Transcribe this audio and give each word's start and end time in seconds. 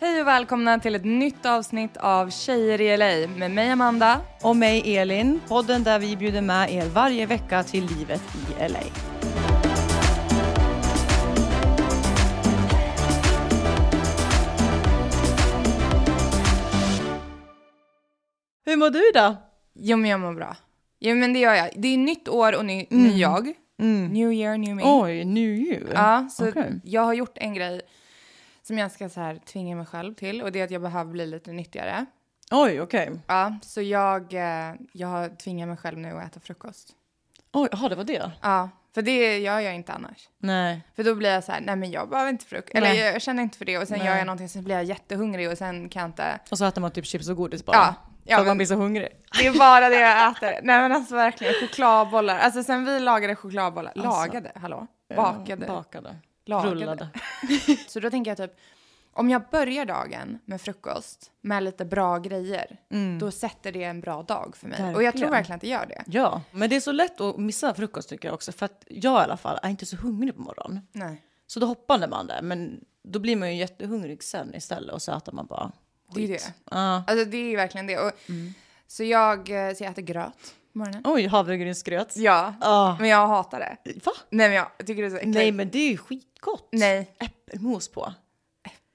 Hej 0.00 0.20
och 0.20 0.26
välkomna 0.26 0.78
till 0.78 0.94
ett 0.94 1.04
nytt 1.04 1.46
avsnitt 1.46 1.96
av 1.96 2.30
Tjejer 2.30 2.80
i 2.80 2.96
LA 2.96 3.38
med 3.38 3.50
mig 3.50 3.70
Amanda. 3.70 4.20
Och 4.42 4.56
mig 4.56 4.96
Elin, 4.96 5.40
podden 5.48 5.82
där 5.84 5.98
vi 5.98 6.16
bjuder 6.16 6.40
med 6.42 6.70
er 6.72 6.88
varje 6.88 7.26
vecka 7.26 7.62
till 7.62 7.86
livet 7.86 8.22
i 8.34 8.68
LA. 8.68 8.78
Hur 18.64 18.76
mår 18.76 18.90
du 18.90 19.10
då? 19.14 19.36
Jo 19.74 19.96
men 19.96 20.10
jag 20.10 20.20
mår 20.20 20.34
bra. 20.34 20.56
Jo 21.00 21.16
men 21.16 21.32
det 21.32 21.38
gör 21.38 21.54
jag. 21.54 21.70
Det 21.76 21.88
är 21.88 21.98
nytt 21.98 22.28
år 22.28 22.56
och 22.56 22.64
ny, 22.64 22.86
ny 22.90 23.20
jag. 23.20 23.52
New 24.10 24.32
year, 24.32 24.58
new 24.58 24.76
me. 24.76 24.82
Oj, 24.84 25.24
new 25.24 25.50
you. 25.50 25.86
Ja, 25.94 26.28
så 26.30 26.48
Okej. 26.48 26.80
jag 26.84 27.02
har 27.02 27.14
gjort 27.14 27.38
en 27.38 27.54
grej 27.54 27.80
som 28.68 28.78
jag 28.78 28.90
ska 28.92 29.08
så 29.08 29.20
här 29.20 29.36
tvinga 29.46 29.76
mig 29.76 29.86
själv 29.86 30.14
till 30.14 30.42
och 30.42 30.52
det 30.52 30.60
är 30.60 30.64
att 30.64 30.70
jag 30.70 30.82
behöver 30.82 31.10
bli 31.12 31.26
lite 31.26 31.52
nyttigare. 31.52 32.06
Oj, 32.50 32.80
okej. 32.80 33.10
Ja, 33.26 33.58
så 33.62 33.82
jag, 33.82 34.34
eh, 34.34 34.74
jag 34.92 35.08
har 35.08 35.28
tvingat 35.28 35.68
mig 35.68 35.76
själv 35.76 35.98
nu 35.98 36.18
att 36.18 36.26
äta 36.26 36.40
frukost. 36.40 36.88
Oj, 37.52 37.68
jaha, 37.72 37.88
det 37.88 37.94
var 37.94 38.04
det? 38.04 38.30
Ja, 38.42 38.70
för 38.94 39.02
det 39.02 39.38
gör 39.38 39.60
jag 39.60 39.74
inte 39.74 39.92
annars. 39.92 40.28
Nej. 40.38 40.80
För 40.96 41.04
då 41.04 41.14
blir 41.14 41.30
jag 41.30 41.44
så 41.44 41.52
här, 41.52 41.60
nej 41.60 41.76
men 41.76 41.90
jag 41.90 42.08
behöver 42.08 42.30
inte 42.30 42.44
frukost. 42.44 42.74
Eller 42.74 42.92
jag, 42.94 43.14
jag 43.14 43.22
känner 43.22 43.42
inte 43.42 43.58
för 43.58 43.64
det 43.64 43.78
och 43.78 43.88
sen 43.88 43.98
Nej. 43.98 44.06
gör 44.06 44.16
jag 44.16 44.26
någonting 44.26 44.48
sen 44.48 44.64
blir 44.64 44.74
jag 44.74 44.84
jättehungrig 44.84 45.50
och 45.50 45.58
sen 45.58 45.88
kan 45.88 46.00
jag 46.00 46.08
inte. 46.08 46.38
Och 46.50 46.58
så 46.58 46.64
äter 46.64 46.80
man 46.80 46.90
typ 46.90 47.06
chips 47.06 47.28
och 47.28 47.36
godis 47.36 47.64
bara. 47.64 47.76
Ja, 47.76 47.94
för 48.24 48.30
ja 48.32 48.40
att 48.40 48.46
man 48.46 48.56
blir 48.56 48.66
så 48.66 48.74
hungrig. 48.74 49.08
det 49.38 49.46
är 49.46 49.58
bara 49.58 49.88
det 49.88 50.00
jag 50.00 50.30
äter. 50.36 50.50
Nej 50.62 50.80
men 50.80 50.92
alltså 50.92 51.14
verkligen 51.14 51.54
chokladbollar. 51.60 52.38
Alltså 52.38 52.62
sen 52.62 52.84
vi 52.84 53.00
lagade 53.00 53.36
chokladbollar, 53.36 53.92
Alltså. 53.96 54.10
lagade, 54.10 54.52
hallå? 54.54 54.86
Bakade. 55.16 55.66
Ja, 55.66 55.72
bakade. 55.72 56.16
Lagade. 56.48 56.74
Rullade. 56.74 57.08
Så 57.88 58.00
då 58.00 58.10
tänker 58.10 58.30
jag 58.30 58.38
typ, 58.38 58.56
om 59.12 59.30
jag 59.30 59.42
börjar 59.50 59.84
dagen 59.84 60.38
med 60.44 60.60
frukost 60.60 61.30
med 61.40 61.62
lite 61.62 61.84
bra 61.84 62.18
grejer, 62.18 62.76
då 63.20 63.30
sätter 63.30 63.72
det 63.72 63.84
en 63.84 64.00
bra 64.00 64.22
dag 64.22 64.56
för 64.56 64.68
mig. 64.68 64.94
Och 64.94 65.02
jag 65.02 65.14
tror 65.14 65.22
Mm. 65.26 65.30
Verkligen. 65.30 65.30
verkligen 65.30 65.56
att 65.56 65.60
det 65.60 65.68
gör 65.68 65.86
det. 66.06 66.18
Ja, 66.18 66.42
men 66.50 66.70
det 66.70 66.76
är 66.76 66.80
så 66.80 66.92
lätt 66.92 67.20
att 67.20 67.36
missa 67.36 67.74
frukost 67.74 68.08
tycker 68.08 68.28
jag 68.28 68.34
också. 68.34 68.52
För 68.52 68.66
att 68.66 68.84
jag 68.88 69.20
i 69.20 69.24
alla 69.24 69.36
fall 69.36 69.58
är 69.62 69.68
inte 69.68 69.86
så 69.86 69.96
hungrig 69.96 70.34
på 70.36 70.42
morgonen. 70.42 70.80
Nej. 70.92 71.22
Så 71.46 71.60
då 71.60 71.66
hoppade 71.66 72.08
man 72.08 72.26
där. 72.26 72.42
Men 72.42 72.84
då 73.02 73.18
blir 73.18 73.36
man 73.36 73.48
ju 73.54 73.60
jättehungrig 73.60 74.22
sen 74.22 74.54
istället. 74.54 74.94
Och 74.94 75.02
så 75.02 75.16
äter 75.16 75.32
man 75.32 75.46
bara 75.46 75.72
Det 76.14 76.24
är 76.24 76.26
skit. 76.28 76.44
det. 76.64 76.74
Ja. 76.76 77.04
Alltså 77.06 77.24
det 77.24 77.36
är 77.52 77.56
verkligen 77.56 77.86
det. 77.86 77.98
Och, 77.98 78.12
Så 78.86 79.04
jag, 79.04 79.38
eh, 79.68 79.74
så 79.74 79.84
jag 79.84 79.90
äter 79.90 80.02
gröt 80.02 80.54
på 80.78 80.84
morgonen. 80.84 81.02
Oj, 81.04 81.26
havregrynsgröt. 81.26 82.16
Ja, 82.16 82.54
Ja. 82.60 82.96
men 83.00 83.08
jag 83.08 83.26
hatar 83.26 83.60
det. 83.60 83.76
Va? 84.04 84.12
Nej 84.30 84.48
men 84.48 84.56
jag 84.56 84.66
tycker 84.86 85.02
det 85.02 85.08
är 85.08 85.10
så 85.10 85.16
äckligt. 85.16 85.34
Nej, 85.36 85.52
men 85.52 85.70
det 85.70 85.78
är 85.78 85.90
ju 85.90 85.96
skitgott. 85.96 86.68
Nej. 86.72 87.10
Äppelmos 87.20 87.88
på. 87.88 88.12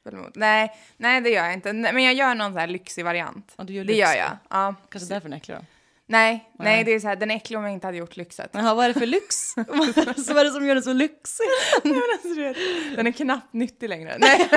Äppelmos. 0.05 0.31
Nej, 0.35 0.71
nej 0.97 1.21
det 1.21 1.29
gör 1.29 1.43
jag 1.45 1.53
inte. 1.53 1.73
Men 1.73 2.03
jag 2.03 2.13
gör 2.13 2.35
någon 2.35 2.53
så 2.53 2.59
här 2.59 2.67
lyxig 2.67 3.05
variant. 3.05 3.53
Ja, 3.57 3.63
du 3.63 3.73
gör 3.73 3.83
det 3.83 3.93
lyx 3.93 3.99
gör 3.99 4.15
jag. 4.15 4.31
Ja. 4.49 4.75
Kanske 4.89 5.13
därför 5.13 5.29
den 5.29 5.33
är 5.33 5.37
äcklig 5.37 5.57
då. 5.57 5.65
Nej, 6.05 6.51
nej, 6.59 6.75
Nej. 6.75 6.83
det 6.83 6.91
är 6.91 6.99
så 6.99 7.07
här, 7.07 7.15
den 7.15 7.31
är 7.31 7.35
äcklig 7.35 7.57
om 7.59 7.63
jag 7.65 7.73
inte 7.73 7.87
hade 7.87 7.97
gjort 7.97 8.15
lyxet. 8.17 8.49
Jaha, 8.53 8.73
vad 8.73 8.85
är 8.85 8.93
det 8.93 8.99
för 8.99 9.05
lyx? 9.05 9.35
så 9.53 9.63
vad 10.33 10.37
är 10.37 10.43
det 10.45 10.51
som 10.51 10.65
gör 10.67 10.75
den 10.75 10.83
så 10.83 10.93
lyxig? 10.93 11.45
Den 12.95 13.07
är 13.07 13.11
knappt 13.11 13.53
nyttig 13.53 13.89
längre. 13.89 14.15
Nej, 14.19 14.49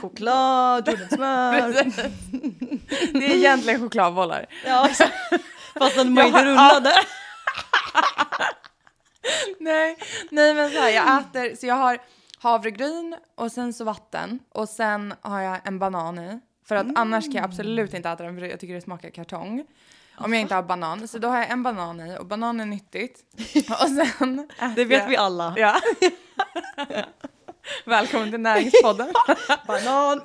Choklad, 0.00 0.88
jordnötssmör. 0.88 1.72
det 3.18 3.26
är 3.26 3.36
egentligen 3.36 3.80
chokladbollar. 3.80 4.46
ja, 4.66 4.88
fast 5.78 5.96
den 5.96 6.14
var 6.14 6.24
inte 6.24 6.44
rullade. 6.44 6.92
Nej, 9.60 9.96
nej 10.30 10.54
men 10.54 10.70
så 10.70 10.78
här, 10.78 10.88
jag 10.90 11.20
äter, 11.20 11.56
så 11.56 11.66
jag 11.66 11.74
har 11.74 11.98
havregryn 12.38 13.16
och 13.34 13.52
sen 13.52 13.72
så 13.72 13.84
vatten 13.84 14.38
och 14.52 14.68
sen 14.68 15.14
har 15.20 15.40
jag 15.40 15.58
en 15.64 15.78
banan 15.78 16.18
i. 16.18 16.40
För 16.68 16.74
att 16.74 16.86
annars 16.94 17.24
kan 17.24 17.34
jag 17.34 17.44
absolut 17.44 17.94
inte 17.94 18.08
äta 18.08 18.24
den 18.24 18.38
för 18.38 18.46
jag 18.46 18.60
tycker 18.60 18.74
det 18.74 18.80
smakar 18.80 19.10
kartong. 19.10 19.64
Om 20.16 20.32
jag 20.32 20.40
inte 20.42 20.54
har 20.54 20.62
banan. 20.62 21.08
Så 21.08 21.18
då 21.18 21.28
har 21.28 21.38
jag 21.38 21.50
en 21.50 21.62
banan 21.62 22.00
i 22.00 22.18
och 22.18 22.26
banan 22.26 22.60
är 22.60 22.66
nyttigt. 22.66 23.24
Och 23.70 23.88
sen 23.88 24.48
Det 24.76 24.84
vet 24.84 25.02
jag- 25.02 25.08
vi 25.08 25.16
alla. 25.16 25.54
Ja. 25.56 25.80
Välkommen 27.84 28.30
till 28.30 28.40
näringspodden. 28.40 29.12
Banan. 29.66 30.20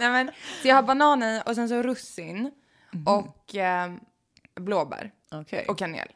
Nej, 0.00 0.10
men, 0.10 0.30
så 0.62 0.68
jag 0.68 0.74
har 0.76 0.82
banan 0.82 1.22
i 1.22 1.42
och 1.46 1.54
sen 1.54 1.68
så 1.68 1.82
russin 1.82 2.50
och 3.06 3.54
eh, 3.56 3.92
blåbär 4.54 5.12
Okej. 5.30 5.64
och 5.68 5.78
kanel. 5.78 6.08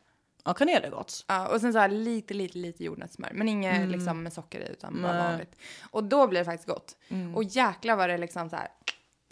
Ja, 0.45 0.55
kanel 0.55 0.85
är 0.85 0.91
gott. 0.91 1.25
Ja, 1.29 1.49
och 1.49 1.61
sen 1.61 1.73
så 1.73 1.79
här 1.79 1.89
lite, 1.89 2.35
lite, 2.35 2.59
lite 2.59 2.85
jordnötssmör. 2.85 3.31
Men 3.35 3.49
inget 3.49 3.89
liksom 3.89 4.23
med 4.23 4.33
socker 4.33 4.61
i 4.61 4.69
utan 4.73 5.03
bara 5.03 5.13
Nej. 5.13 5.23
vanligt. 5.23 5.57
Och 5.91 6.05
då 6.05 6.27
blir 6.27 6.41
det 6.41 6.45
faktiskt 6.45 6.69
gott. 6.69 6.97
Och 7.35 7.45
jäklar 7.45 7.97
vad 7.97 8.09
det 8.11 8.19
liksom 8.19 8.51
så 8.51 8.57
här. 8.57 8.69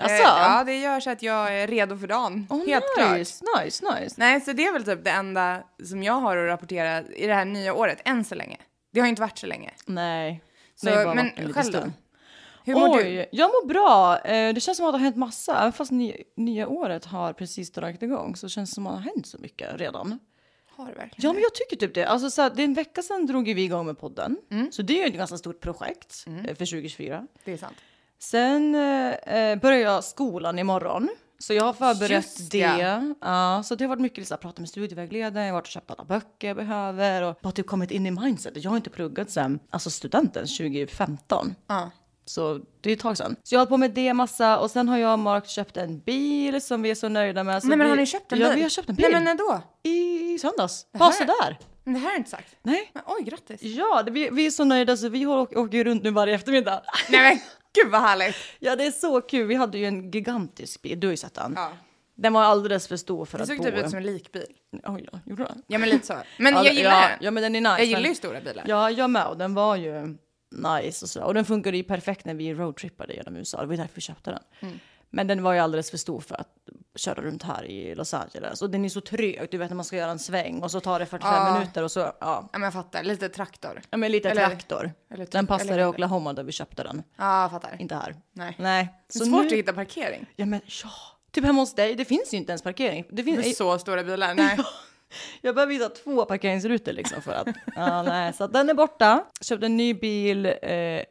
Asså? 0.02 0.12
Eh, 0.12 0.20
ja, 0.20 0.64
det 0.64 0.76
gör 0.78 1.00
så 1.00 1.10
att 1.10 1.22
jag 1.22 1.58
är 1.58 1.66
redo 1.66 1.98
för 1.98 2.06
dagen. 2.06 2.46
Oh, 2.50 2.66
Helt 2.66 2.84
klart. 2.96 3.10
nice, 3.18 3.44
nice, 3.58 3.84
nice. 4.00 4.14
Nej, 4.18 4.40
så 4.40 4.52
det 4.52 4.66
är 4.66 4.72
väl 4.72 4.84
typ 4.84 5.04
det 5.04 5.10
enda 5.10 5.62
som 5.84 6.02
jag 6.02 6.12
har 6.12 6.36
att 6.36 6.48
rapportera 6.48 7.02
i 7.02 7.26
det 7.26 7.34
här 7.34 7.44
nya 7.44 7.74
året, 7.74 7.98
än 8.04 8.24
så 8.24 8.34
länge. 8.34 8.56
Det 8.92 9.00
har 9.00 9.06
ju 9.06 9.10
inte 9.10 9.22
varit 9.22 9.38
så 9.38 9.46
länge. 9.46 9.70
Nej. 9.86 10.42
Så, 10.74 11.14
men 11.14 11.52
själv 11.52 11.72
då? 11.72 11.84
Hur 12.66 12.74
mår 12.74 12.98
Oj, 12.98 13.04
du? 13.04 13.38
jag 13.38 13.48
mår 13.48 13.66
bra. 13.66 14.18
Eh, 14.18 14.54
Det 14.54 14.60
känns 14.60 14.76
som 14.76 14.86
att 14.86 14.92
det 14.92 14.98
har 14.98 15.04
hänt 15.04 15.16
massa. 15.16 15.58
Även 15.60 15.72
fast 15.72 15.90
ny, 15.90 16.14
nya 16.36 16.68
året 16.68 17.04
har 17.04 17.32
precis 17.32 17.72
dragit 17.72 18.02
igång 18.02 18.36
så 18.36 18.48
känns 18.48 18.70
det 18.70 18.74
som 18.74 18.86
att 18.86 18.92
det 18.92 18.96
har 18.96 19.10
hänt 19.14 19.26
så 19.26 19.38
mycket 19.38 19.80
redan. 19.80 20.18
Har 20.76 20.86
du 20.86 20.92
verkligen 20.92 21.28
Ja, 21.28 21.32
men 21.32 21.42
jag 21.42 21.54
tycker 21.54 21.76
typ 21.76 21.94
det. 21.94 22.04
Alltså, 22.04 22.30
så 22.30 22.42
här, 22.42 22.50
det 22.54 22.62
är 22.62 22.64
en 22.64 22.74
vecka 22.74 23.02
sedan 23.02 23.26
drog 23.26 23.44
vi 23.54 23.64
igång 23.64 23.86
med 23.86 23.98
podden. 23.98 24.36
Mm. 24.50 24.72
Så 24.72 24.82
det 24.82 24.92
är 25.00 25.02
ju 25.04 25.08
ett 25.10 25.16
ganska 25.18 25.36
stort 25.36 25.60
projekt 25.60 26.24
eh, 26.26 26.46
för 26.46 26.54
2024. 26.54 27.26
Det 27.44 27.52
är 27.52 27.56
sant. 27.56 27.76
Sen 28.18 28.74
eh, 28.74 29.10
eh, 29.36 29.58
börjar 29.58 29.78
jag 29.78 30.04
skolan 30.04 30.58
imorgon. 30.58 31.08
Så 31.38 31.54
jag 31.54 31.64
har 31.64 31.72
förberett 31.72 32.10
Just 32.10 32.50
det. 32.50 32.58
ja. 32.58 33.14
Ja, 33.20 33.62
så 33.64 33.74
det 33.74 33.84
har 33.84 33.88
varit 33.88 34.00
mycket 34.00 34.28
så 34.28 34.34
här, 34.34 34.40
prata 34.40 34.60
med 34.62 34.68
studievägledaren, 34.68 35.46
jag 35.46 35.52
har 35.54 35.60
varit 35.60 35.66
och 35.66 35.70
köpt 35.70 35.90
alla 35.90 36.04
böcker 36.04 36.48
jag 36.48 36.56
behöver 36.56 37.22
och 37.22 37.38
bara 37.42 37.52
typ 37.52 37.66
kommit 37.66 37.90
in 37.90 38.06
i 38.06 38.10
mindset. 38.10 38.52
Jag 38.64 38.70
har 38.70 38.76
inte 38.76 38.90
pluggat 38.90 39.30
sen 39.30 39.58
alltså 39.70 39.90
studenten 39.90 40.46
2015. 40.46 41.54
Ja. 41.66 41.90
Så 42.24 42.60
det 42.80 42.90
är 42.90 42.94
ett 42.94 43.00
tag 43.00 43.16
sedan. 43.16 43.36
Så 43.42 43.54
jag 43.54 43.60
har 43.60 43.62
hållit 43.66 43.70
på 43.70 43.76
med 43.76 43.90
det 43.90 44.14
massa 44.14 44.58
och 44.58 44.70
sen 44.70 44.88
har 44.88 44.98
jag 44.98 45.12
och 45.12 45.18
Mark 45.18 45.46
köpt 45.48 45.76
en 45.76 45.98
bil 46.00 46.60
som 46.62 46.82
vi 46.82 46.90
är 46.90 46.94
så 46.94 47.08
nöjda 47.08 47.44
med. 47.44 47.62
Så 47.62 47.68
Nej, 47.68 47.78
men 47.78 47.86
vi, 47.86 47.90
har 47.90 47.96
ni 47.96 48.06
köpt 48.06 48.32
en 48.32 48.38
ja, 48.38 48.48
bil? 48.48 48.56
vi 48.56 48.62
har 48.62 48.70
köpt 48.70 48.88
en 48.88 48.94
bil. 48.94 49.06
Nej, 49.10 49.12
men 49.12 49.24
när 49.24 49.34
då? 49.34 49.62
I 49.90 50.38
söndags. 50.38 50.86
Bara 50.92 51.12
sådär. 51.12 51.58
Men 51.84 51.94
det 51.94 52.00
här 52.00 52.06
har 52.06 52.12
du 52.12 52.18
inte 52.18 52.30
sagt. 52.30 52.56
Nej. 52.62 52.90
Men 52.94 53.02
oj, 53.06 53.22
grattis. 53.22 53.62
Ja, 53.62 54.02
det, 54.02 54.10
vi, 54.10 54.28
vi 54.32 54.46
är 54.46 54.50
så 54.50 54.64
nöjda 54.64 54.96
så 54.96 55.08
vi 55.08 55.26
åker, 55.26 55.58
åker 55.58 55.84
runt 55.84 56.02
nu 56.02 56.10
varje 56.10 56.34
eftermiddag. 56.34 56.82
Nej 57.08 57.20
men 57.20 57.40
gud 57.74 57.92
vad 57.92 58.00
härligt. 58.00 58.36
Ja, 58.58 58.76
det 58.76 58.86
är 58.86 58.90
så 58.90 59.20
kul. 59.20 59.46
Vi 59.46 59.54
hade 59.54 59.78
ju 59.78 59.84
en 59.86 60.10
gigantisk 60.10 60.82
bil. 60.82 61.00
Du 61.00 61.06
har 61.06 61.12
ju 61.12 61.16
sett 61.16 61.34
den. 61.34 61.52
Ja. 61.56 61.72
Den 62.16 62.32
var 62.32 62.42
alldeles 62.42 62.88
för 62.88 62.96
stor 62.96 63.24
för 63.24 63.38
Det 63.38 63.42
att 63.42 63.48
såg 63.48 63.58
bo. 63.58 63.64
typ 63.64 63.74
ut 63.74 63.90
som 63.90 63.96
en 63.98 64.06
likbil. 64.06 64.46
Oj, 64.84 65.08
ja, 65.12 65.18
gjorde 65.26 65.44
den? 65.44 65.62
Ja 65.66 65.78
men 65.78 65.88
lite 65.88 66.06
så. 66.06 66.14
Men 66.38 66.54
Ja, 66.54 66.64
jag 66.64 66.74
gillar 66.74 66.90
ja, 66.90 67.08
den. 67.08 67.18
Ja, 67.20 67.30
men 67.30 67.42
den 67.42 67.56
är 67.56 67.60
nice. 67.60 67.74
jag 67.78 67.86
gillar 67.86 68.08
ju 68.08 68.14
stora 68.14 68.40
bilar. 68.40 68.64
Ja, 68.66 68.90
jag 68.90 69.10
med. 69.10 69.26
Och 69.26 69.36
den 69.38 69.54
var 69.54 69.76
ju 69.76 70.16
nice 70.54 71.04
och 71.04 71.08
sådär. 71.08 71.26
Och 71.26 71.34
den 71.34 71.44
funkade 71.44 71.76
ju 71.76 71.82
perfekt 71.82 72.24
när 72.24 72.34
vi 72.34 72.54
roadtrippade 72.54 73.14
genom 73.14 73.36
USA. 73.36 73.60
Det 73.60 73.66
var 73.66 73.76
därför 73.76 73.94
vi 73.94 74.00
köpte 74.00 74.30
den. 74.30 74.42
Mm. 74.60 74.78
Men 75.10 75.26
den 75.26 75.42
var 75.42 75.52
ju 75.52 75.58
alldeles 75.58 75.90
för 75.90 75.96
stor 75.98 76.20
för 76.20 76.40
att 76.40 76.48
köra 76.96 77.22
runt 77.22 77.42
här 77.42 77.64
i 77.64 77.94
Los 77.94 78.14
Angeles. 78.14 78.62
Och 78.62 78.70
den 78.70 78.84
är 78.84 78.88
så 78.88 79.00
trög. 79.00 79.48
Du 79.50 79.58
vet 79.58 79.70
när 79.70 79.74
man 79.76 79.84
ska 79.84 79.96
göra 79.96 80.10
en 80.10 80.18
sväng 80.18 80.62
och 80.62 80.70
så 80.70 80.80
tar 80.80 80.98
det 80.98 81.06
45 81.06 81.32
Ja. 81.34 81.54
minuter 81.58 81.82
och 81.82 81.90
så, 81.90 82.00
ja. 82.00 82.14
Ja 82.20 82.48
men 82.52 82.62
jag 82.62 82.72
fattar, 82.72 83.02
lite 83.02 83.28
traktor. 83.28 83.80
Ja 83.90 83.96
men 83.96 84.12
lite 84.12 84.30
Eller- 84.30 84.46
traktor. 84.46 84.92
eller 85.10 85.26
den 85.30 85.46
passar 85.46 85.64
eller- 85.72 85.82
i 85.82 85.84
Oklahoma 85.84 86.32
där 86.32 86.42
vi 86.42 86.52
köpte 86.52 86.82
den. 86.82 87.02
Ja, 87.16 87.42
jag 87.42 87.50
fattar. 87.50 87.76
Inte 87.78 87.94
här. 87.94 88.14
Nej. 88.32 88.56
Nej. 88.58 88.88
Det 89.12 89.20
är 89.20 89.24
svårt 89.24 89.40
nu- 89.40 89.46
att 89.46 89.52
hitta 89.52 89.72
parkering. 89.72 90.26
Ja 90.36 90.46
men 90.46 90.60
ja. 90.84 90.90
Typ 91.30 91.44
hemma 91.44 91.60
hos 91.62 91.74
dig, 91.74 91.94
det 91.94 92.04
finns 92.04 92.34
ju 92.34 92.38
inte 92.38 92.52
ens 92.52 92.62
parkering. 92.62 93.04
Det 93.10 93.22
finns, 93.22 93.46
Med 93.46 93.56
så 93.56 93.78
stora 93.78 94.04
bilar. 94.04 94.34
Nej. 94.34 94.58
Jag 95.40 95.54
behöver 95.54 95.72
hitta 95.72 95.88
två 95.88 96.24
parkeringsrutor 96.24 96.92
liksom 96.92 97.22
för 97.22 97.32
att... 97.32 97.46
Ja, 97.76 98.02
nej, 98.02 98.32
så 98.32 98.44
att 98.44 98.52
den 98.52 98.70
är 98.70 98.74
borta. 98.74 99.24
Köpte 99.40 99.66
en 99.66 99.76
ny 99.76 99.94
bil, 99.94 100.46
eh, 100.46 100.52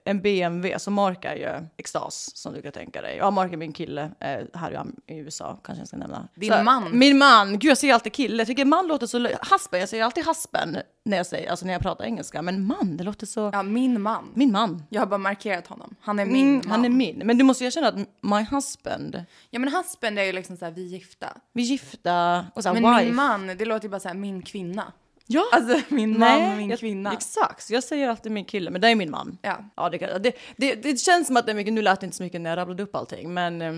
en 0.05 0.21
BMW, 0.21 0.79
så 0.79 0.91
Mark 0.91 1.25
är 1.25 1.35
ju 1.35 1.67
extas 1.77 2.37
som 2.37 2.53
du 2.53 2.61
kan 2.61 2.71
tänka 2.71 3.01
dig. 3.01 3.17
Ja, 3.17 3.31
Mark 3.31 3.53
är 3.53 3.57
min 3.57 3.73
kille 3.73 4.01
eh, 4.19 4.39
här 4.59 4.85
i, 5.07 5.17
USA, 5.17 5.59
kanske 5.63 5.81
jag 5.81 5.87
ska 5.87 5.97
nämna. 5.97 6.27
Din 6.35 6.51
så, 6.51 6.63
man. 6.63 6.99
Min 6.99 7.17
man! 7.17 7.59
Gud, 7.59 7.71
jag 7.71 7.77
säger 7.77 7.93
alltid 7.93 8.13
kille. 8.13 8.37
Jag 8.37 8.47
tycker 8.47 8.65
man 8.65 8.87
låter 8.87 9.07
så... 9.07 9.29
Haspen, 9.41 9.79
jag 9.79 9.89
säger 9.89 10.03
alltid 10.03 10.25
haspen 10.25 10.77
när 11.05 11.17
jag, 11.17 11.25
säger, 11.25 11.49
alltså 11.51 11.65
när 11.65 11.73
jag 11.73 11.81
pratar 11.81 12.05
engelska. 12.05 12.41
Men 12.41 12.65
man, 12.65 12.97
det 12.97 13.03
låter 13.03 13.25
så... 13.25 13.49
Ja, 13.53 13.63
min 13.63 14.01
man. 14.01 14.31
Min 14.33 14.51
man. 14.51 14.83
Jag 14.89 15.01
har 15.01 15.05
bara 15.05 15.17
markerat 15.17 15.67
honom. 15.67 15.95
Han 16.01 16.19
är 16.19 16.25
min 16.25 16.43
Mm, 16.47 16.55
man. 16.55 16.71
han 16.71 16.85
är 16.85 16.89
min. 16.89 17.21
Men 17.25 17.37
du 17.37 17.43
måste 17.43 17.65
erkänna 17.65 17.87
att 17.87 17.95
my 18.21 18.41
husband, 18.51 19.23
Ja 19.49 19.59
men 19.59 19.73
husband 19.73 20.19
är 20.19 20.23
ju 20.23 20.31
liksom 20.31 20.57
såhär, 20.57 20.71
vi 20.71 20.85
är 20.85 20.89
gifta. 20.89 21.27
vi 21.53 21.61
är 21.61 21.65
gifta 21.65 22.45
och 22.55 22.63
så 22.63 22.69
här, 22.69 22.81
Men 22.81 22.93
wife. 22.95 23.05
min 23.05 23.15
man, 23.15 23.47
det 23.47 23.65
låter 23.65 23.83
ju 23.85 23.89
bara 23.93 23.99
såhär, 23.99 24.15
min 24.15 24.41
kvinna. 24.41 24.93
Ja. 25.27 25.43
Alltså 25.51 25.81
min 25.87 26.19
man, 26.19 26.57
min 26.57 26.69
jag- 26.69 26.79
kvinna. 26.79 27.13
Exakt, 27.13 27.63
så 27.63 27.73
jag 27.73 27.83
säger 27.83 28.09
alltid 28.09 28.31
min 28.31 28.45
kille, 28.45 28.71
men 28.71 28.81
det 28.81 28.87
är 28.87 28.95
min 28.95 29.11
man. 29.11 29.37
Ja. 29.41 29.57
Ja, 29.75 29.89
det, 29.89 29.97
det, 29.97 30.35
det, 30.57 30.75
det 30.75 30.97
känns 30.99 31.27
som 31.27 31.37
att 31.37 31.45
det 31.45 31.51
är 31.51 31.55
mycket, 31.55 31.73
nu 31.73 31.81
lät 31.81 31.99
det 31.99 32.05
inte 32.05 32.17
så 32.17 32.23
mycket 32.23 32.41
när 32.41 32.49
jag 32.49 32.57
rabblade 32.57 32.83
upp 32.83 32.95
allting, 32.95 33.33
men 33.33 33.61
eh, 33.61 33.73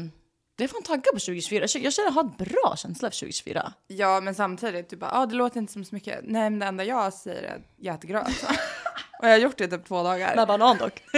det 0.58 0.64
är 0.64 0.68
fan 0.68 0.84
tankar 0.84 1.12
på 1.12 1.20
2024. 1.20 1.60
Jag 1.62 1.94
känner 1.94 2.08
jag 2.08 2.14
har 2.14 2.24
en 2.24 2.34
bra 2.38 2.76
känsla 2.78 3.12
för 3.12 3.20
2024. 3.20 3.74
Ja 3.88 4.22
men 4.22 4.36
samtidigt, 4.36 4.90
du 4.90 4.96
bara, 4.96 5.12
ah, 5.14 5.26
det 5.26 5.36
låter 5.36 5.60
inte 5.60 5.74
som 5.74 5.86
så 5.86 5.96
mycket. 5.96 6.20
Nej 6.24 6.50
men 6.50 6.60
det 6.60 6.66
enda 6.66 6.84
jag 6.84 7.14
säger 7.14 7.44
är 7.44 7.56
att 7.56 7.62
jag 7.78 7.96
äter 7.96 8.08
gröt. 8.08 8.28
Och 9.20 9.28
jag 9.28 9.32
har 9.32 9.38
gjort 9.38 9.58
det 9.58 9.68
typ 9.68 9.86
två 9.86 10.04
dagar. 10.04 10.36
Med 10.36 10.48
banan 10.48 10.78
dock. 10.78 11.04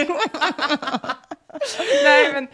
Nej 2.04 2.32
men, 2.32 2.48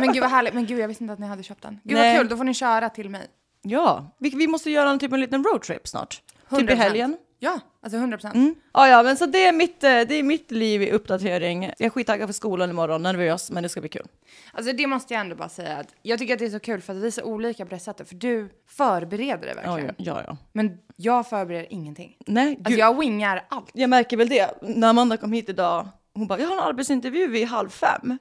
men 0.00 0.12
gud 0.12 0.22
vad 0.22 0.30
härligt. 0.30 0.54
Men 0.54 0.66
gud 0.66 0.78
jag 0.78 0.88
visste 0.88 1.04
inte 1.04 1.12
att 1.12 1.18
ni 1.18 1.26
hade 1.26 1.42
köpt 1.42 1.62
den. 1.62 1.80
Gud 1.84 1.98
Nej. 1.98 2.12
vad 2.12 2.20
kul, 2.20 2.28
då 2.28 2.36
får 2.36 2.44
ni 2.44 2.54
köra 2.54 2.90
till 2.90 3.08
mig. 3.08 3.26
Ja, 3.62 4.14
vi, 4.18 4.30
vi 4.30 4.46
måste 4.46 4.70
göra 4.70 4.90
en 4.90 4.98
typ 4.98 5.12
en 5.12 5.20
liten 5.20 5.44
roadtrip 5.44 5.88
snart. 5.88 6.22
Typ 6.50 6.60
i 6.70 6.72
100%. 6.72 6.74
helgen. 6.74 7.16
Ja, 7.38 7.60
alltså 7.82 7.96
100 7.96 8.16
procent. 8.16 8.34
Mm. 8.34 8.54
Ja, 8.72 8.88
ja, 8.88 9.02
men 9.02 9.16
så 9.16 9.26
det 9.26 9.44
är, 9.46 9.52
mitt, 9.52 9.84
eh, 9.84 9.90
det 9.90 10.14
är 10.14 10.22
mitt 10.22 10.50
liv 10.50 10.82
i 10.82 10.90
uppdatering. 10.90 11.62
Jag 11.64 11.80
är 11.86 11.90
skittaggad 11.90 12.28
för 12.28 12.32
skolan 12.32 12.70
imorgon, 12.70 13.02
nervös, 13.02 13.50
men 13.50 13.62
det 13.62 13.68
ska 13.68 13.80
bli 13.80 13.88
kul. 13.90 14.06
Alltså 14.52 14.72
det 14.72 14.86
måste 14.86 15.14
jag 15.14 15.20
ändå 15.20 15.36
bara 15.36 15.48
säga 15.48 15.76
att 15.76 15.86
jag 16.02 16.18
tycker 16.18 16.32
att 16.34 16.38
det 16.38 16.44
är 16.44 16.50
så 16.50 16.60
kul 16.60 16.80
för 16.80 16.92
att 16.92 16.98
vi 16.98 17.06
är 17.06 17.10
så 17.10 17.22
olika 17.22 17.64
på 17.66 17.74
det 17.74 17.80
sättet. 17.80 18.08
För 18.08 18.14
du 18.14 18.48
förbereder 18.68 19.46
dig 19.46 19.54
verkligen. 19.54 19.94
ja, 19.98 20.20
ja. 20.20 20.22
ja. 20.26 20.36
Men 20.52 20.78
jag 20.96 21.28
förbereder 21.28 21.66
ingenting. 21.72 22.16
Nej, 22.26 22.48
Alltså 22.56 22.70
gud. 22.70 22.78
jag 22.78 22.98
wingar 22.98 23.44
allt. 23.48 23.70
Jag 23.72 23.90
märker 23.90 24.16
väl 24.16 24.28
det. 24.28 24.50
När 24.62 24.88
Amanda 24.88 25.16
kom 25.16 25.32
hit 25.32 25.48
idag, 25.48 25.88
hon 26.14 26.26
bara, 26.26 26.40
jag 26.40 26.46
har 26.48 26.54
en 26.56 26.62
arbetsintervju 26.62 27.26
vid 27.28 27.46
halv 27.48 27.68
fem. 27.68 28.18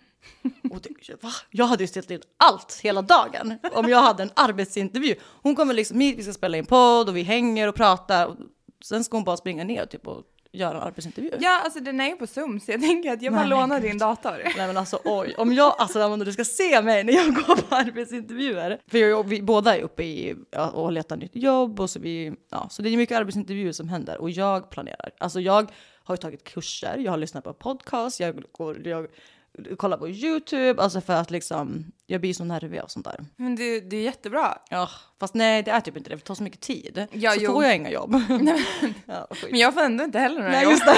Och 0.71 0.81
det, 0.81 1.23
va? 1.23 1.29
Jag 1.49 1.65
hade 1.65 1.83
ju 1.83 1.87
ställt 1.87 2.11
in 2.11 2.21
allt 2.37 2.79
hela 2.83 3.01
dagen 3.01 3.57
om 3.71 3.89
jag 3.89 4.01
hade 4.01 4.23
en 4.23 4.31
arbetsintervju. 4.33 5.15
Hon 5.41 5.55
kommer 5.55 5.73
liksom 5.73 5.99
hit, 5.99 6.17
vi 6.17 6.23
ska 6.23 6.33
spela 6.33 6.57
in 6.57 6.65
podd 6.65 7.09
och 7.09 7.17
vi 7.17 7.23
hänger 7.23 7.67
och 7.67 7.75
pratar. 7.75 8.27
Och 8.27 8.35
sen 8.83 9.03
ska 9.03 9.17
hon 9.17 9.23
bara 9.23 9.37
springa 9.37 9.63
ner 9.63 9.85
typ, 9.85 10.07
och 10.07 10.23
göra 10.51 10.77
en 10.77 10.83
arbetsintervju. 10.83 11.31
Ja, 11.39 11.61
alltså 11.63 11.79
den 11.79 11.99
är 11.99 12.07
ju 12.07 12.15
på 12.15 12.27
Zoom 12.27 12.59
så 12.59 12.71
jag 12.71 12.81
tänker 12.81 13.11
att 13.11 13.21
jag 13.21 13.33
bara 13.33 13.41
Nej, 13.41 13.49
lånar 13.49 13.79
din 13.79 13.97
dator. 13.97 14.41
Nej 14.57 14.67
men 14.67 14.77
alltså 14.77 14.99
oj, 15.05 15.35
om 15.37 15.53
jag, 15.53 15.75
alltså 15.77 16.01
Amanda 16.01 16.25
du 16.25 16.33
ska 16.33 16.45
se 16.45 16.81
mig 16.81 17.03
när 17.03 17.13
jag 17.13 17.35
går 17.35 17.55
på 17.55 17.75
arbetsintervjuer. 17.75 18.81
För 18.87 18.97
jag, 18.97 19.27
vi 19.27 19.41
båda 19.41 19.77
är 19.77 19.81
uppe 19.81 20.03
i 20.03 20.35
ja, 20.51 20.69
och 20.69 20.91
letar 20.91 21.17
nytt 21.17 21.35
jobb 21.35 21.79
och 21.79 21.89
så 21.89 21.99
vi, 21.99 22.33
ja, 22.49 22.67
så 22.69 22.81
det 22.81 22.89
är 22.89 22.97
mycket 22.97 23.17
arbetsintervjuer 23.17 23.71
som 23.71 23.89
händer 23.89 24.21
och 24.21 24.29
jag 24.29 24.69
planerar. 24.69 25.11
Alltså 25.17 25.39
jag 25.39 25.71
har 26.03 26.15
ju 26.15 26.17
tagit 26.17 26.43
kurser, 26.43 26.97
jag 26.97 27.11
har 27.11 27.17
lyssnat 27.17 27.43
på 27.43 27.53
podcast, 27.53 28.19
jag 28.19 28.43
går, 28.51 28.87
jag 28.87 29.07
kollar 29.77 29.97
på 29.97 30.09
YouTube, 30.09 30.81
alltså 30.81 31.01
för 31.01 31.13
att 31.13 31.31
liksom, 31.31 31.85
jag 32.05 32.21
blir 32.21 32.33
så 32.33 32.43
nervig 32.43 32.79
av 32.79 32.87
sånt 32.87 33.05
där. 33.05 33.25
Men 33.35 33.55
det, 33.55 33.79
det 33.79 33.97
är 33.97 34.01
jättebra. 34.01 34.57
Ja, 34.69 34.89
fast 35.19 35.33
nej 35.33 35.63
det 35.63 35.71
är 35.71 35.79
typ 35.81 35.97
inte 35.97 36.09
det, 36.09 36.15
för 36.17 36.21
det 36.23 36.27
tar 36.27 36.35
så 36.35 36.43
mycket 36.43 36.59
tid. 36.61 37.07
Ja, 37.11 37.31
så 37.31 37.37
jo. 37.41 37.51
får 37.51 37.63
jag 37.63 37.75
inga 37.75 37.89
jobb. 37.91 38.11
ja, 39.05 39.27
skit. 39.31 39.51
Men 39.51 39.59
jag 39.59 39.73
får 39.73 39.81
ändå 39.81 40.03
inte 40.03 40.19
heller 40.19 40.35
några 40.39 40.51
Nej 40.51 40.63
jobb. 40.63 40.71
just 40.71 40.85
det. 40.85 40.97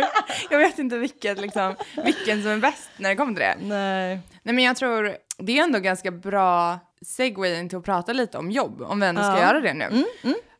Jag 0.50 0.58
vet 0.58 0.78
inte 0.78 0.98
vilket, 0.98 1.40
liksom, 1.40 1.74
vilken 2.04 2.42
som 2.42 2.50
är 2.50 2.58
bäst 2.58 2.90
när 2.98 3.08
det 3.10 3.16
kommer 3.16 3.32
till 3.34 3.40
det. 3.42 3.56
nej. 3.68 4.20
Nej 4.42 4.54
men 4.54 4.64
jag 4.64 4.76
tror 4.76 5.16
det 5.38 5.58
är 5.58 5.64
ändå 5.64 5.78
ganska 5.78 6.10
bra 6.10 6.78
segway 7.06 7.68
till 7.68 7.78
att 7.78 7.84
prata 7.84 8.12
lite 8.12 8.38
om 8.38 8.50
jobb, 8.50 8.82
om 8.82 9.00
vi 9.00 9.06
ändå 9.06 9.22
ska 9.22 9.30
Ja. 9.30 9.40
göra 9.40 9.60
det 9.60 9.74
nu. 9.74 10.04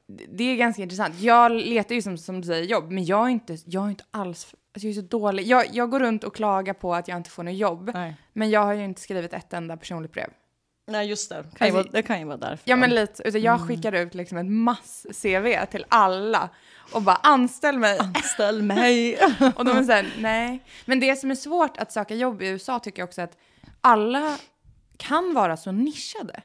Det- 0.09 0.27
Det 0.33 0.45
är 0.45 0.57
ganska 0.57 0.83
intressant. 0.83 1.21
Jag 1.21 1.53
letar 1.53 1.95
ju 1.95 2.03
som, 2.03 2.19
som 2.19 2.41
du 2.41 2.47
säger 2.47 2.63
jobb, 2.65 2.91
men 2.91 3.05
jag 3.05 3.25
är 3.27 3.29
inte, 3.31 3.57
jag 3.65 3.85
är 3.85 3.89
inte 3.91 4.05
alls, 4.11 4.55
alltså 4.77 4.87
jag 4.87 4.91
är 4.97 5.01
så 5.03 5.07
dålig. 5.09 5.47
Jag, 5.47 5.67
jag 5.73 5.91
går 5.91 6.01
runt 6.01 6.25
och 6.25 6.35
klagar 6.35 6.75
på 6.75 6.95
att 6.95 7.09
jag 7.09 7.17
inte 7.17 7.31
får 7.31 7.43
något 7.43 7.55
jobb, 7.55 7.91
Nej. 7.95 8.15
men 8.33 8.51
jag 8.51 8.61
har 8.65 8.73
ju 8.73 8.85
inte 8.85 9.01
skrivit 9.01 9.33
ett 9.33 9.53
enda 9.53 9.77
personligt 9.77 10.13
brev. 10.13 10.29
nej 10.87 11.09
just 11.09 11.29
det, 11.31 11.35
kan 11.35 11.45
Alltså- 11.67 11.73
vara, 11.73 11.87
det 11.93 12.03
kan 12.03 12.19
ju 12.19 12.25
vara 12.25 12.37
därför. 12.37 12.71
Ja 12.71 12.77
men 12.77 12.91
lite, 12.91 13.29
utan 13.29 13.41
jag 13.41 13.61
skickar 13.69 13.93
ut 13.93 14.15
liksom 14.15 14.39
ett 14.39 14.47
mass-CV 14.47 15.67
till 15.71 15.85
alla 15.89 16.49
och 16.93 17.03
bara 17.03 17.17
anställ 17.17 17.79
mig. 17.79 17.99
Ställ 18.35 18.63
mig. 18.63 19.17
Och 19.57 19.65
de 19.65 19.77
är 19.79 19.83
såhär, 19.83 20.15
nej. 20.19 20.61
Men 20.85 21.01
det 21.01 21.17
som 21.17 21.31
är 21.31 21.35
svårt 21.35 21.77
att 21.77 21.93
söka 21.93 22.15
jobb 22.15 22.43
i 22.43 22.47
USA 22.49 22.79
tycker 22.79 23.03
jag 23.03 23.07
också 23.09 23.23
att 23.23 23.37
alla 23.81 24.39
kan 24.97 25.35
vara 25.35 25.57
så 25.57 25.73
nischade 25.73 26.43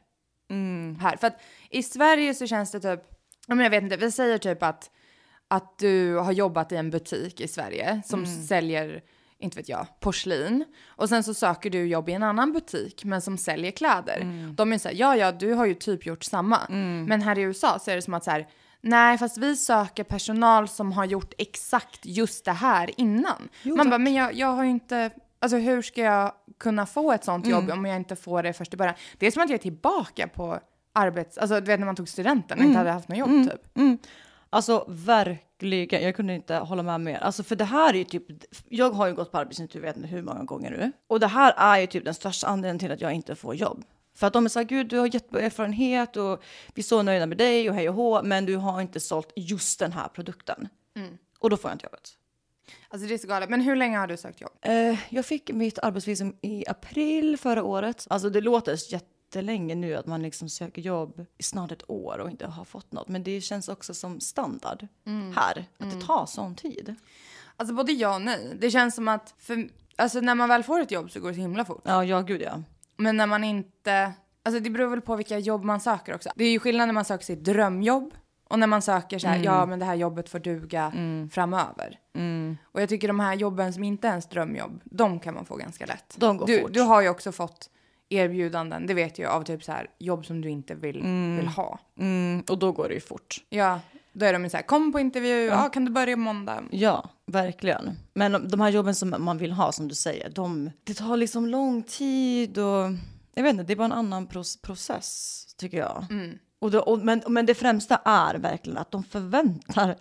här. 1.00 1.18
För 1.18 1.28
att 1.28 1.42
i 1.70 1.84
Sverige 1.84 2.34
så 2.34 2.48
känns 2.48 2.72
det 2.72 2.80
typ, 2.80 3.00
jag 3.48 3.70
vet 3.70 3.84
inte, 3.84 3.98
vi 3.98 4.12
säger 4.12 4.38
typ 4.38 4.64
att, 4.64 4.92
att 5.52 5.78
du 5.78 6.16
har 6.16 6.32
jobbat 6.32 6.72
i 6.72 6.76
en 6.76 6.90
butik 6.90 7.42
i 7.42 7.48
Sverige 7.48 8.02
som 8.06 8.26
säljer, 8.48 9.02
inte 9.40 9.58
vet 9.58 9.70
jag, 9.70 9.88
porslin. 10.00 10.66
Och 10.88 11.10
sen 11.10 11.24
så 11.24 11.34
söker 11.34 11.70
du 11.70 11.88
jobb 11.88 12.10
i 12.10 12.14
en 12.14 12.24
annan 12.24 12.54
butik 12.54 13.04
men 13.04 13.22
som 13.22 13.38
säljer 13.38 13.72
kläder. 13.72 14.20
De 14.56 14.74
är 14.74 14.78
såhär, 14.78 14.96
ja 14.96 15.16
ja 15.16 15.32
du 15.32 15.54
har 15.54 15.66
ju 15.66 15.74
typ 15.74 16.06
gjort 16.06 16.24
samma. 16.24 16.60
Men 17.08 17.22
här 17.22 17.40
i 17.40 17.42
USA 17.42 17.80
så 17.80 17.92
är 17.92 17.96
det 17.96 18.02
som 18.02 18.14
att 18.14 18.24
så 18.24 18.32
här, 18.32 18.48
Nej, 18.82 19.18
fast 19.18 19.38
vi 19.38 19.56
söker 19.56 20.04
personal 20.04 20.68
som 20.68 20.92
har 20.92 21.06
gjort 21.06 21.34
exakt 21.38 22.00
just 22.06 22.46
det 22.46 22.52
här 22.52 23.00
innan. 23.00 23.50
Man 23.64 23.90
bara, 23.90 24.00
men 24.00 24.14
jag, 24.14 24.34
jag 24.34 24.48
har 24.48 24.64
ju 24.64 24.70
inte... 24.70 25.10
Alltså 25.40 25.58
hur 25.58 25.82
ska 25.82 26.02
jag 26.02 26.32
kunna 26.60 26.86
få 26.86 27.12
ett 27.12 27.24
sånt 27.24 27.48
jobb 27.48 27.70
om 27.72 27.86
jag 27.86 27.96
inte 27.96 28.16
får 28.16 28.44
det 28.44 28.54
först 28.54 28.74
i 28.74 28.78
början? 28.78 28.96
Det 29.18 29.28
är 29.28 29.32
som 29.32 29.44
att 29.44 29.50
jag 29.50 29.58
är 29.58 29.62
tillbaka 29.62 30.28
på 30.28 30.60
arbets... 30.94 31.38
Alltså 31.38 31.60
du 31.60 31.66
vet 31.66 31.80
när 31.80 31.86
man 31.86 31.96
tog 31.96 32.10
studenten 32.10 32.60
och 32.60 32.64
inte 32.66 32.78
hade 32.78 32.92
haft 32.92 33.10
något 33.10 33.18
jobb 33.18 33.50
typ. 33.52 33.62
Alltså 34.54 34.86
verkligen, 34.88 36.04
jag 36.04 36.16
kunde 36.16 36.34
inte 36.36 36.56
hålla 36.56 36.84
med 36.84 37.02
mer. 37.02 37.18
Alltså 37.18 37.44
för 37.44 37.56
det 37.56 37.66
här 37.66 37.94
är 37.94 37.98
ju 37.98 38.04
typ, 38.04 38.24
jag 38.70 38.92
har 38.92 39.08
ju 39.08 39.14
gått 39.14 39.32
på 39.32 39.38
arbetsintervju, 39.38 39.82
vet 39.86 39.96
inte 39.96 40.08
hur 40.08 40.22
många 40.22 40.44
gånger 40.44 40.72
nu. 40.72 40.92
Och 41.08 41.20
det 41.20 41.28
här 41.28 41.54
är 41.58 41.80
ju 41.82 41.88
typ 41.88 42.06
den 42.06 42.14
största 42.14 42.48
anledningen 42.48 42.80
till 42.80 42.92
att 42.92 43.02
jag 43.02 43.14
inte 43.14 43.36
får 43.36 43.56
jobb. 43.56 43.84
För 44.16 44.28
att 44.28 44.34
de 44.34 44.46
är 44.46 44.50
så 44.50 44.60
här, 44.60 44.66
gud 44.66 44.88
du 44.88 44.98
har 44.98 45.14
jättebra 45.14 45.42
erfarenhet 45.42 46.18
och 46.18 46.44
vi 46.74 46.82
är 46.82 46.84
så 46.84 47.02
nöjda 47.02 47.26
med 47.26 47.38
dig 47.38 47.70
och 47.70 47.76
hej 47.76 47.90
och 47.90 47.96
hå, 47.96 48.24
men 48.24 48.46
du 48.46 48.56
har 48.56 48.82
inte 48.82 49.00
sålt 49.00 49.34
just 49.36 49.80
den 49.80 49.92
här 49.92 50.08
produkten. 50.08 50.70
Och 51.40 51.50
då 51.50 51.58
får 51.58 51.70
jag 51.70 51.76
inte 51.76 51.86
jobbet. 51.86 52.10
Alltså 52.90 53.08
det 53.08 53.14
är 53.14 53.18
så 53.18 53.28
galet. 53.28 53.50
Men 53.50 53.62
hur 53.62 53.76
länge 53.76 53.98
har 53.98 54.08
du 54.08 54.18
sökt 54.18 54.42
jobb? 54.42 54.52
Eh, 54.62 55.00
jag 55.10 55.26
fick 55.26 55.52
mitt 55.52 55.80
arbetsvisum 55.80 56.36
i 56.42 56.68
april 56.68 57.38
förra 57.38 57.64
året. 57.64 58.08
Alltså 58.10 58.30
det 58.30 58.42
låter 58.42 58.76
jättelänge 59.36 59.76
nu 59.76 59.96
att 59.96 60.06
man 60.06 60.22
liksom 60.22 60.50
söker 60.50 60.82
jobb 60.82 61.26
i 61.38 61.44
snart 61.44 61.72
ett 61.72 61.90
år 61.90 62.18
och 62.20 62.30
inte 62.30 62.48
har 62.48 62.66
fått 62.66 62.92
något. 62.92 63.08
Men 63.08 63.24
det 63.24 63.42
känns 63.42 63.70
också 63.70 63.94
som 63.94 64.20
standard 64.20 64.88
här, 65.36 65.66
att 65.78 65.92
det 65.92 66.02
tar 66.06 66.26
sån 66.26 66.56
tid. 66.56 66.96
Alltså 67.58 67.76
både 67.76 67.92
ja 67.92 68.16
och 68.16 68.22
nej. 68.22 68.58
Det 68.60 68.72
känns 68.72 68.96
som 68.96 69.08
att 69.08 69.34
för, 69.38 69.70
alltså, 69.96 70.20
när 70.22 70.36
man 70.36 70.50
väl 70.50 70.64
får 70.64 70.80
ett 70.80 70.92
jobb 70.92 71.12
så 71.12 71.20
går 71.20 71.30
det 71.30 71.36
så 71.36 71.42
himla 71.42 71.66
fort. 71.66 71.82
Ja, 71.86 72.04
ja 72.04 72.22
gud 72.22 72.42
ja. 72.42 72.64
Men 72.98 73.18
när 73.18 73.28
man 73.28 73.44
inte... 73.44 74.14
Alltså 74.44 74.60
det 74.60 74.70
beror 74.70 74.90
väl 74.90 75.02
på 75.02 75.16
vilka 75.16 75.40
jobb 75.40 75.64
man 75.64 75.80
söker 75.80 76.16
också. 76.16 76.30
Det 76.36 76.44
är 76.44 76.52
ju 76.52 76.60
skillnad 76.60 76.88
när 76.88 76.94
man 76.94 77.06
söker 77.06 77.26
sitt 77.26 77.44
drömjobb 77.44 78.14
och 78.50 78.60
när 78.60 78.68
man 78.68 78.82
söker 78.82 79.20
så 79.20 79.28
här, 79.28 79.36
Mm. 79.36 79.46
ja 79.46 79.66
men 79.66 79.80
det 79.80 79.86
här 79.86 79.96
jobbet 79.96 80.30
får 80.30 80.40
duga 80.40 80.92
framöver. 81.32 82.00
Mm. 82.16 82.58
Och 82.64 82.82
jag 82.82 82.90
tycker 82.90 83.08
de 83.08 83.20
här 83.20 83.34
jobben 83.36 83.74
som 83.74 83.84
inte 83.84 84.08
är 84.08 84.12
ens 84.12 84.30
drömjobb, 84.30 84.82
de 84.84 85.20
kan 85.20 85.34
man 85.34 85.46
få 85.46 85.56
ganska 85.56 85.86
lätt. 85.86 86.16
De 86.18 86.38
går 86.38 86.48
du, 86.48 86.62
fort. 86.62 86.74
du 86.74 86.82
har 86.82 87.02
ju 87.02 87.10
också 87.10 87.32
fått 87.32 87.70
erbjudanden, 88.14 88.88
det 88.88 88.94
vet 88.94 89.20
jag 89.20 89.32
av 89.32 89.44
typ 89.44 89.64
så 89.64 89.72
här 89.72 89.88
jobb 90.00 90.26
som 90.26 90.42
du 90.42 90.50
inte 90.50 90.76
vill, 90.76 91.02
vill 91.38 91.48
ha. 91.48 91.80
Mm, 92.00 92.44
och 92.50 92.60
då 92.60 92.72
går 92.72 92.88
det 92.88 92.94
ju 92.94 93.00
fort. 93.02 93.38
Ja, 93.50 93.80
Då 94.14 94.26
är 94.26 94.34
de 94.34 94.44
ju 94.44 94.50
så 94.50 94.58
här, 94.58 94.64
kom 94.64 94.92
på 94.92 95.00
intervju, 95.00 95.46
ja. 95.46 95.70
kan 95.70 95.86
du 95.86 95.92
börja 95.92 96.16
måndag? 96.16 96.64
Ja, 96.72 97.10
verkligen. 97.26 97.98
Men 98.14 98.50
de 98.50 98.60
här 98.60 98.70
jobben 98.70 98.96
som 98.96 99.16
man 99.20 99.38
vill 99.38 99.52
ha, 99.52 99.72
som 99.72 99.88
du 99.88 99.96
säger, 99.96 100.30
de, 100.30 100.72
det 100.84 100.94
tar 100.94 101.18
liksom 101.18 101.46
lång 101.48 101.84
tid 101.84 102.58
och 102.58 102.92
jag 103.34 103.44
vet 103.44 103.52
inte, 103.52 103.64
det 103.64 103.74
är 103.74 103.78
bara 103.78 103.86
en 103.86 103.92
annan 103.92 104.28
process 104.62 105.46
tycker 105.58 105.78
jag. 105.78 106.06
Och, 106.60 106.72
då, 106.72 106.80
och 106.80 107.00
men, 107.00 107.22
men 107.28 107.46
det 107.46 107.56
främsta 107.56 108.02
är 108.06 108.36
verkligen 108.36 108.78
att 108.78 108.92
de 108.92 109.04
förväntar 109.04 109.96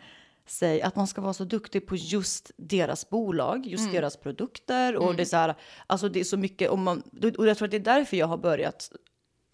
sig 0.50 0.82
att 0.82 0.96
man 0.96 1.06
ska 1.06 1.20
vara 1.20 1.32
så 1.32 1.44
duktig 1.44 1.86
på 1.86 1.96
just 1.96 2.50
deras 2.56 3.10
bolag, 3.10 3.66
just 3.66 3.92
deras 3.92 4.16
produkter 4.16 4.96
och 4.96 5.14
det 5.16 5.22
är 5.22 5.24
så 5.24 5.36
här, 5.36 5.54
alltså 5.86 6.08
det 6.08 6.20
är 6.20 6.24
så 6.24 6.36
mycket 6.36 6.70
om 6.70 6.82
man, 6.82 7.02
och 7.38 7.48
jag 7.48 7.58
tror 7.58 7.66
att 7.66 7.70
det 7.70 7.76
är 7.76 7.80
därför 7.80 8.16
jag 8.16 8.26
har 8.26 8.38
börjat 8.38 8.90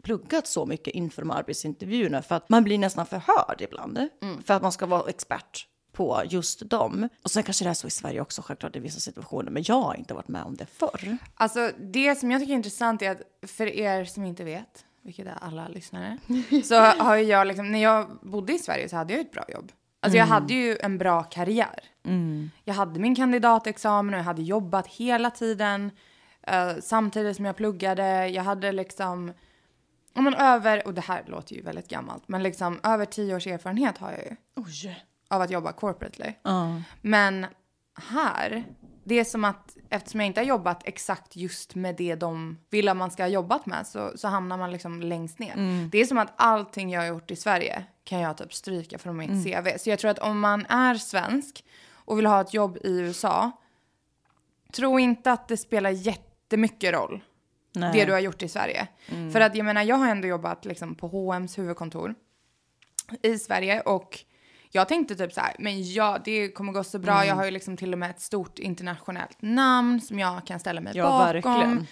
pluggat 0.02 0.46
så 0.46 0.66
mycket 0.66 0.94
inför 0.94 1.22
de 1.22 1.30
arbetsintervjuerna 1.30 2.22
för 2.22 2.34
att 2.34 2.48
man 2.48 2.64
blir 2.64 2.78
nästan 2.78 3.06
förhörd 3.06 3.60
ibland 3.60 4.08
för 4.44 4.54
att 4.54 4.62
man 4.62 4.72
ska 4.72 4.86
vara 4.86 5.08
expert 5.08 5.66
på 5.92 6.22
just 6.28 6.70
dem. 6.70 7.08
Och 7.22 7.30
sen 7.30 7.42
kanske 7.42 7.64
det 7.64 7.70
är 7.70 7.74
så 7.74 7.86
i 7.86 7.90
Sverige 7.90 8.20
också 8.20 8.42
självklart 8.42 8.76
i 8.76 8.78
vissa 8.78 9.00
situationer, 9.00 9.50
men 9.50 9.62
jag 9.66 9.80
har 9.80 9.94
inte 9.94 10.14
varit 10.14 10.28
med 10.28 10.42
om 10.42 10.56
det 10.56 10.66
förr. 10.66 11.18
Alltså 11.34 11.70
det 11.78 12.14
som 12.18 12.30
jag 12.30 12.40
tycker 12.40 12.52
är 12.52 12.56
intressant 12.56 13.02
är 13.02 13.10
att 13.10 13.48
för 13.50 13.66
er 13.66 14.04
som 14.04 14.24
inte 14.24 14.44
vet, 14.44 14.84
vilket 15.02 15.26
är 15.26 15.38
alla 15.40 15.68
lyssnare, 15.68 16.18
så 16.64 16.74
har 16.74 17.16
jag 17.16 17.46
liksom, 17.46 17.72
när 17.72 17.82
jag 17.82 18.18
bodde 18.22 18.52
i 18.52 18.58
Sverige 18.58 18.88
så 18.88 18.96
hade 18.96 19.12
jag 19.12 19.20
ett 19.20 19.32
bra 19.32 19.44
jobb. 19.48 19.72
Alltså 20.06 20.18
jag 20.18 20.26
hade 20.26 20.54
ju 20.54 20.78
en 20.80 20.98
bra 20.98 21.22
karriär. 21.22 21.80
Jag 22.64 22.74
hade 22.74 23.00
min 23.00 23.14
kandidatexamen 23.14 24.14
och 24.14 24.20
jag 24.20 24.24
hade 24.24 24.42
jobbat 24.42 24.86
hela 24.86 25.30
tiden 25.30 25.90
eh, 26.42 26.72
samtidigt 26.82 27.36
som 27.36 27.44
jag 27.44 27.56
pluggade. 27.56 28.28
Jag 28.28 28.42
hade 28.42 28.72
liksom, 28.72 29.32
men 30.14 30.34
över, 30.34 30.86
och 30.86 30.94
det 30.94 31.00
här 31.00 31.22
låter 31.26 31.54
ju 31.54 31.62
väldigt 31.62 31.88
gammalt, 31.88 32.28
men 32.28 32.42
liksom 32.42 32.80
över 32.82 33.04
tio 33.04 33.36
års 33.36 33.46
erfarenhet 33.46 33.98
har 33.98 34.10
jag 34.12 34.20
ju 34.20 34.36
Oj. 34.56 35.04
av 35.30 35.42
att 35.42 35.50
jobba 35.50 35.72
corporately. 35.72 36.32
Men 37.00 37.46
här, 38.10 38.64
det 39.04 39.14
är 39.14 39.24
som 39.24 39.44
att 39.44 39.76
eftersom 39.90 40.20
jag 40.20 40.26
inte 40.26 40.40
har 40.40 40.46
jobbat 40.46 40.80
exakt 40.84 41.36
just 41.36 41.74
med 41.74 41.96
det 41.96 42.14
de 42.14 42.58
vill 42.70 42.88
att 42.88 42.96
man 42.96 43.10
ska 43.10 43.22
ha 43.22 43.28
jobbat 43.28 43.66
med 43.66 43.86
så, 43.86 44.12
så 44.16 44.28
hamnar 44.28 44.58
man 44.58 44.72
liksom 44.72 45.02
längst 45.02 45.38
ner. 45.38 45.54
Det 45.90 45.98
är 45.98 46.04
som 46.04 46.18
att 46.18 46.32
allting 46.36 46.90
jag 46.90 47.00
har 47.00 47.06
gjort 47.08 47.30
i 47.30 47.36
Sverige 47.36 47.84
kan 48.06 48.20
jag 48.20 48.36
typ 48.36 48.54
stryka 48.54 48.98
från 48.98 49.16
mitt 49.16 49.44
CV. 49.44 49.78
Så 49.78 49.90
jag 49.90 49.98
tror 49.98 50.10
att 50.10 50.18
om 50.18 50.40
man 50.40 50.66
är 50.66 50.94
svensk 50.94 51.64
och 51.92 52.18
vill 52.18 52.26
ha 52.26 52.40
ett 52.40 52.54
jobb 52.54 52.76
i 52.84 53.00
USA, 53.00 53.50
tro 54.72 54.98
inte 54.98 55.32
att 55.32 55.48
det 55.48 55.56
spelar 55.56 55.90
jättemycket 55.90 56.92
roll 56.92 57.24
Nej. 57.72 57.92
det 57.92 58.04
du 58.04 58.12
har 58.12 58.20
gjort 58.20 58.42
i 58.42 58.48
Sverige. 58.48 58.88
För 59.32 59.40
att 59.40 59.56
jag 59.56 59.64
menar, 59.64 59.82
jag 59.82 59.96
har 59.96 60.08
ändå 60.08 60.28
jobbat 60.28 60.64
liksom 60.64 60.94
på 60.94 61.08
H&M's 61.08 61.56
huvudkontor 61.56 62.14
i 63.22 63.38
Sverige 63.38 63.80
och 63.80 64.18
jag 64.70 64.88
tänkte 64.88 65.14
typ 65.16 65.32
så 65.32 65.40
här, 65.40 65.56
men 65.58 65.92
ja, 65.92 66.18
det 66.24 66.48
kommer 66.48 66.72
gå 66.72 66.84
så 66.84 66.98
bra. 66.98 67.14
Mm. 67.14 67.28
Jag 67.28 67.34
har 67.34 67.44
ju 67.44 67.50
liksom 67.50 67.76
till 67.76 67.92
och 67.92 67.98
med 67.98 68.10
ett 68.10 68.20
stort 68.20 68.58
internationellt 68.58 69.36
namn 69.42 70.00
som 70.00 70.18
jag 70.18 70.46
kan 70.46 70.60
ställa 70.60 70.80
mig 70.80 70.92
Ja, 70.96 71.04
bakom. 71.04 71.26
verkligen. 71.26 71.86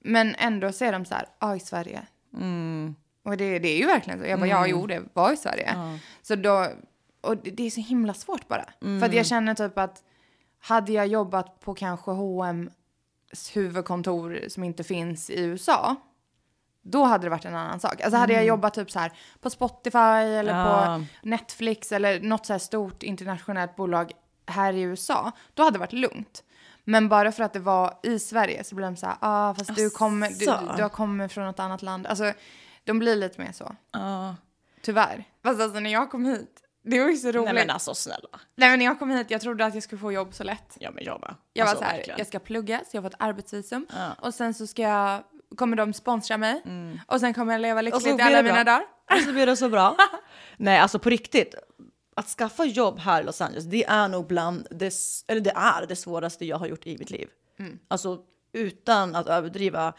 Men 0.00 0.34
ändå 0.34 0.72
så 0.72 0.84
är 0.84 0.92
de 0.92 1.04
så 1.04 1.14
här, 1.14 1.26
ja 1.40 1.56
i 1.56 1.60
Sverige. 1.60 2.06
Mm. 2.34 2.94
Och 3.22 3.36
det, 3.36 3.58
det 3.58 3.68
är 3.68 3.78
ju 3.78 3.86
verkligen 3.86 4.18
så. 4.20 4.26
Jag 4.26 4.38
bara, 4.38 4.46
ja 4.48 4.66
jo 4.66 4.86
det 4.86 5.02
var 5.12 5.32
i 5.32 5.36
Sverige. 5.36 5.98
Så 6.22 6.34
då, 6.34 6.66
och 7.20 7.36
det, 7.36 7.50
det 7.50 7.66
är 7.66 7.70
så 7.70 7.80
himla 7.80 8.14
svårt 8.14 8.48
bara. 8.48 8.64
För 8.80 8.86
Mm. 8.86 9.02
att 9.02 9.14
jag 9.14 9.26
känner 9.26 9.54
typ 9.54 9.78
att 9.78 10.02
hade 10.60 10.92
jag 10.92 11.06
jobbat 11.06 11.60
på 11.60 11.74
kanske 11.74 12.10
H&M's 12.10 13.54
huvudkontor 13.54 14.40
som 14.48 14.64
inte 14.64 14.84
finns 14.84 15.30
i 15.30 15.40
USA, 15.40 15.96
då 16.82 17.04
hade 17.04 17.26
det 17.26 17.30
varit 17.30 17.44
en 17.44 17.54
annan 17.56 17.80
sak. 17.80 18.00
Alltså 18.00 18.16
hade 18.18 18.32
jag 18.32 18.44
jobbat 18.44 18.74
typ 18.74 18.90
så 18.90 18.98
här 18.98 19.12
på 19.40 19.50
Spotify 19.50 19.98
eller 19.98 20.52
Mm. 20.52 20.66
Ja. 20.66 21.00
på 21.22 21.28
Netflix 21.28 21.92
eller 21.92 22.20
något 22.20 22.46
så 22.46 22.52
här 22.52 22.58
stort 22.58 23.02
internationellt 23.02 23.76
bolag 23.76 24.12
här 24.46 24.72
i 24.72 24.80
USA, 24.80 25.32
då 25.54 25.62
hade 25.62 25.74
det 25.74 25.78
varit 25.80 25.92
lugnt. 25.92 26.44
Men 26.84 27.08
bara 27.08 27.32
för 27.32 27.42
att 27.44 27.52
det 27.52 27.58
var 27.58 27.94
i 28.02 28.18
Sverige 28.18 28.64
så 28.64 28.74
blir 28.74 28.86
de 28.86 28.96
så 28.96 29.06
här, 29.06 29.16
ah, 29.20 29.54
fast 29.54 29.76
du, 29.76 29.90
kommer, 29.90 30.28
du, 30.28 30.76
du 30.76 30.82
har 30.82 30.88
kommit 30.88 31.32
från 31.32 31.44
något 31.46 31.58
annat 31.60 31.82
land. 31.82 32.06
Alltså, 32.06 32.32
de 32.84 32.98
blir 32.98 33.16
lite 33.16 33.40
mer 33.40 33.52
så. 33.52 33.76
Ja. 33.92 34.36
Tyvärr. 34.82 35.24
Fast 35.42 35.60
alltså 35.60 35.80
när 35.80 35.90
jag 35.90 36.10
kom 36.10 36.24
hit, 36.24 36.60
det 36.82 37.00
var 37.00 37.08
ju 37.08 37.16
så 37.16 37.28
roligt. 37.32 37.44
Nej 37.44 37.54
men 37.54 37.70
alltså 37.70 37.94
snälla. 37.94 38.28
Nej 38.54 38.70
men 38.70 38.78
när 38.78 38.86
jag 38.86 38.98
kom 38.98 39.10
hit, 39.10 39.30
jag 39.30 39.40
trodde 39.40 39.64
att 39.64 39.74
jag 39.74 39.82
skulle 39.82 40.00
få 40.00 40.12
jobb 40.12 40.34
så 40.34 40.44
lätt. 40.44 40.76
Ja 40.80 40.90
men 40.90 41.04
jag 41.04 41.20
med. 41.20 41.34
Jag 41.52 41.68
alltså, 41.68 41.76
var 41.76 41.82
så 41.82 41.88
här, 41.88 41.96
verkligen. 41.96 42.18
jag 42.18 42.26
ska 42.26 42.38
plugga, 42.38 42.78
så 42.78 42.96
jag 42.96 43.04
får 43.04 43.08
ett 43.10 43.16
arbetsvisum. 43.18 43.86
Ja. 43.90 44.12
Och 44.20 44.34
sen 44.34 44.54
så 44.54 44.66
ska 44.66 44.82
jag, 44.82 45.22
kommer 45.56 45.76
de 45.76 45.92
sponsra 45.92 46.36
mig. 46.36 46.62
Och 47.06 47.20
sen 47.20 47.34
kommer 47.34 47.52
jag 47.52 47.60
leva 47.60 47.82
lyckligt 47.82 48.06
i 48.06 48.22
alla 48.22 48.36
det 48.36 48.42
mina 48.42 48.64
dagar. 48.64 48.82
Och 49.12 49.20
så 49.20 49.32
blir 49.32 49.46
det 49.46 49.56
så 49.56 49.68
bra. 49.68 49.96
Nej, 50.56 50.78
alltså 50.78 50.98
på 50.98 51.10
riktigt. 51.10 51.54
Att 52.16 52.26
skaffa 52.26 52.64
jobb 52.64 52.98
här 52.98 53.20
i 53.20 53.24
Los 53.24 53.40
Angeles, 53.40 53.64
det 53.64 53.84
är 53.84 54.08
nog 54.08 54.26
bland 54.26 54.66
det, 54.70 54.94
eller 55.28 55.40
det 55.40 55.52
är 55.56 55.86
det 55.86 55.96
svåraste 55.96 56.44
jag 56.44 56.56
har 56.56 56.66
gjort 56.66 56.86
i 56.86 56.98
mitt 56.98 57.10
liv. 57.10 57.28
Alltså 57.88 58.18
utan 58.52 59.14
att 59.14 59.26
överdriva. 59.26 59.94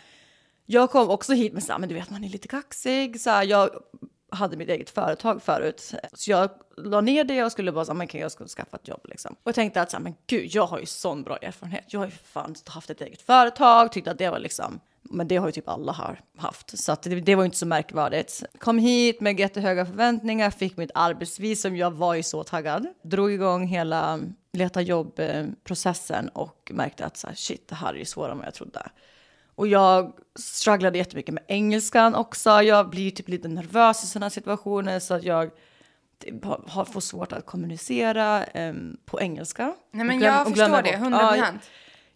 Jag 0.71 0.91
kom 0.91 1.09
också 1.09 1.33
hit 1.33 1.53
med 1.53 1.63
så 1.63 1.71
här, 1.71 1.79
men 1.79 1.89
du 1.89 1.95
vet 1.95 2.09
man 2.09 2.23
är 2.23 2.29
lite 2.29 2.47
kaxig. 2.47 3.21
Så 3.21 3.29
här, 3.29 3.43
jag 3.43 3.69
hade 4.29 4.57
mitt 4.57 4.69
eget 4.69 4.89
företag 4.89 5.41
förut. 5.41 5.93
Så 6.13 6.31
jag 6.31 6.49
la 6.77 7.01
ner 7.01 7.23
det 7.23 7.43
och 7.43 7.51
skulle 7.51 7.71
bara 7.71 7.85
säga, 7.85 7.93
men 7.93 8.07
kan 8.07 8.21
jag 8.21 8.31
skulle 8.31 8.49
skaffa 8.49 8.77
ett 8.77 8.87
jobb 8.87 9.01
liksom. 9.05 9.33
Och 9.33 9.47
jag 9.47 9.55
tänkte 9.55 9.81
att 9.81 9.91
så 9.91 9.97
här, 9.97 10.03
men 10.03 10.13
gud, 10.27 10.49
jag 10.55 10.65
har 10.65 10.79
ju 10.79 10.85
sån 10.85 11.23
bra 11.23 11.37
erfarenhet. 11.37 11.83
Jag 11.87 11.99
har 11.99 12.05
ju 12.05 12.11
fan 12.11 12.55
haft 12.65 12.89
ett 12.89 13.01
eget 13.01 13.21
företag, 13.21 13.91
tyckte 13.91 14.11
att 14.11 14.17
det 14.17 14.29
var 14.29 14.39
liksom 14.39 14.79
men 15.03 15.27
det 15.27 15.37
har 15.37 15.47
ju 15.47 15.51
typ 15.51 15.69
alla 15.69 15.91
här 15.91 16.19
haft, 16.37 16.79
så 16.79 16.91
att 16.91 17.03
det, 17.03 17.21
det 17.21 17.35
var 17.35 17.43
ju 17.43 17.45
inte 17.45 17.57
så 17.57 17.65
märkvärdigt. 17.65 18.43
Kom 18.57 18.77
hit 18.77 19.21
med 19.21 19.39
jättehöga 19.39 19.85
förväntningar, 19.85 20.49
fick 20.49 20.77
mitt 20.77 20.91
arbetsvisum, 20.93 21.75
jag 21.75 21.91
var 21.91 22.13
ju 22.13 22.23
så 22.23 22.43
taggad. 22.43 22.87
Drog 23.03 23.31
igång 23.31 23.67
hela 23.67 24.19
leta 24.53 24.81
jobb-processen 24.81 26.29
och 26.29 26.71
märkte 26.73 27.05
att 27.05 27.17
så 27.17 27.27
här, 27.27 27.35
shit, 27.35 27.67
det 27.67 27.75
här 27.75 27.93
är 27.93 27.97
ju 27.97 28.05
svårare 28.05 28.31
än 28.31 28.37
vad 28.37 28.47
jag 28.47 28.53
trodde. 28.53 28.89
Och 29.55 29.67
jag 29.67 30.13
strugglade 30.39 30.97
jättemycket 30.97 31.33
med 31.33 31.43
engelskan 31.47 32.15
också. 32.15 32.49
Jag 32.61 32.89
blir 32.89 33.11
typ 33.11 33.27
lite 33.29 33.47
nervös 33.47 34.03
i 34.03 34.07
sådana 34.07 34.29
situationer 34.29 34.99
så 34.99 35.13
att 35.13 35.23
jag 35.23 35.51
typ 36.19 36.45
har, 36.45 36.85
får 36.85 37.01
svårt 37.01 37.33
att 37.33 37.45
kommunicera 37.45 38.43
em, 38.43 38.97
på 39.05 39.21
engelska. 39.21 39.75
Nej 39.91 40.05
men 40.05 40.15
Och 40.15 40.21
glöm- 40.21 40.33
jag 40.33 40.41
och 40.41 40.47
förstår 40.47 40.55
glömmer 40.55 40.83
det, 40.83 40.89
bort- 40.91 40.97
100 40.99 41.19
Ja, 41.21 41.35
jag- 41.35 41.43
procent. 41.45 41.61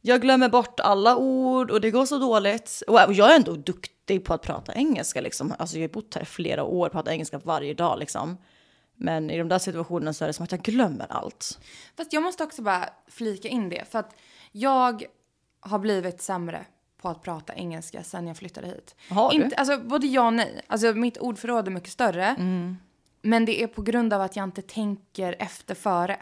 jag 0.01 0.21
glömmer 0.21 0.49
bort 0.49 0.79
alla 0.79 1.17
ord 1.17 1.71
och 1.71 1.81
det 1.81 1.91
går 1.91 2.05
så 2.05 2.17
dåligt. 2.17 2.83
Och 2.87 3.05
och 3.07 3.13
jag 3.13 3.31
är 3.31 3.35
ändå 3.35 3.53
duktig 3.53 4.25
på 4.25 4.33
att 4.33 4.41
prata 4.41 4.73
engelska. 4.73 5.21
Liksom. 5.21 5.53
Alltså, 5.59 5.77
jag 5.77 5.83
har 5.83 5.93
bott 5.93 6.15
här 6.15 6.21
i 6.21 6.25
flera 6.25 6.63
år, 6.63 6.89
pratar 6.89 7.11
engelska 7.11 7.37
varje 7.43 7.73
dag. 7.73 7.99
Liksom. 7.99 8.37
Men 8.97 9.29
i 9.29 9.37
de 9.37 9.47
där 9.49 9.59
situationerna 9.59 10.13
så 10.13 10.23
är 10.23 10.27
det 10.27 10.33
som 10.33 10.43
att 10.43 10.51
jag 10.51 10.61
glömmer 10.61 11.05
allt. 11.09 11.59
Fast 11.97 12.13
jag 12.13 12.23
måste 12.23 12.43
också 12.43 12.61
bara 12.61 12.89
flika 13.07 13.47
in 13.47 13.69
det. 13.69 13.83
För 13.91 13.99
att 13.99 14.15
jag 14.51 15.03
har 15.59 15.79
blivit 15.79 16.21
sämre 16.21 16.65
på 17.01 17.09
att 17.09 17.21
prata 17.21 17.53
engelska 17.53 18.03
sen 18.03 18.27
jag 18.27 18.37
flyttade 18.37 18.67
hit. 18.67 18.95
Har 19.09 19.29
du? 19.29 19.35
Inte, 19.35 19.55
alltså, 19.55 19.77
både 19.79 20.07
ja 20.07 20.27
och 20.27 20.33
nej. 20.33 20.61
Alltså, 20.67 20.93
mitt 20.93 21.17
ordförråd 21.17 21.67
är 21.67 21.71
mycket 21.71 21.91
större. 21.91 22.25
Mm. 22.25 22.77
Men 23.21 23.45
det 23.45 23.63
är 23.63 23.67
på 23.67 23.81
grund 23.81 24.13
av 24.13 24.21
att 24.21 24.35
jag 24.35 24.43
inte 24.43 24.61
tänker 24.61 25.35
efter 25.39 25.75
före. 25.75 26.17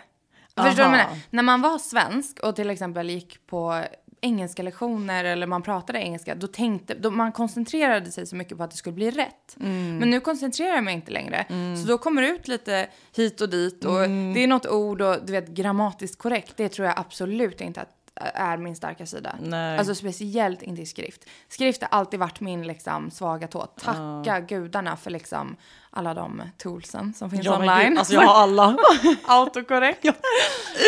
Förstår 0.55 0.69
du 0.69 0.75
vad 0.75 0.85
jag 0.85 0.91
menar? 0.91 1.17
När 1.29 1.43
man 1.43 1.61
var 1.61 1.77
svensk 1.77 2.39
och 2.39 2.55
till 2.55 2.69
exempel 2.69 3.09
gick 3.09 3.47
på 3.47 3.83
engelska 4.21 4.63
lektioner 4.63 5.23
eller 5.23 5.47
man 5.47 5.61
pratade 5.61 5.99
engelska, 5.99 6.35
då 6.35 6.47
tänkte, 6.47 6.93
då 6.93 7.11
man 7.11 7.31
koncentrerade 7.31 8.11
sig 8.11 8.25
så 8.27 8.35
mycket 8.35 8.57
på 8.57 8.63
att 8.63 8.71
det 8.71 8.77
skulle 8.77 8.93
bli 8.93 9.11
rätt. 9.11 9.57
Mm. 9.59 9.97
Men 9.97 10.09
nu 10.09 10.19
koncentrerar 10.19 10.75
jag 10.75 10.83
mig 10.83 10.93
inte 10.93 11.11
längre. 11.11 11.45
Så 11.81 11.87
då 11.87 11.97
kommer 11.97 12.21
det 12.21 12.27
ut 12.27 12.47
lite 12.47 12.87
hit 13.15 13.41
och 13.41 13.49
dit 13.49 13.85
och 13.85 14.03
Mm. 14.03 14.33
det 14.33 14.43
är 14.43 14.47
något 14.47 14.67
ord 14.67 15.01
och 15.01 15.25
du 15.25 15.31
vet 15.31 15.47
grammatiskt 15.47 16.17
korrekt, 16.17 16.53
det 16.57 16.69
tror 16.69 16.87
jag 16.87 16.99
absolut 16.99 17.61
inte 17.61 17.81
att 17.81 18.02
är 18.15 18.57
min 18.57 18.75
starka 18.75 19.05
sida. 19.05 19.35
Nej. 19.41 19.77
Alltså 19.77 19.95
speciellt 19.95 20.61
inte 20.61 20.81
i 20.81 20.85
skrift. 20.85 21.25
Skrift 21.47 21.81
har 21.81 21.89
alltid 21.89 22.19
varit 22.19 22.39
min 22.39 22.67
liksom 22.67 23.11
svaga 23.11 23.47
tå. 23.47 23.65
Tacka 23.65 24.39
gudarna 24.39 24.97
för 24.97 25.11
liksom 25.11 25.55
alla 25.89 26.13
de 26.13 26.41
toolsen 26.57 27.13
som 27.13 27.29
finns 27.29 27.45
Ja, 27.45 27.59
online. 27.59 27.89
gud, 27.89 27.97
alltså 27.99 28.13
jag 28.13 28.21
har 28.21 28.41
alla. 28.41 28.77
autokorrekt. 29.27 30.03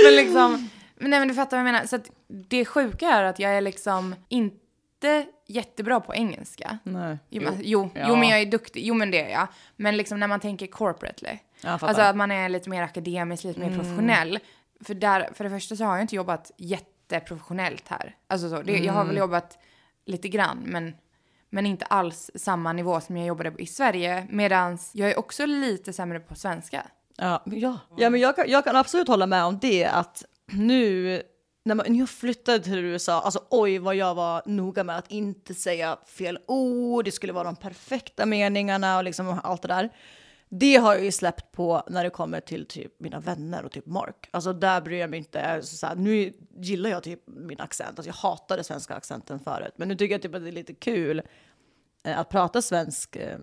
Men 0.06 0.16
liksom, 0.16 0.70
men 0.96 1.10
nej 1.10 1.20
men 1.20 1.28
du 1.28 1.34
fattar 1.34 1.58
vad 1.58 1.68
jag 1.68 1.74
menar. 1.74 1.86
Så 1.88 1.96
att 1.96 2.12
det 2.28 2.66
sjuka 2.66 3.10
är 3.10 3.24
att 3.24 3.40
jag 3.40 3.52
är 3.58 3.62
liksom 3.62 4.16
inte 4.30 5.26
jättebra 5.48 6.00
på 6.00 6.16
engelska. 6.16 6.78
Nej. 6.84 7.18
Jo, 7.30 7.42
men, 7.42 7.54
jo, 7.64 7.90
Ja. 7.96 8.06
jo 8.10 8.16
men 8.16 8.30
jag 8.30 8.42
är 8.42 8.46
duktig, 8.46 8.86
jo 8.86 8.94
men 8.94 9.12
det 9.12 9.22
är 9.26 9.30
jag. 9.40 9.48
Men 9.76 9.98
liksom 9.98 10.20
när 10.20 10.28
man 10.28 10.40
tänker 10.40 10.68
corporately. 10.68 11.38
Alltså 11.64 12.02
att 12.02 12.16
man 12.16 12.32
är 12.32 12.50
lite 12.50 12.70
mer 12.70 12.84
akademisk, 12.84 13.44
lite 13.44 13.60
mer 13.60 13.76
professionell. 13.78 14.40
För, 14.86 14.94
där, 14.94 15.30
för 15.34 15.44
det 15.44 15.50
första 15.50 15.76
så 15.76 15.84
har 15.84 15.92
jag 15.96 16.02
inte 16.04 16.16
jobbat 16.16 16.52
jätteprofessionellt 17.12 17.88
här. 17.88 18.16
Alltså 18.28 18.50
så, 18.50 18.62
det, 18.62 18.78
jag 18.78 18.94
har 18.94 19.06
väl 19.06 19.18
jobbat 19.18 19.58
lite 20.06 20.28
grann 20.28 20.64
men, 20.66 20.96
men 21.50 21.66
inte 21.66 21.86
alls 21.86 22.32
samma 22.36 22.74
nivå 22.74 23.02
som 23.02 23.18
jag 23.18 23.28
jobbade 23.28 23.54
i 23.58 23.66
Sverige. 23.66 24.28
Medan 24.30 24.78
jag 24.94 25.12
är 25.12 25.20
också 25.20 25.46
lite 25.46 25.94
sämre 25.94 26.20
på 26.20 26.36
svenska. 26.36 26.86
Ja, 27.18 27.44
ja. 27.46 27.80
ja 27.98 28.10
men 28.10 28.22
jag 28.22 28.36
kan, 28.36 28.46
jag 28.48 28.64
kan 28.64 28.76
absolut 28.76 29.08
hålla 29.08 29.28
med 29.28 29.44
om 29.44 29.60
det 29.62 29.86
att 29.86 30.26
nu 30.46 31.22
när, 31.66 31.76
man, 31.76 31.86
när 31.90 32.00
jag 32.00 32.10
flyttade 32.10 32.60
till 32.60 32.80
USA, 32.80 33.22
alltså 33.22 33.44
oj 33.50 33.78
vad 33.78 33.96
jag 33.96 34.16
var 34.16 34.42
noga 34.46 34.84
med 34.84 34.98
att 34.98 35.12
inte 35.12 35.54
säga 35.54 35.98
fel 36.06 36.40
ord, 36.48 37.06
det 37.06 37.12
skulle 37.12 37.34
vara 37.34 37.44
de 37.44 37.56
perfekta 37.56 38.26
meningarna 38.26 38.98
och 38.98 39.04
liksom 39.04 39.40
allt 39.44 39.62
det 39.62 39.68
där. 39.68 39.90
Det 40.60 40.76
har 40.76 40.94
jag 40.94 41.04
ju 41.04 41.12
släppt 41.12 41.52
på 41.52 41.84
när 41.88 42.04
det 42.04 42.10
kommer 42.10 42.40
till 42.40 42.66
typ 42.66 43.00
mina 43.00 43.20
vänner 43.20 43.66
och 43.66 43.72
typ 43.72 43.86
Mark. 43.86 44.30
Alltså 44.32 44.54
där 44.54 44.82
bryr 44.82 45.00
jag 45.00 45.10
mig 45.10 45.20
inte. 45.20 45.62
Så 45.62 45.88
här, 45.88 45.96
nu 45.96 46.34
gillar 46.56 46.90
jag 46.90 47.04
typ 47.04 47.22
min 47.26 47.62
accent. 47.62 48.00
Alltså 48.00 48.10
jag 48.10 48.30
hatade 48.30 48.64
svenska 48.64 48.96
accenten 48.96 49.40
förut. 49.40 49.74
Men 49.76 49.88
nu 49.88 49.96
tycker 49.96 50.14
jag 50.14 50.22
typ 50.22 50.36
att 50.36 50.42
det 50.42 50.50
är 50.50 50.52
lite 50.52 50.74
kul 50.74 51.22
eh, 52.04 52.20
att 52.20 52.30
prata 52.30 52.62
svensk 52.62 53.16
eh, 53.16 53.38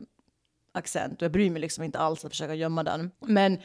accent. 0.73 1.17
Och 1.17 1.23
jag 1.23 1.33
bryr 1.33 1.51
mig 1.51 1.61
liksom 1.61 1.85
inte 1.85 1.99
alls 1.99 2.25
att 2.25 2.33
försöka 2.33 2.55
gömma 2.55 2.83
den. 2.83 3.11
Men 3.21 3.59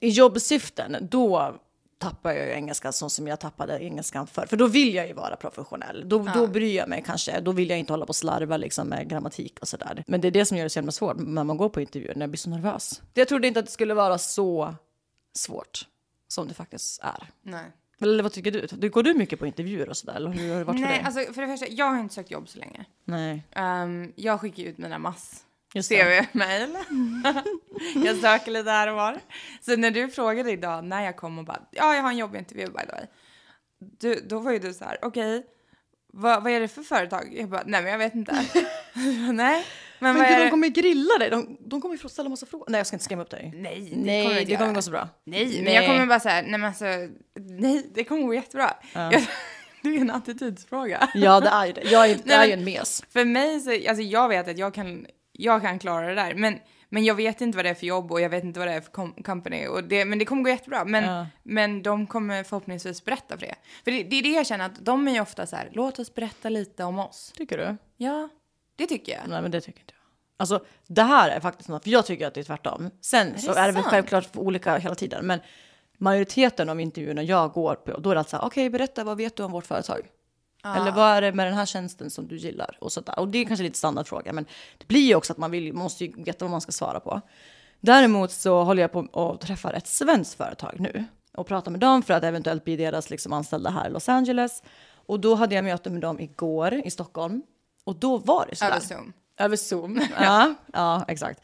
i 0.00 0.08
jobbsyften, 0.08 0.96
då 1.10 1.60
tappar 1.98 2.32
jag 2.32 2.46
ju 2.46 2.52
engelskan 2.52 2.92
så 2.92 3.08
som 3.08 3.28
jag 3.28 3.40
tappade 3.40 3.84
engelskan 3.84 4.26
för. 4.26 4.46
För 4.46 4.56
då 4.56 4.66
vill 4.66 4.94
jag 4.94 5.06
ju 5.06 5.12
vara 5.12 5.36
professionell. 5.36 6.08
Då, 6.08 6.18
då 6.34 6.46
bryr 6.46 6.76
jag 6.76 6.88
mig 6.88 7.02
kanske. 7.06 7.40
Då 7.40 7.52
vill 7.52 7.70
jag 7.70 7.78
inte 7.78 7.92
hålla 7.92 8.06
på 8.06 8.08
och 8.08 8.16
slarva 8.16 8.56
liksom 8.56 8.88
med 8.88 9.08
grammatik 9.08 9.58
och 9.60 9.68
sådär. 9.68 10.04
Men 10.06 10.20
det 10.20 10.28
är 10.28 10.32
det 10.32 10.46
som 10.46 10.56
gör 10.56 10.64
det 10.64 10.70
så 10.70 10.78
jävla 10.78 10.92
svårt 10.92 11.16
när 11.18 11.44
man 11.44 11.56
går 11.56 11.68
på 11.68 11.80
intervjuer, 11.80 12.14
när 12.14 12.22
jag 12.22 12.30
blir 12.30 12.38
så 12.38 12.50
nervös. 12.50 13.02
Jag 13.14 13.28
trodde 13.28 13.48
inte 13.48 13.60
att 13.60 13.66
det 13.66 13.72
skulle 13.72 13.94
vara 13.94 14.18
så 14.18 14.74
svårt 15.34 15.86
som 16.28 16.48
det 16.48 16.54
faktiskt 16.54 17.02
är. 17.02 17.30
Nej. 17.42 17.64
Eller 18.00 18.22
vad 18.22 18.32
tycker 18.32 18.68
du? 18.78 18.90
går 18.90 19.02
du 19.02 19.14
mycket 19.14 19.38
på 19.38 19.46
intervjuer 19.46 19.88
och 19.88 19.96
sådär? 19.96 20.14
Eller 20.14 20.30
hur 20.30 20.52
har 20.52 20.58
det 20.58 20.64
varit 20.64 20.80
för 20.80 20.86
Nej, 20.86 20.98
dig? 20.98 21.02
alltså 21.06 21.32
för 21.32 21.42
det 21.42 21.48
första, 21.48 21.66
jag 21.68 21.86
har 21.86 22.00
inte 22.00 22.14
sökt 22.14 22.30
jobb 22.30 22.48
så 22.48 22.58
länge. 22.58 22.84
Nej. 23.04 23.42
Um, 23.56 24.12
jag 24.16 24.40
skickar 24.40 24.62
ut 24.62 24.78
mina 24.78 24.98
mass. 24.98 25.44
CV-mail. 25.74 26.76
jag 28.04 28.16
söker 28.16 28.50
lite 28.50 28.70
här 28.70 28.88
och 28.88 28.96
var. 28.96 29.20
Så 29.60 29.76
när 29.76 29.90
du 29.90 30.08
frågade 30.08 30.50
idag 30.50 30.84
när 30.84 31.02
jag 31.04 31.16
kom 31.16 31.38
och 31.38 31.44
bara, 31.44 31.60
ja 31.70 31.94
jag 31.94 32.02
har 32.02 32.10
en 32.10 32.16
jobbintervju 32.16 32.66
by 32.66 32.72
the 32.86 32.92
way. 32.92 33.04
Du, 34.00 34.14
då 34.28 34.38
var 34.38 34.52
ju 34.52 34.58
du 34.58 34.74
så 34.74 34.84
här, 34.84 34.98
okej, 35.02 35.46
vad, 36.12 36.42
vad 36.42 36.52
är 36.52 36.60
det 36.60 36.68
för 36.68 36.82
företag? 36.82 37.34
Jag 37.36 37.48
bara, 37.48 37.62
nej 37.66 37.82
men 37.82 37.90
jag 37.92 37.98
vet 37.98 38.14
inte. 38.14 38.32
nej, 39.32 39.64
men, 39.98 40.14
Men 40.14 40.14
gud, 40.14 40.22
är 40.32 40.38
de 40.38 40.44
det? 40.44 40.50
kommer 40.50 40.66
ju 40.66 40.72
grilla 40.72 41.18
dig. 41.18 41.30
De, 41.30 41.56
de 41.60 41.80
kommer 41.82 42.08
ställa 42.08 42.28
massa 42.28 42.46
frågor. 42.46 42.66
Nej, 42.68 42.78
jag 42.78 42.86
ska 42.86 42.94
inte 42.94 43.04
skrämma 43.04 43.22
upp 43.22 43.30
dig. 43.30 43.52
Nej, 43.54 43.90
det 43.94 43.96
Nej, 43.96 44.22
kommer 44.24 44.34
det, 44.34 44.40
inte 44.42 44.54
kommer 44.56 44.66
göra. 44.66 44.74
gå 44.74 44.82
så 44.82 44.90
bra. 44.90 45.08
Nej, 45.24 45.54
men 45.54 45.64
Nej. 45.64 45.74
jag 45.74 45.86
kommer 45.86 46.06
bara 46.06 46.20
säga, 46.20 46.42
nej 46.42 46.50
men 46.50 46.64
alltså, 46.64 46.84
nej 47.34 47.90
det 47.94 48.04
kommer 48.04 48.22
gå 48.22 48.34
jättebra. 48.34 48.74
Jag, 48.92 49.10
det 49.82 49.88
är 49.88 50.00
en 50.00 50.10
attitydsfråga. 50.10 51.08
Ja, 51.14 51.40
det 51.40 51.48
är 51.48 51.66
ju 51.66 51.72
det. 51.72 51.82
Jag 51.82 52.10
är, 52.10 52.18
Nej, 52.24 52.34
är 52.34 52.38
men- 52.38 52.46
ju 52.48 52.52
en 52.52 52.64
mes. 52.64 53.02
För 53.10 53.24
mig 53.24 53.60
så, 53.60 53.70
alltså 53.70 54.02
jag 54.02 54.28
vet 54.28 54.48
att 54.48 54.58
jag 54.58 54.74
kan, 54.74 55.06
jag 55.40 55.62
kan 55.62 55.78
klara 55.78 56.06
det 56.08 56.14
där, 56.14 56.34
men, 56.34 56.58
men 56.88 57.04
jag 57.04 57.14
vet 57.14 57.40
inte 57.40 57.56
vad 57.56 57.64
det 57.64 57.68
är 57.68 57.74
för 57.74 57.86
jobb 57.86 58.12
och 58.12 58.20
jag 58.20 58.28
vet 58.30 58.44
inte 58.44 58.58
vad 58.60 58.68
det 58.68 58.74
är 58.74 58.80
för 58.80 58.90
com- 58.92 59.22
company. 59.22 59.66
Och 59.66 59.84
det, 59.84 60.04
men 60.04 60.18
det 60.18 60.24
kommer 60.24 60.42
gå 60.42 60.48
jättebra. 60.50 60.84
Men, 60.84 61.04
Ja. 61.04 61.26
men 61.42 61.82
de 61.82 62.06
kommer 62.06 62.42
förhoppningsvis 62.44 63.04
berätta 63.04 63.38
för 63.38 63.46
det. 63.46 63.54
För 63.84 63.90
det, 63.90 64.02
det 64.02 64.16
är 64.16 64.22
det 64.22 64.28
jag 64.28 64.46
känner 64.46 64.66
att 64.66 64.84
de 64.84 65.08
är 65.08 65.12
ju 65.12 65.20
ofta 65.20 65.46
så 65.46 65.56
här, 65.56 65.68
låt 65.72 65.98
oss 65.98 66.14
berätta 66.14 66.48
lite 66.48 66.84
om 66.84 66.98
oss. 66.98 67.32
Tycker 67.36 67.58
du? 67.58 67.76
Ja, 67.96 68.28
det 68.76 68.86
tycker 68.86 69.12
jag. 69.12 69.20
Nej, 69.28 69.42
men 69.42 69.50
det 69.50 69.60
tycker 69.60 69.80
inte 69.80 69.92
jag. 69.96 70.02
Alltså, 70.40 70.64
det 70.86 71.02
här 71.02 71.30
är 71.30 71.40
faktiskt 71.40 71.68
något, 71.68 71.82
för 71.84 71.90
jag 71.90 72.06
tycker 72.06 72.26
att 72.26 72.34
det 72.34 72.40
är 72.40 72.44
tvärtom. 72.44 72.90
Sen 73.00 73.38
så 73.40 73.52
det 73.52 73.58
är 73.60 73.66
det 73.66 73.72
väl 73.72 73.82
sant? 73.82 73.92
självklart 73.92 74.36
olika 74.36 74.76
hela 74.78 74.94
tiden, 74.94 75.26
men 75.26 75.40
majoriteten 75.98 76.68
av 76.68 76.80
intervjuerna 76.80 77.22
jag 77.22 77.52
går 77.52 77.74
på, 77.74 77.98
då 78.00 78.10
är 78.10 78.14
det 78.14 78.20
alltså 78.20 78.36
okej, 78.42 78.70
berätta, 78.70 79.04
vad 79.04 79.16
vet 79.16 79.36
du 79.36 79.42
om 79.42 79.52
vårt 79.52 79.66
företag? 79.66 80.00
Eller 80.64 80.92
vad 80.92 81.10
är 81.10 81.20
det 81.20 81.32
med 81.32 81.46
den 81.46 81.54
här 81.54 81.66
tjänsten 81.66 82.10
som 82.10 82.28
du 82.28 82.36
gillar? 82.36 82.78
Och, 82.80 82.92
sådär. 82.92 83.18
och 83.18 83.28
det 83.28 83.38
är 83.38 83.44
kanske 83.44 83.64
lite 83.64 83.78
standardfråga, 83.78 84.32
men 84.32 84.46
det 84.78 84.88
blir 84.88 85.06
ju 85.06 85.14
också 85.14 85.32
att 85.32 85.38
man 85.38 85.50
vill, 85.50 85.72
man 85.72 85.82
måste 85.82 86.04
ju 86.04 86.12
veta 86.22 86.44
vad 86.44 86.50
man 86.50 86.60
ska 86.60 86.72
svara 86.72 87.00
på. 87.00 87.20
Däremot 87.80 88.30
så 88.30 88.62
håller 88.62 88.82
jag 88.82 88.92
på 88.92 88.98
och 89.00 89.40
träffar 89.40 89.72
ett 89.72 89.86
svenskt 89.86 90.34
företag 90.34 90.74
nu 90.78 91.04
och 91.32 91.46
pratar 91.46 91.70
med 91.70 91.80
dem 91.80 92.02
för 92.02 92.14
att 92.14 92.24
eventuellt 92.24 92.64
bli 92.64 92.76
deras 92.76 93.10
liksom, 93.10 93.32
anställda 93.32 93.70
här 93.70 93.88
i 93.88 93.92
Los 93.92 94.08
Angeles. 94.08 94.62
Och 95.06 95.20
då 95.20 95.34
hade 95.34 95.54
jag 95.54 95.64
möte 95.64 95.90
med 95.90 96.00
dem 96.00 96.20
igår 96.20 96.74
i 96.74 96.90
Stockholm 96.90 97.42
och 97.84 97.96
då 97.96 98.16
var 98.18 98.46
det 98.50 98.56
sådär. 98.56 98.70
Över 98.70 98.80
Zoom. 98.80 99.12
Över 99.36 99.56
Zoom. 99.56 100.00
ja, 100.20 100.54
ja, 100.72 101.04
exakt. 101.08 101.42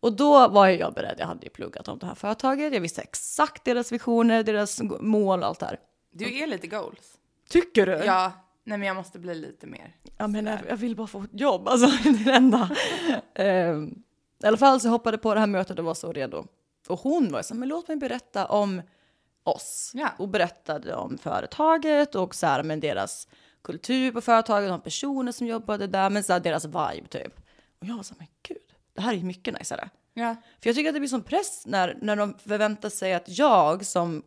Och 0.00 0.12
då 0.12 0.48
var 0.48 0.68
jag 0.68 0.94
beredd. 0.94 1.16
Jag 1.18 1.26
hade 1.26 1.46
ju 1.46 1.50
pluggat 1.50 1.88
om 1.88 1.98
det 1.98 2.06
här 2.06 2.14
företaget. 2.14 2.74
Jag 2.74 2.80
visste 2.80 3.02
exakt 3.02 3.64
deras 3.64 3.92
visioner, 3.92 4.42
deras 4.42 4.82
mål 5.00 5.40
och 5.40 5.46
allt 5.46 5.58
det 5.58 5.66
här. 5.66 5.80
Du 6.12 6.38
är 6.38 6.46
lite 6.46 6.66
goals. 6.66 7.16
Tycker 7.48 7.86
du? 7.86 7.92
Ja, 7.92 8.32
nej 8.66 8.78
men 8.78 8.88
jag 8.88 8.96
måste 8.96 9.18
bli 9.18 9.34
lite 9.34 9.66
mer. 9.66 9.96
Ja, 10.16 10.26
men 10.26 10.46
jag, 10.46 10.58
jag 10.68 10.76
vill 10.76 10.96
bara 10.96 11.06
få 11.06 11.22
ett 11.22 11.40
jobb. 11.40 11.68
Alltså, 11.68 11.86
det 11.86 12.08
är 12.08 12.24
det 12.24 12.32
enda. 12.32 12.70
Ehm, 13.34 14.02
I 14.42 14.46
alla 14.46 14.56
fall 14.56 14.80
så 14.80 14.88
hoppade 14.88 15.18
på 15.18 15.34
det 15.34 15.40
här 15.40 15.46
mötet 15.46 15.78
och 15.78 15.84
var 15.84 15.94
så 15.94 16.12
redo. 16.12 16.46
Och 16.88 17.00
hon 17.00 17.32
var 17.32 17.42
så 17.42 17.54
men 17.54 17.68
låt 17.68 17.88
mig 17.88 17.96
berätta 17.96 18.46
om 18.46 18.82
oss. 19.42 19.90
Ja. 19.94 20.08
Och 20.18 20.28
berättade 20.28 20.94
om 20.94 21.18
företaget 21.18 22.14
och 22.14 22.34
så 22.34 22.46
här, 22.46 22.62
men 22.62 22.80
deras 22.80 23.28
kultur 23.62 24.12
på 24.12 24.20
företaget, 24.20 24.70
de 24.70 24.80
personer 24.80 25.32
som 25.32 25.46
jobbade 25.46 25.86
där, 25.86 26.10
men 26.10 26.22
så 26.22 26.32
här, 26.32 26.40
deras 26.40 26.64
vibe 26.64 27.08
typ. 27.08 27.36
Och 27.80 27.86
jag 27.86 27.96
var 27.96 28.02
så 28.02 28.14
men 28.18 28.26
gud, 28.42 28.58
det 28.94 29.00
här 29.00 29.12
är 29.12 29.16
ju 29.16 29.24
mycket 29.24 29.54
najsare. 29.54 29.90
Ja. 30.14 30.36
För 30.60 30.68
jag 30.68 30.76
tycker 30.76 30.88
att 30.88 30.94
det 30.94 31.00
blir 31.00 31.08
sån 31.08 31.22
press 31.22 31.66
när, 31.66 31.98
när 32.02 32.16
de 32.16 32.34
förväntar 32.38 32.88
sig 32.88 33.14
att 33.14 33.38
jag 33.38 33.86
som, 33.86 34.22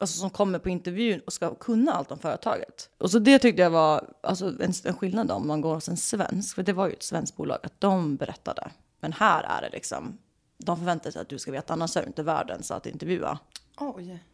alltså 0.00 0.18
som 0.18 0.30
kommer 0.30 0.58
på 0.58 0.68
intervjun 0.68 1.20
och 1.26 1.32
ska 1.32 1.54
kunna 1.54 1.92
allt 1.92 2.12
om 2.12 2.18
företaget. 2.18 2.90
Och 2.98 3.10
så 3.10 3.18
det 3.18 3.38
tyckte 3.38 3.62
jag 3.62 3.70
var 3.70 4.14
alltså, 4.20 4.46
en, 4.46 4.72
en 4.84 4.94
skillnad 4.94 5.30
om 5.30 5.46
man 5.46 5.60
går 5.60 5.74
hos 5.74 5.88
en 5.88 5.96
svensk, 5.96 6.54
för 6.54 6.62
det 6.62 6.72
var 6.72 6.86
ju 6.86 6.92
ett 6.92 7.02
svenskt 7.02 7.36
bolag, 7.36 7.58
att 7.62 7.80
de 7.80 8.16
berättade. 8.16 8.70
Men 9.00 9.12
här 9.12 9.42
är 9.42 9.62
det 9.62 9.76
liksom, 9.76 10.18
de 10.58 10.76
förväntar 10.76 11.10
sig 11.10 11.22
att 11.22 11.28
du 11.28 11.38
ska 11.38 11.52
veta, 11.52 11.72
annars 11.72 11.96
är 11.96 12.00
du 12.00 12.06
inte 12.06 12.22
världen 12.22 12.62
så 12.62 12.74
att 12.74 12.86
intervjua. 12.86 13.38
Oj. 13.78 14.24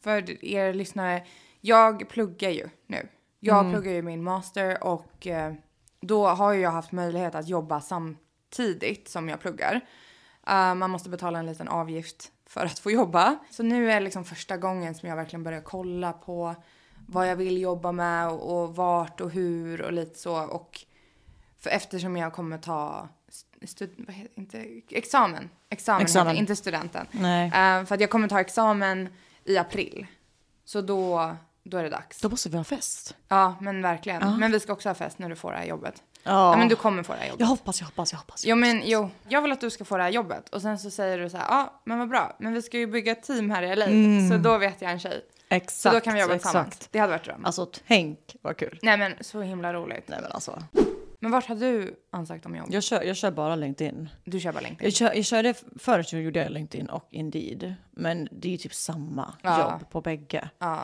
För 0.00 0.44
er 0.44 0.74
lyssnare, 0.74 1.26
jag 1.60 2.08
pluggar 2.08 2.50
ju 2.50 2.68
nu. 2.86 3.08
Jag 3.40 3.70
pluggar 3.72 3.92
ju 3.92 4.02
min 4.02 4.22
master 4.22 4.84
och 4.84 5.26
eh, 5.26 5.54
då 6.00 6.26
har 6.26 6.52
jag 6.52 6.70
haft 6.70 6.92
möjlighet 6.92 7.34
att 7.34 7.48
jobba 7.48 7.80
samtidigt 7.80 9.08
som 9.08 9.28
jag 9.28 9.40
pluggar. 9.40 9.80
Eh, 10.46 10.74
man 10.74 10.90
måste 10.90 11.10
betala 11.10 11.38
en 11.38 11.46
liten 11.46 11.68
avgift 11.68 12.32
för 12.52 12.66
att 12.66 12.78
få 12.78 12.90
jobba. 12.90 13.38
Så 13.50 13.62
nu 13.62 13.92
är 13.92 14.00
liksom 14.00 14.24
första 14.24 14.56
gången 14.56 14.94
som 14.94 15.08
jag 15.08 15.16
verkligen 15.16 15.42
börjar 15.42 15.60
kolla 15.60 16.12
på 16.12 16.54
vad 17.06 17.28
jag 17.28 17.36
vill 17.36 17.60
jobba 17.60 17.92
med 17.92 18.28
och, 18.28 18.62
och 18.62 18.76
vart 18.76 19.20
och 19.20 19.30
hur 19.30 19.82
och 19.82 19.92
lite 19.92 20.18
så. 20.18 20.44
Och 20.44 20.80
för 21.60 21.70
eftersom 21.70 22.16
jag 22.16 22.32
kommer 22.32 22.58
ta 22.58 23.08
stud, 23.64 24.10
inte, 24.34 24.66
examen. 24.88 25.50
Examen, 25.68 26.02
Examen. 26.02 26.28
Heter, 26.28 26.40
inte 26.40 26.56
studenten. 26.56 27.06
Eh, 27.14 27.84
för 27.84 27.94
att 27.94 28.00
jag 28.00 28.10
kommer 28.10 28.28
ta 28.28 28.40
examen 28.40 29.08
i 29.44 29.58
april. 29.58 30.06
Så 30.64 30.80
då, 30.80 31.36
då 31.62 31.76
är 31.76 31.82
det 31.82 31.90
dags. 31.90 32.20
Då 32.20 32.28
måste 32.28 32.48
vi 32.48 32.56
ha 32.56 32.64
fest. 32.64 33.16
Ja, 33.28 33.56
men 33.60 33.82
verkligen. 33.82 34.38
Men 34.38 34.52
vi 34.52 34.60
ska 34.60 34.72
också 34.72 34.88
ha 34.88 34.94
fest 34.94 35.18
när 35.18 35.28
du 35.28 35.36
får 35.36 35.52
det 35.52 35.58
här 35.58 35.66
jobbet. 35.66 36.02
Ja. 36.22 36.56
Men 36.56 36.68
du 36.68 36.76
kommer 36.76 37.02
få 37.02 37.12
det 37.12 37.18
här 37.18 37.26
jobbet. 37.26 37.40
Jag 37.40 37.46
hoppas, 37.46 37.80
jag 37.80 37.86
hoppas, 37.86 38.12
jag 38.12 38.18
hoppas. 38.18 38.44
Jo, 38.46 38.56
men 38.56 38.82
jo. 38.84 39.10
Jag 39.28 39.42
vill 39.42 39.52
att 39.52 39.60
du 39.60 39.70
ska 39.70 39.84
få 39.84 39.96
det 39.96 40.02
här 40.02 40.10
jobbet. 40.10 40.48
Och 40.48 40.62
sen 40.62 40.78
så 40.78 40.90
säger 40.90 41.18
du 41.18 41.30
så 41.30 41.36
här, 41.36 41.46
ja, 41.48 41.80
men 41.84 41.98
vad 41.98 42.08
bra. 42.08 42.36
Men 42.38 42.52
vi 42.54 42.62
ska 42.62 42.78
ju 42.78 42.86
bygga 42.86 43.12
ett 43.12 43.22
team 43.22 43.50
här 43.50 43.62
i 43.62 43.76
LA. 43.76 43.86
Så 44.36 44.42
då 44.42 44.58
vet 44.58 44.82
jag 44.82 44.90
en 44.90 44.98
tjej. 45.00 45.24
Exakt, 45.48 45.72
Så 45.80 45.90
då 45.90 46.00
kan 46.00 46.14
vi 46.14 46.20
jobba 46.20 46.32
tillsammans. 46.34 46.68
exakt. 46.68 46.88
Det 46.92 46.98
hade 46.98 47.10
varit 47.12 47.24
dröm. 47.24 47.44
Alltså 47.44 47.66
tänk 47.86 48.18
vad 48.42 48.56
kul. 48.56 48.78
Nej, 48.82 48.98
men 48.98 49.14
så 49.20 49.40
himla 49.40 49.72
roligt. 49.74 50.08
Nej 50.08 50.18
men 50.22 50.32
alltså. 50.32 50.62
Men 51.20 51.30
vart 51.30 51.46
har 51.46 51.54
du 51.54 51.94
ansökt 52.10 52.46
om 52.46 52.56
jobb? 52.56 52.66
Jag 52.70 52.82
kör, 52.82 53.02
jag 53.02 53.16
kör 53.16 53.30
bara 53.30 53.56
LinkedIn. 53.56 54.08
Du 54.24 54.40
kör 54.40 54.52
bara 54.52 54.60
LinkedIn. 54.60 54.84
Jag, 54.86 54.92
kör, 54.94 55.12
jag 55.14 55.24
körde 55.24 55.54
förut 55.78 56.12
gjorde 56.12 56.42
jag 56.42 56.52
LinkedIn 56.52 56.86
och 56.88 57.08
Indeed. 57.10 57.74
Men 57.90 58.28
det 58.32 58.48
är 58.48 58.52
ju 58.52 58.58
typ 58.58 58.74
samma 58.74 59.34
Ja. 59.42 59.60
jobb 59.60 59.90
på 59.90 60.00
bägge. 60.00 60.48
Ja. 60.58 60.78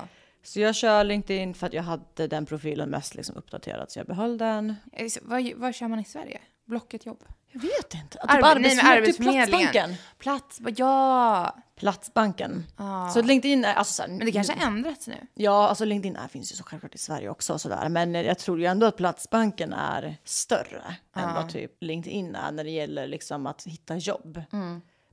Så 0.49 0.61
jag 0.61 0.75
kör 0.75 1.05
LinkedIn 1.05 1.55
för 1.55 1.67
att 1.67 1.73
jag 1.73 1.83
hade 1.83 2.27
den 2.27 2.47
profilen 2.47 2.91
mest 2.91 3.15
liksom 3.15 3.37
uppdaterad 3.37 3.91
så 3.91 3.99
jag 3.99 4.07
behöll 4.07 4.39
den. 4.39 4.75
Vad, 5.23 5.53
vad 5.57 5.75
kör 5.75 5.89
man 5.89 5.99
i 5.99 6.05
Sverige? 6.05 6.41
Blocket 6.67 7.07
jobb? 7.07 7.25
Jag 7.53 7.61
vet 7.61 7.95
inte. 7.95 8.19
Typ 8.19 8.31
Arbe- 8.31 8.81
Arbetsförmedlingen. 8.85 9.47
Platsbanken. 9.49 9.95
Plats, 10.19 10.61
ja. 10.77 11.57
Platsbanken. 11.77 12.67
Så 13.15 13.23
LinkedIn 13.23 13.65
är 13.65 13.75
alltså 13.75 13.93
så 13.93 14.03
här, 14.03 14.09
Men 14.09 14.27
det 14.27 14.33
kanske 14.33 14.53
har 14.53 14.67
ändrats 14.67 15.07
nu. 15.09 15.27
Ja, 15.35 15.69
alltså 15.69 15.85
LinkedIn 15.85 16.17
är, 16.17 16.29
finns 16.29 16.53
ju 16.53 16.57
så 16.57 16.65
självklart 16.65 16.95
i 16.95 16.99
Sverige 16.99 17.29
också 17.29 17.59
sådär. 17.59 17.89
Men 17.89 18.15
jag 18.15 18.39
tror 18.39 18.61
ju 18.61 18.67
ändå 18.67 18.87
att 18.87 18.97
Platsbanken 18.97 19.73
är 19.73 20.17
större 20.25 20.83
än 21.17 21.35
vad 21.35 21.51
typ 21.51 21.73
LinkedIn 21.83 22.35
är 22.35 22.53
när 22.53 22.65
det 22.65 22.71
gäller 22.71 23.07
liksom 23.07 23.47
att 23.47 23.65
hitta 23.67 23.97
jobb. 23.97 24.43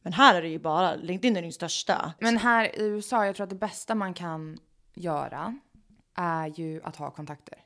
Men 0.01 0.13
här 0.13 0.35
är 0.35 0.41
det 0.41 0.49
ju 0.49 0.59
bara, 0.59 0.95
LinkedIn 0.95 1.37
är 1.37 1.41
den 1.41 1.51
största. 1.51 2.13
Men 2.19 2.37
här 2.37 2.79
i 2.79 2.83
USA, 2.83 3.25
jag 3.25 3.35
tror 3.35 3.43
att 3.43 3.49
det 3.49 3.55
bästa 3.55 3.95
man 3.95 4.13
kan 4.13 4.59
göra 4.95 5.55
är 6.15 6.47
ju 6.47 6.81
att 6.83 6.95
ha 6.95 7.11
kontakter. 7.11 7.57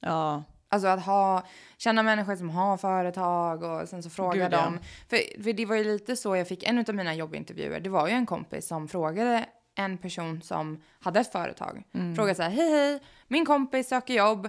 Ja, 0.00 0.42
Alltså 0.70 0.88
att 0.88 1.04
ha, 1.04 1.42
känna 1.78 2.02
människor 2.02 2.36
som 2.36 2.50
har 2.50 2.76
företag 2.76 3.62
och 3.62 3.88
sen 3.88 4.02
så 4.02 4.10
fråga 4.10 4.34
Gud, 4.34 4.52
ja. 4.52 4.64
dem. 4.64 4.78
För, 5.08 5.42
för 5.42 5.52
det 5.52 5.66
var 5.66 5.76
ju 5.76 5.84
lite 5.84 6.16
så 6.16 6.36
jag 6.36 6.48
fick 6.48 6.62
en 6.62 6.78
av 6.78 6.94
mina 6.94 7.14
jobbintervjuer. 7.14 7.80
Det 7.80 7.90
var 7.90 8.08
ju 8.08 8.12
en 8.12 8.26
kompis 8.26 8.66
som 8.66 8.88
frågade 8.88 9.46
en 9.74 9.98
person 9.98 10.42
som 10.42 10.82
hade 11.00 11.20
ett 11.20 11.32
företag. 11.32 11.82
Mm. 11.94 12.16
Frågade 12.16 12.34
så 12.34 12.42
här, 12.42 12.50
hej 12.50 12.70
hej, 12.70 13.00
min 13.28 13.46
kompis 13.46 13.88
söker 13.88 14.14
jobb. 14.14 14.48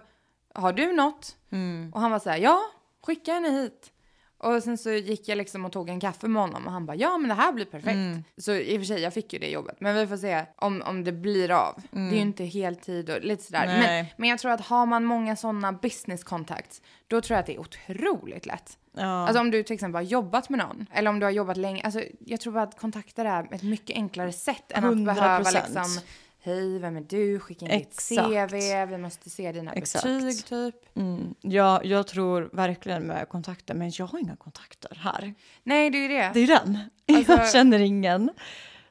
Har 0.54 0.74
du 0.74 0.94
något? 0.94 1.38
Mm. 1.50 1.92
Och 1.94 2.02
han 2.02 2.12
var 2.12 2.20
så 2.20 2.30
här, 2.30 2.38
ja, 2.38 2.60
skicka 3.02 3.34
henne 3.34 3.50
hit. 3.50 3.92
Och 4.40 4.64
sen 4.64 4.78
så 4.78 4.92
gick 4.92 5.28
jag 5.28 5.38
liksom 5.38 5.66
och 5.66 5.72
tog 5.72 5.90
en 5.90 6.00
kaffe 6.00 6.28
med 6.28 6.42
honom 6.42 6.66
och 6.66 6.72
han 6.72 6.86
bara 6.86 6.96
ja 6.96 7.18
men 7.18 7.30
det 7.30 7.36
här 7.36 7.52
blir 7.52 7.66
perfekt. 7.66 7.94
Mm. 7.94 8.24
Så 8.38 8.54
i 8.54 8.78
och 8.78 8.82
för 8.82 8.86
sig 8.86 9.02
jag 9.02 9.14
fick 9.14 9.34
ju 9.34 9.40
det 9.40 9.50
jobbet 9.50 9.76
men 9.80 9.96
vi 9.96 10.08
får 10.08 10.18
se 10.18 10.46
om, 10.56 10.82
om 10.86 11.04
det 11.04 11.12
blir 11.12 11.52
av. 11.52 11.82
Det 11.92 12.00
är 12.00 12.12
ju 12.12 12.18
inte 12.18 12.44
heltid 12.44 13.10
och 13.10 13.22
lite 13.22 13.44
sådär. 13.44 13.64
Mm. 13.64 13.80
Nej. 13.80 14.04
Men, 14.04 14.12
men 14.18 14.30
jag 14.30 14.40
tror 14.40 14.52
att 14.52 14.62
har 14.62 14.86
man 14.86 15.06
många 15.06 15.36
sådana 15.36 15.72
business 15.72 16.24
contacts 16.24 16.82
då 17.08 17.22
tror 17.22 17.36
jag 17.36 17.40
att 17.40 17.46
det 17.46 17.56
är 17.56 17.60
otroligt 17.60 18.46
lätt. 18.46 18.78
Ja. 18.94 19.28
Alltså 19.28 19.40
om 19.40 19.52
du 19.52 19.64
till 19.64 19.74
exempel 19.74 19.96
har 19.96 20.10
jobbat 20.12 20.50
med 20.50 20.60
någon 20.60 20.86
eller 20.94 21.10
om 21.10 21.20
du 21.20 21.26
har 21.26 21.32
jobbat 21.32 21.58
länge. 21.58 21.82
Alltså 21.84 22.04
jag 22.20 22.40
tror 22.40 22.54
bara 22.54 22.64
att 22.64 22.80
kontakter 22.80 23.26
är 23.26 23.54
ett 23.54 23.64
mycket 23.64 23.96
enklare 23.96 24.32
sätt 24.32 24.72
än 24.72 24.86
att 24.86 24.96
100%. 24.96 25.06
behöva 25.06 25.52
liksom 25.52 26.02
Hej, 26.42 26.80
vem 26.80 26.98
är 26.98 27.02
du? 27.02 27.40
Skicka 27.40 27.66
in 27.66 27.72
ditt 27.80 27.88
Exakt. 27.88 28.28
CV, 28.52 28.86
vi 28.90 28.98
måste 28.98 29.30
se 29.30 29.52
dina 29.52 29.74
Exakt. 29.74 30.04
betyg 30.06 30.46
typ. 30.46 30.76
Mm. 30.98 31.36
Ja, 31.42 31.82
jag 31.84 32.08
tror 32.08 32.50
verkligen 32.54 33.04
med 33.04 33.30
kontakter, 33.30 33.74
men 33.74 33.92
jag 33.96 34.06
har 34.06 34.20
inga 34.20 34.36
kontakter 34.36 34.98
här. 35.02 35.34
Nej, 35.64 35.90
det 35.90 35.98
är 35.98 36.02
ju 36.02 36.08
det. 36.08 36.32
Det 36.34 36.40
är 36.40 36.42
ju 36.42 36.48
den. 36.48 36.80
Alltså- 37.18 37.32
jag 37.32 37.52
känner 37.52 37.80
ingen 37.80 38.30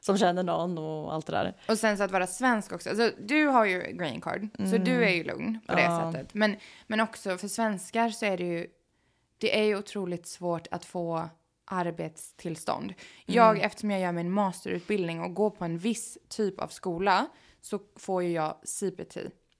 som 0.00 0.18
känner 0.18 0.42
någon 0.42 0.78
och 0.78 1.14
allt 1.14 1.26
det 1.26 1.32
där. 1.32 1.56
Och 1.68 1.78
sen 1.78 1.96
så 1.96 2.02
att 2.02 2.10
vara 2.10 2.26
svensk 2.26 2.72
också. 2.72 2.90
Alltså, 2.90 3.10
du 3.20 3.46
har 3.46 3.64
ju 3.64 3.80
green 3.82 4.20
card, 4.20 4.48
så 4.70 4.76
du 4.78 5.04
är 5.04 5.10
ju 5.10 5.24
lugn 5.24 5.60
på 5.66 5.74
det 5.74 5.82
Mm. 5.82 5.92
Ja. 6.00 6.12
sättet. 6.12 6.34
Men, 6.34 6.56
men 6.86 7.00
också 7.00 7.38
för 7.38 7.48
svenskar 7.48 8.08
så 8.08 8.26
är 8.26 8.36
det 8.36 8.44
ju, 8.44 8.66
det 9.38 9.58
är 9.58 9.64
ju 9.64 9.76
otroligt 9.76 10.26
svårt 10.26 10.66
att 10.70 10.84
få 10.84 11.28
arbetstillstånd. 11.68 12.94
Jag, 13.26 13.50
Mm. 13.50 13.66
eftersom 13.66 13.90
jag 13.90 14.00
gör 14.00 14.12
min 14.12 14.30
masterutbildning 14.32 15.20
och 15.20 15.34
går 15.34 15.50
på 15.50 15.64
en 15.64 15.78
viss 15.78 16.18
typ 16.28 16.60
av 16.60 16.68
skola 16.68 17.26
så 17.60 17.80
får 17.96 18.22
ju 18.22 18.30
jag 18.32 18.54
CPT, 18.64 19.16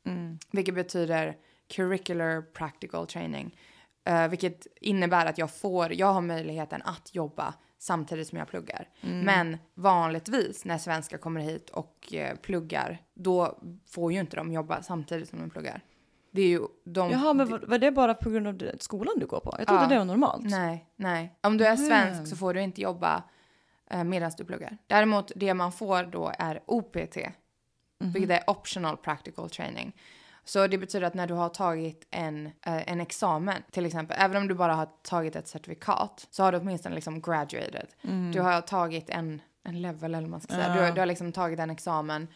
Mm. 0.07 0.39
vilket 0.53 0.75
betyder 0.75 1.37
Curricular 1.69 2.43
Practical 2.43 3.07
Training. 3.07 3.59
Eh, 4.05 4.29
vilket 4.29 4.67
innebär 4.81 5.27
att 5.27 5.39
jag 5.39 5.51
får, 5.51 5.93
jag 5.93 6.13
har 6.13 6.21
möjligheten 6.21 6.83
att 6.85 7.15
jobba 7.15 7.55
samtidigt 7.79 8.29
som 8.29 8.39
jag 8.39 8.49
pluggar. 8.49 8.89
Mm. 9.01 9.21
Men 9.21 9.57
vanligtvis 9.75 10.65
när 10.65 10.79
svenskar 10.79 11.19
kommer 11.19 11.41
hit 11.41 11.71
och 11.71 12.15
eh, 12.15 12.37
pluggar, 12.37 13.03
då 13.15 13.59
får 13.87 14.13
ju 14.13 14.21
inte 14.21 14.37
de 14.37 14.53
jobba 14.53 14.83
samtidigt 14.83 15.29
som 15.29 15.39
de 15.41 15.51
pluggar. 15.51 15.81
Det 16.31 16.43
är 16.43 16.49
ju 16.49 16.61
de... 16.85 17.11
Jaha, 17.11 17.33
men 17.33 17.51
var, 17.51 17.59
var 17.59 17.79
det 17.79 17.91
bara 17.91 18.15
på 18.15 18.31
grund 18.31 18.47
av 18.47 18.71
skolan 18.81 19.15
du 19.17 19.27
går 19.27 19.41
på? 19.41 19.55
Jag 19.59 19.67
trodde 19.67 19.83
Ja. 19.83 19.89
det 19.89 19.99
var 19.99 20.05
normalt. 20.05 20.45
Nej, 20.51 20.87
nej. 20.97 21.39
Om 21.41 21.57
du 21.59 21.67
är 21.67 21.77
svensk 21.77 22.31
så 22.31 22.37
får 22.37 22.55
du 22.55 22.61
inte 22.63 22.81
jobba 22.81 23.23
eh, 23.91 24.05
medan 24.05 24.31
du 24.37 24.45
pluggar. 24.45 24.79
Däremot 24.87 25.33
det 25.37 25.55
man 25.55 25.73
får 25.73 26.03
då 26.05 26.33
är 26.39 26.61
OPT, 26.67 27.17
vilket 27.99 28.31
är 28.31 28.51
Optional 28.51 28.97
Practical 28.97 29.51
Training. 29.51 29.97
Så 30.45 30.67
det 30.67 30.79
betyder 30.79 31.07
att 31.07 31.15
när 31.15 31.27
du 31.27 31.35
har 31.35 31.49
tagit 31.49 32.07
en, 32.11 32.47
eh, 32.47 32.93
en 32.93 33.01
examen, 33.01 33.63
till 33.71 33.87
exempel, 33.87 34.17
även 34.21 34.37
om 34.37 34.49
du 34.49 34.55
bara 34.55 34.75
har 34.75 34.89
tagit 35.03 35.37
ett 35.37 35.49
certifikat, 35.49 36.27
så 36.31 36.43
har 36.43 36.53
du 36.53 36.59
åtminstone 36.59 36.95
liksom 36.95 37.21
graduated. 37.21 37.87
Du 38.33 38.41
har 38.41 38.61
tagit 38.61 39.11
en, 39.11 39.43
en 39.65 39.83
level, 39.83 40.05
eller 40.15 40.21
vad 40.23 40.31
man 40.31 40.41
ska 40.41 40.55
säga. 40.55 40.75
Du, 40.75 40.81
har- 40.81 40.91
du 40.93 41.01
har 41.01 41.07
liksom 41.07 41.33
tagit 41.33 41.59
en 41.61 41.71
examen. 41.71 42.29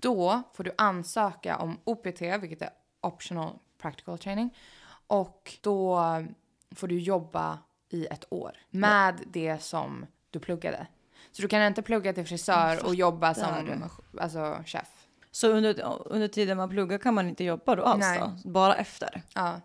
Då 0.00 0.42
får 0.54 0.64
du 0.64 0.72
ansöka 0.78 1.56
om 1.56 1.78
OPT, 1.84 2.20
vilket 2.40 2.62
är 2.62 2.70
Optional 3.02 3.58
Practical 3.78 4.18
Training. 4.18 4.56
Och 5.06 5.58
då 5.60 6.00
får 6.74 6.88
du 6.88 6.98
jobba 6.98 7.58
i 7.88 8.06
ett 8.06 8.24
år 8.30 8.52
med 8.70 9.20
det 9.26 9.62
som 9.62 10.06
du 10.30 10.38
pluggade. 10.38 10.86
Så 11.32 11.42
du 11.42 11.48
kan 11.48 11.62
inte 11.62 11.82
plugga 11.82 12.12
till 12.12 12.26
frisör 12.26 12.86
och 12.86 12.94
jobba 12.94 13.34
som 13.34 13.84
alltså, 14.20 14.62
chef. 14.66 14.88
Så 15.30 15.48
under, 15.48 15.82
under 16.06 16.28
tiden 16.28 16.56
man 16.56 16.68
pluggar 16.68 16.98
kan 16.98 17.14
man 17.14 17.28
inte 17.28 17.44
jobba 17.44 17.76
då 17.76 17.82
alls 17.82 18.00
Nej. 18.00 18.20
då? 18.20 18.50
Bara 18.50 18.74
efter? 18.74 19.22
Ja. 19.34 19.60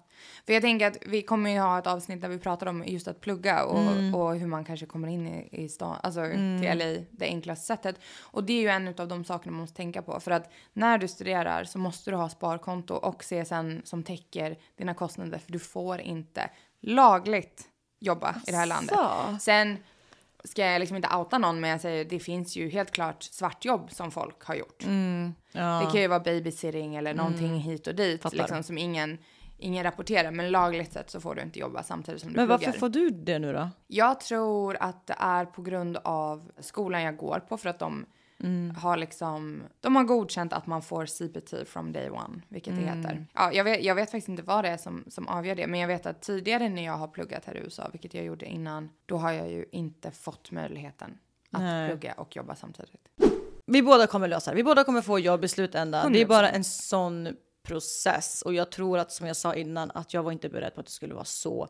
För 0.46 0.54
jag 0.54 0.62
tänker 0.62 0.88
att 0.88 0.98
vi 1.06 1.22
kommer 1.22 1.50
ju 1.50 1.60
ha 1.60 1.80
ett 1.80 1.88
avsnitt 1.88 2.22
där 2.22 2.30
vi 2.30 2.40
pratar 2.40 2.68
om 2.68 2.84
just 2.88 3.08
att 3.08 3.22
plugga 3.22 3.64
och, 3.64 3.80
och 4.14 4.36
hur 4.36 4.48
man 4.48 4.66
kanske 4.66 4.86
kommer 4.86 5.08
in 5.08 5.28
i, 5.28 5.50
i 5.52 5.70
stan, 5.70 5.98
alltså 6.04 6.22
till 6.62 6.78
LA 6.78 7.04
det 7.12 7.26
enklaste 7.26 7.66
sättet. 7.66 8.00
Och 8.20 8.44
det 8.44 8.54
är 8.54 8.62
ju 8.62 8.68
en 8.68 8.88
av 8.88 9.08
de 9.08 9.26
sakerna 9.26 9.52
man 9.52 9.62
måste 9.62 9.78
tänka 9.78 10.02
på. 10.02 10.20
För 10.20 10.32
att 10.32 10.52
när 10.74 10.98
du 10.98 11.08
studerar 11.08 11.64
så 11.64 11.80
måste 11.80 12.12
du 12.12 12.18
ha 12.18 12.30
sparkonto 12.30 12.94
och 12.94 13.22
CSN 13.22 13.82
som 13.84 14.04
täcker 14.04 14.58
dina 14.78 14.94
kostnader. 14.94 15.40
För 15.40 15.52
du 15.52 15.60
får 15.60 16.02
inte 16.02 16.50
lagligt 16.82 17.64
jobba 18.00 18.36
i 18.48 18.52
det 18.52 18.58
här 18.58 18.66
landet. 18.66 18.98
Asså. 18.98 19.40
Sen 19.40 19.78
ska 20.44 20.66
jag 20.66 20.80
liksom 20.80 20.98
inte 20.98 21.16
outa 21.16 21.38
någon 21.38 21.60
men 21.60 21.70
jag 21.70 21.82
säger 21.82 22.06
det 22.06 22.20
finns 22.20 22.56
ju 22.56 22.70
helt 22.70 22.92
klart 22.92 23.24
svartjobb 23.24 23.92
som 23.92 24.12
folk 24.12 24.44
har 24.44 24.56
gjort. 24.56 24.84
Ja. 25.52 25.82
Det 25.86 25.92
kan 25.92 26.02
ju 26.02 26.08
vara 26.08 26.20
babysitting 26.20 26.96
eller 26.96 27.14
någonting 27.14 27.60
hit 27.60 27.88
och 27.88 27.96
dit 27.96 28.34
liksom, 28.34 28.64
som 28.64 28.78
ingen, 28.78 29.18
ingen 29.58 29.84
rapporterar. 29.84 30.32
Men 30.32 30.52
lagligt 30.52 30.94
sett 30.94 31.10
så 31.10 31.20
får 31.22 31.36
du 31.36 31.42
inte 31.42 31.60
jobba 31.60 31.84
samtidigt 31.84 32.22
som 32.22 32.30
du 32.34 32.36
Men 32.36 32.48
pluggar. 32.48 32.66
varför 32.68 32.80
får 32.80 32.90
du 32.90 33.10
det 33.10 33.40
nu 33.40 33.54
då? 33.54 33.70
Jag 33.88 34.20
tror 34.20 34.78
att 34.80 35.08
det 35.08 35.16
är 35.20 35.46
på 35.46 35.62
grund 35.62 35.98
av 36.04 36.52
skolan 36.60 37.02
jag 37.02 37.18
går 37.18 37.40
på 37.50 37.58
för 37.58 37.70
att 37.70 37.80
de 37.80 38.06
Mm. 38.44 38.76
har 38.76 38.98
liksom, 38.98 39.64
de 39.80 39.96
har 39.96 40.04
godkänt 40.04 40.54
att 40.54 40.68
man 40.68 40.82
får 40.82 41.06
CPT 41.06 41.68
from 41.68 41.94
day 41.94 42.10
one, 42.10 42.42
vilket 42.48 42.76
det 42.76 42.82
Mm. 42.82 42.98
heter. 42.98 43.26
Ja, 43.34 43.54
jag, 43.54 43.64
vet, 43.64 43.84
jag 43.84 43.96
vet 43.96 44.12
faktiskt 44.12 44.30
inte 44.30 44.44
vad 44.44 44.64
det 44.64 44.70
är 44.70 44.78
som, 44.78 45.04
som 45.08 45.28
avgör 45.28 45.56
det, 45.56 45.68
men 45.68 45.80
jag 45.80 45.88
vet 45.88 46.06
att 46.06 46.22
tidigare 46.22 46.70
när 46.70 46.86
jag 46.86 46.94
har 46.94 47.08
pluggat 47.08 47.46
här 47.46 47.56
i 47.58 47.60
USA, 47.60 47.90
vilket 47.92 48.14
jag 48.14 48.26
gjorde 48.26 48.46
innan, 48.46 48.90
då 49.06 49.18
har 49.18 49.32
jag 49.32 49.52
ju 49.52 49.66
inte 49.72 50.12
fått 50.12 50.52
möjligheten 50.52 51.18
att 51.52 51.62
Nej. 51.62 51.90
plugga 51.90 52.14
och 52.14 52.36
jobba 52.36 52.56
samtidigt. 52.56 52.92
Vi 53.66 53.82
båda 53.84 54.08
kommer 54.08 54.28
lösa 54.28 54.52
det. 54.52 54.58
Vi 54.58 54.64
båda 54.64 54.84
kommer 54.84 55.02
få 55.02 55.20
jobb 55.20 55.44
i 55.44 55.48
slutändan. 55.48 56.12
Det 56.14 56.20
är 56.22 56.26
100%. 56.26 56.28
bara 56.28 56.50
en 56.50 56.64
sån 56.64 57.30
process. 57.68 58.42
Och 58.42 58.54
jag 58.54 58.72
tror 58.72 58.98
att 58.98 59.12
som 59.12 59.28
jag 59.28 59.36
sa 59.36 59.56
innan 59.56 59.92
att 59.92 60.14
jag 60.14 60.24
var 60.24 60.32
inte 60.32 60.50
beredd 60.50 60.74
på 60.76 60.80
att 60.80 60.86
det 60.86 60.92
skulle 60.92 61.14
vara 61.14 61.26
så 61.26 61.68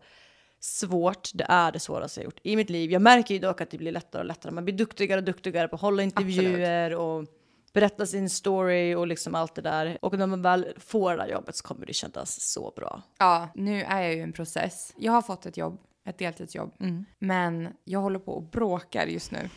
svårt. 0.60 1.30
Det 1.34 1.46
är 1.50 1.72
det 1.72 1.80
svåraste 1.80 2.20
jag 2.20 2.26
gjort 2.26 2.40
i 2.44 2.56
mitt 2.56 2.70
liv. 2.70 2.92
Jag 2.92 3.02
märker 3.02 3.34
ju 3.34 3.40
dock 3.40 3.62
att 3.62 3.70
det 3.72 3.78
blir 3.78 3.92
lättare 3.92 4.20
och 4.20 4.26
lättare. 4.26 4.54
Man 4.54 4.66
blir 4.66 4.76
duktigare 4.76 5.20
och 5.20 5.26
duktigare 5.26 5.68
på 5.68 5.76
att 5.76 5.82
hålla 5.82 6.04
intervjuer 6.04 6.96
och 6.96 7.26
berätta 7.74 8.06
sin 8.06 8.30
story 8.30 8.96
och 8.96 9.08
liksom 9.08 9.36
allt 9.36 9.56
det 9.56 9.62
där. 9.62 9.98
Och 10.02 10.18
när 10.18 10.28
man 10.28 10.42
väl 10.42 10.68
får 10.78 11.12
det 11.12 11.18
där 11.18 11.28
jobbet 11.28 11.56
så 11.56 11.64
kommer 11.64 11.86
det 11.86 11.94
kännas 11.94 12.42
så 12.52 12.74
bra. 12.76 13.02
Ja, 13.20 13.50
nu 13.56 13.84
är 13.84 14.02
jag 14.02 14.14
ju 14.14 14.20
i 14.20 14.24
en 14.24 14.34
process. 14.34 14.94
Jag 14.98 15.12
har 15.12 15.22
fått 15.22 15.46
ett 15.46 15.58
jobb, 15.58 15.80
ett 16.06 16.18
deltidsjobb, 16.18 16.74
Mm. 16.80 17.06
men 17.20 17.70
jag 17.84 18.00
håller 18.00 18.20
på 18.20 18.32
och 18.32 18.44
bråkar 18.44 19.06
just 19.08 19.32
nu. 19.32 19.50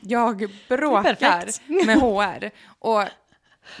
Jag 0.00 0.36
bråkar 0.68 1.86
med 1.86 1.96
HR 2.00 2.50
och 2.78 3.04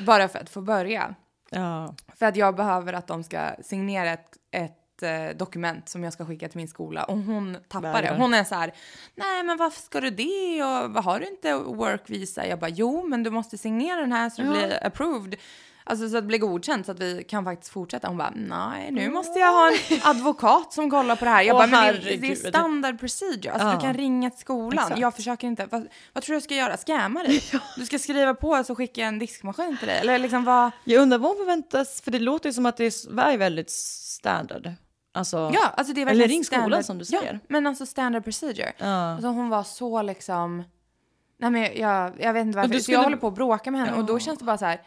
bara 0.06 0.28
för 0.28 0.38
att 0.38 0.50
få 0.50 0.60
börja. 0.60 1.14
Ja. 1.50 1.94
För 2.16 2.26
att 2.26 2.36
jag 2.36 2.56
behöver 2.56 2.92
att 2.92 3.06
de 3.06 3.24
ska 3.24 3.50
signera 3.62 4.10
ett, 4.10 4.36
ett 4.50 5.02
eh, 5.02 5.36
dokument 5.36 5.88
som 5.88 6.04
jag 6.04 6.12
ska 6.12 6.26
skicka 6.26 6.48
till 6.48 6.56
min 6.56 6.68
skola 6.68 7.04
och 7.04 7.18
hon 7.18 7.56
tappar 7.68 8.02
det. 8.02 8.16
Hon 8.18 8.34
är 8.34 8.44
så 8.44 8.54
här, 8.54 8.72
nej 9.14 9.42
men 9.42 9.56
varför 9.56 9.82
ska 9.82 10.00
du 10.00 10.10
det 10.10 10.62
och 10.64 10.90
vad 10.92 11.04
har 11.04 11.20
du 11.20 11.26
inte 11.26 11.54
work 11.54 12.02
visa? 12.10 12.46
Jag 12.46 12.58
bara, 12.58 12.68
jo 12.70 13.06
men 13.08 13.22
du 13.22 13.30
måste 13.30 13.58
signera 13.58 14.00
den 14.00 14.12
här 14.12 14.30
så 14.30 14.42
Ja. 14.42 14.50
blir 14.50 14.86
approved. 14.86 15.36
Alltså 15.90 16.08
så 16.08 16.16
att 16.16 16.22
det 16.22 16.26
blir 16.26 16.38
godkänt 16.38 16.86
så 16.86 16.92
att 16.92 16.98
vi 17.00 17.24
kan 17.28 17.44
faktiskt 17.44 17.72
fortsätta. 17.72 18.08
Hon 18.08 18.16
bara, 18.16 18.32
nej 18.36 18.90
nu 18.90 19.10
måste 19.10 19.38
jag 19.38 19.52
ha 19.52 19.68
en 19.68 19.98
advokat 20.02 20.72
som 20.72 20.90
kollar 20.90 21.16
på 21.16 21.24
det 21.24 21.30
här. 21.30 21.42
Jag 21.42 21.56
bara, 21.56 21.66
men 21.66 21.94
det, 21.94 22.16
det 22.16 22.32
är 22.32 22.36
standard 22.48 23.00
procedure. 23.00 23.52
Alltså 23.52 23.68
Ja. 23.68 23.74
du 23.74 23.80
kan 23.80 23.94
ringa 23.94 24.30
till 24.30 24.40
skolan. 24.40 24.84
Exakt. 24.84 25.00
Jag 25.00 25.14
försöker 25.14 25.46
inte, 25.46 25.66
vad, 25.70 25.88
vad 26.12 26.22
tror 26.24 26.32
du 26.32 26.36
jag 26.36 26.42
ska 26.42 26.54
göra? 26.54 26.76
Scamma 26.76 27.22
dig? 27.22 27.42
Du 27.76 27.86
ska 27.86 27.98
skriva 27.98 28.34
på 28.34 28.48
och 28.48 28.66
så 28.66 28.74
skicka 28.74 29.04
en 29.04 29.18
diskmaskin 29.18 29.76
till 29.78 29.88
dig? 29.88 29.98
Eller 29.98 30.18
liksom 30.18 30.44
vad? 30.44 30.70
Jag 30.84 31.02
undrar 31.02 31.18
vad 31.18 31.28
hon 31.30 31.38
förväntas, 31.38 32.00
för 32.02 32.10
det 32.10 32.18
låter 32.18 32.48
ju 32.48 32.52
som 32.52 32.66
att 32.66 32.76
det 32.76 32.84
är 32.84 33.36
väldigt 33.36 33.70
standard. 33.70 34.70
Alltså, 35.14 35.50
Ja, 35.54 35.66
alltså 35.76 35.94
det 35.94 36.02
är 36.02 36.06
Eller 36.06 36.28
ring 36.28 36.44
skolan, 36.44 36.62
standard- 36.62 36.84
som 36.84 36.98
du 36.98 37.04
Ja, 37.08 37.20
säger. 37.20 37.40
men 37.48 37.66
alltså 37.66 37.86
standard 37.86 38.24
procedure. 38.24 38.72
Ja. 38.78 38.86
Alltså 39.12 39.28
hon 39.28 39.48
var 39.48 39.62
så 39.62 40.02
liksom... 40.02 40.62
Nej 41.38 41.50
men 41.50 41.62
jag, 41.62 42.12
jag 42.20 42.32
vet 42.32 42.46
inte 42.46 42.56
varför. 42.56 42.68
Så 42.70 42.74
jag 42.74 42.82
skulle- 42.82 42.98
håller 42.98 43.16
på 43.16 43.26
att 43.28 43.34
bråka 43.34 43.70
med 43.70 43.80
henne 43.80 43.96
och 43.98 44.04
då 44.04 44.14
Ja. 44.14 44.18
känns 44.18 44.38
det 44.38 44.44
bara 44.44 44.58
så 44.58 44.64
här... 44.64 44.80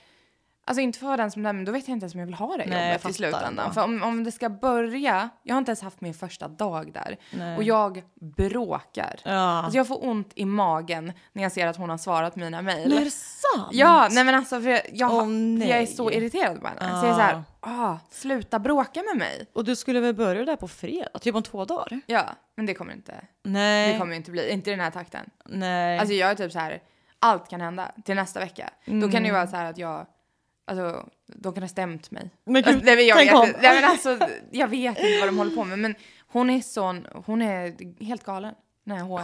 Alltså 0.66 0.82
inte 0.82 1.00
för 1.00 1.18
den 1.18 1.32
som 1.32 1.42
men 1.42 1.66
då 1.66 1.72
vet 1.72 1.88
jag 1.88 1.96
inte 1.96 2.04
ens 2.04 2.14
om 2.14 2.20
jag 2.20 2.26
vill 2.26 2.36
ha 2.36 2.58
det 2.58 2.66
Nej, 2.66 2.94
jobbet 2.94 3.10
i 3.10 3.14
slutändan. 3.14 3.74
För 3.74 3.84
om, 3.84 4.04
om 4.04 4.24
det 4.24 4.32
ska 4.32 4.50
börja... 4.50 5.30
Jag 5.44 5.56
har 5.56 5.60
inte 5.60 5.70
ens 5.70 5.82
haft 5.82 6.02
min 6.02 6.14
första 6.14 6.48
dag 6.48 6.94
där. 6.94 7.18
Nej. 7.32 7.58
Och 7.58 7.64
jag 7.64 8.04
bråkar. 8.38 9.20
Ja. 9.24 9.32
Alltså 9.34 9.78
jag 9.78 9.88
får 9.88 10.06
ont 10.06 10.32
i 10.36 10.46
magen 10.46 11.14
när 11.34 11.44
jag 11.44 11.52
ser 11.52 11.68
att 11.68 11.78
hon 11.78 11.90
har 11.90 11.98
svarat 11.98 12.36
mina 12.36 12.62
mejl. 12.62 12.94
Är 12.94 13.04
det 13.06 13.12
sant? 13.12 13.68
Ja, 13.72 14.08
nej 14.12 14.24
men 14.24 14.36
alltså 14.36 14.62
för 14.62 14.70
jag, 14.70 14.82
jag, 14.94 15.12
Åh, 15.14 15.20
för 15.62 15.68
jag 15.70 15.78
är 15.82 15.86
så 15.86 16.12
irriterad 16.12 16.62
på 16.62 16.68
henne. 16.68 16.80
Så 16.80 16.86
Ja. 16.88 17.02
jag 17.06 17.10
är 17.10 17.14
så 17.14 17.22
här, 17.22 17.44
ah, 17.60 17.98
sluta 18.12 18.60
bråka 18.60 19.04
med 19.04 19.18
mig. 19.18 19.46
Och 19.54 19.64
du 19.64 19.76
skulle 19.76 20.00
väl 20.00 20.16
börja 20.16 20.46
där 20.46 20.56
på 20.56 20.68
fredag, 20.68 21.20
typ 21.22 21.36
om 21.36 21.44
två 21.44 21.66
dagar? 21.66 22.02
Ja, 22.06 22.24
men 22.56 22.66
det 22.66 22.74
kommer 22.74 22.94
inte. 22.94 23.14
Nej. 23.44 23.94
Det 23.94 24.00
kommer 24.00 24.16
inte 24.16 24.32
bli, 24.32 24.50
inte 24.52 24.70
i 24.70 24.74
den 24.74 24.80
här 24.80 24.92
takten. 24.92 25.30
Nej. 25.46 26.00
Alltså 26.00 26.14
jag 26.14 26.32
är 26.32 26.36
typ 26.36 26.52
så 26.52 26.60
här, 26.60 26.82
allt 27.20 27.50
kan 27.50 27.62
hända 27.62 27.92
till 28.06 28.16
nästa 28.16 28.40
vecka. 28.40 28.70
Då 28.86 29.12
kan 29.12 29.22
det 29.24 29.28
ju 29.28 29.34
vara 29.34 29.48
så 29.48 29.56
här 29.56 29.70
att 29.70 29.78
jag, 29.78 30.06
alltså 30.66 31.10
de 31.28 31.54
kan 31.54 31.64
ha 31.64 31.68
stämt 31.70 32.12
mig. 32.12 32.30
Men 32.44 32.54
gud, 32.54 32.68
alltså, 32.68 32.86
nej, 32.86 32.96
men 32.96 33.06
jag, 33.08 33.18
tänk 33.18 33.32
vet, 33.32 33.62
nej, 33.62 33.82
men 33.82 33.90
alltså, 33.92 34.18
jag 34.52 34.68
vet 34.68 34.98
inte 35.00 35.20
vad 35.20 35.28
de 35.28 35.38
håller 35.38 35.56
på 35.56 35.64
med 35.64 35.80
men 35.80 35.96
hon 36.28 36.50
är 36.50 36.62
sån, 36.62 37.08
hon 37.26 37.42
är 37.42 38.04
helt 38.04 38.24
galen. 38.24 38.56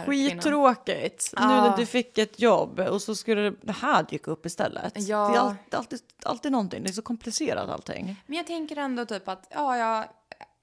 Skittråkigt. 0.06 1.32
Nu 1.36 1.42
Ja. 1.42 1.48
när 1.68 1.76
du 1.76 1.86
fick 1.86 2.18
ett 2.18 2.40
jobb 2.40 2.80
och 2.80 3.02
så 3.02 3.14
skulle 3.14 3.50
det- 3.50 3.72
här 3.72 4.02
dyka 4.02 4.30
upp 4.30 4.46
istället. 4.46 4.92
Ja. 5.08 5.28
Det 5.28 5.36
är 5.36 5.40
alltid, 5.40 5.74
alltid, 5.74 6.00
alltid 6.22 6.52
någonting. 6.52 6.82
Det 6.82 6.88
är 6.88 6.92
så 6.92 7.02
komplicerat 7.02 7.68
allting. 7.70 8.16
Men 8.26 8.36
jag 8.36 8.46
tänker 8.46 8.76
ändå 8.76 9.04
typ 9.04 9.28
att, 9.28 9.46
ja, 9.54 9.76
ja, 9.76 10.04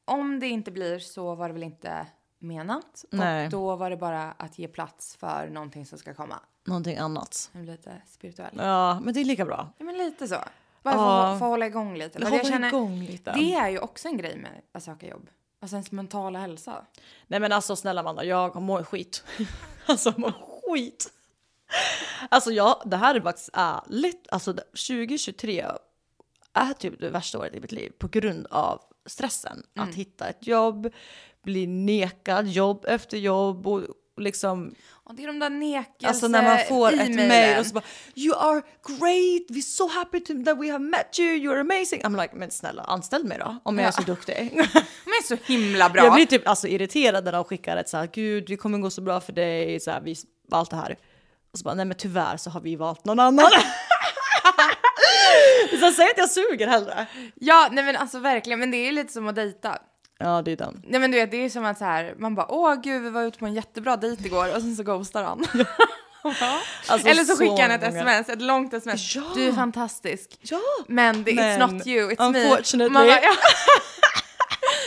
om 0.06 0.40
det 0.40 0.48
inte 0.48 0.72
blir 0.72 1.00
så 1.00 1.36
var 1.36 1.48
det 1.48 1.54
väl 1.54 1.64
inte 1.64 2.06
menat. 2.40 3.06
Nej. 3.10 3.46
Och 3.46 3.52
då 3.52 3.76
var 3.76 3.90
det 3.90 3.98
bara 3.98 4.32
att 4.38 4.60
ge 4.60 4.68
plats 4.68 5.16
för 5.16 5.50
någonting 5.52 5.86
som 5.86 5.98
ska 6.00 6.14
komma. 6.14 6.40
Någonting 6.66 6.98
annat. 6.98 7.50
Lite 7.54 7.92
spirituell. 8.08 8.54
Ja, 8.58 9.00
men 9.00 9.14
det 9.14 9.20
är 9.20 9.26
lika 9.26 9.46
bra. 9.46 9.70
Ja, 9.78 9.86
men 9.86 9.98
lite 9.98 10.28
så. 10.28 10.38
Bara 10.92 10.98
för, 10.98 11.04
Ja. 11.04 11.28
att- 11.34 11.40
för 11.40 11.46
att 11.46 11.50
hålla 11.52 11.66
igång 11.68 11.98
lite. 11.98 12.24
Hålla 12.26 12.36
jag 12.36 12.46
känner, 12.48 12.68
igång 12.68 13.00
lite. 13.04 13.32
Det 13.32 13.54
är 13.54 13.70
ju 13.70 13.80
också 13.80 14.08
en 14.08 14.18
grej 14.18 14.38
med 14.38 14.62
att 14.72 14.84
söka 14.84 15.08
jobb. 15.08 15.30
Alltså 15.62 15.76
ens 15.76 15.92
mentala 15.92 16.40
hälsa. 16.40 16.86
Nej 17.28 17.40
men 17.40 17.52
alltså 17.52 17.76
snälla 17.76 18.02
Amanda, 18.02 18.24
jag 18.24 18.62
mår 18.62 18.84
skit. 18.84 19.24
alltså 19.86 20.14
mår 20.18 20.32
skit. 20.72 21.14
Alltså 22.30 22.52
jag, 22.52 22.82
det 22.86 22.98
här 22.98 23.16
är 23.16 23.22
faktiskt 23.22 23.50
ärligt. 23.54 24.28
Alltså 24.32 24.54
det- 24.54 24.64
2023 24.88 25.66
är 26.54 26.74
typ 26.74 27.00
det 27.00 27.10
värsta 27.10 27.40
året 27.40 27.56
i 27.56 27.60
mitt 27.60 27.72
liv 27.72 27.92
på 28.00 28.08
grund 28.08 28.48
av 28.52 28.82
stressen. 29.06 29.64
Att 29.76 29.96
hitta 29.96 30.28
ett 30.28 30.48
jobb, 30.48 30.94
bli 31.44 31.68
nekad 31.68 32.48
jobb 32.48 32.86
efter 32.88 33.18
jobb 33.18 33.68
och 33.68 33.82
liksom 34.18 34.76
Och 34.92 35.16
det 35.16 35.24
är 35.24 35.28
de 35.28 35.40
där 35.40 35.50
nekelse 35.50 36.08
Alltså 36.08 36.28
när 36.28 36.44
man 36.44 36.60
får 36.68 36.94
ett 36.94 37.16
mail 37.16 37.60
och 37.60 37.66
så 37.66 37.74
bara 37.74 37.84
You 38.16 38.36
are 38.36 38.62
great, 38.88 39.50
we're 39.50 39.62
so 39.62 39.88
happy 39.88 40.20
to, 40.20 40.34
that 40.46 40.58
we 40.62 40.72
have 40.72 40.84
met 40.84 41.20
you, 41.20 41.28
you're 41.28 41.62
amazing. 41.62 42.02
I'm 42.02 42.22
like, 42.22 42.36
men 42.36 42.52
snälla 42.52 42.84
anställ 42.84 43.24
mig 43.24 43.38
då 43.38 43.56
om 43.64 43.80
jag 43.80 43.88
är 43.88 43.92
så 43.92 44.02
duktig. 44.02 44.36
De 45.06 45.12
är 45.12 45.24
så 45.24 45.38
himla 45.46 45.90
bra. 45.90 46.04
Jag 46.04 46.14
blir 46.14 46.26
typ 46.26 46.48
alltså, 46.48 46.68
irriterad 46.68 47.26
när 47.26 47.32
de 47.32 47.44
skickar 47.44 47.78
ett 47.78 47.90
så 47.90 47.98
här, 47.98 48.10
gud 48.14 48.44
det 48.48 48.58
kommer 48.58 48.78
gå 48.78 48.90
så 48.90 49.02
bra 49.02 49.22
för 49.22 49.34
dig, 49.34 49.80
så 49.80 49.92
här, 49.92 50.02
vi, 50.02 50.16
allt 50.52 50.70
det 50.70 50.76
här. 50.76 50.98
Och 51.52 51.60
så 51.60 51.64
bara, 51.64 51.76
nej 51.76 51.86
men 51.86 51.98
tyvärr 51.98 52.38
så 52.38 52.50
har 52.50 52.62
vi 52.62 52.76
valt 52.76 53.06
någon 53.06 53.20
annan. 53.20 53.46
så 55.80 55.92
säg 55.92 56.06
att 56.06 56.18
jag 56.18 56.30
suger 56.30 56.68
hellre. 56.68 57.06
Ja, 57.36 57.70
nej 57.72 57.84
men 57.84 57.96
alltså 57.96 58.20
verkligen. 58.20 58.60
Men 58.60 58.72
det 58.72 58.78
är 58.78 58.92
lite 58.92 59.14
som 59.14 59.28
att 59.28 59.36
dejta. 59.36 59.78
Ja 60.20 60.42
det 60.42 60.52
är 60.52 60.56
den. 60.56 60.82
Nej 60.88 61.00
men 61.00 61.12
du 61.12 61.18
vet, 61.18 61.32
det 61.32 61.38
är 61.46 61.50
som 61.50 61.66
att 61.66 61.78
så 61.78 61.86
här, 61.86 62.16
man 62.18 62.36
bara 62.36 62.46
åh 62.52 62.76
gud 62.76 63.02
vi 63.04 63.10
var 63.10 63.24
ute 63.24 63.40
på 63.40 63.46
en 63.46 63.54
jättebra 63.54 63.98
dejt 63.98 64.26
igår 64.26 64.56
och 64.56 64.62
sen 64.62 64.76
så 64.76 64.84
ghostar 64.84 65.24
han. 65.24 65.46
Alltså, 66.88 67.08
Eller 67.08 67.24
så 67.24 67.38
skickar 67.38 67.62
han 67.70 67.72
ett 67.72 67.82
många- 67.82 68.12
sms, 68.20 68.30
ett 68.30 68.42
långt 68.42 68.74
sms. 68.74 69.16
Ja. 69.16 69.22
Du 69.36 69.48
är 69.48 69.52
fantastisk. 69.54 70.38
Ja! 70.42 70.60
Men 70.88 71.24
det, 71.24 71.34
Men, 71.34 71.62
it's 71.62 71.74
not 71.74 71.88
you, 71.88 72.12
it's 72.12 72.32
me. 72.32 72.40
unfortunately. 72.44 72.94
Man 72.94 73.08
bara, 73.08 73.22
ja. 73.22 73.32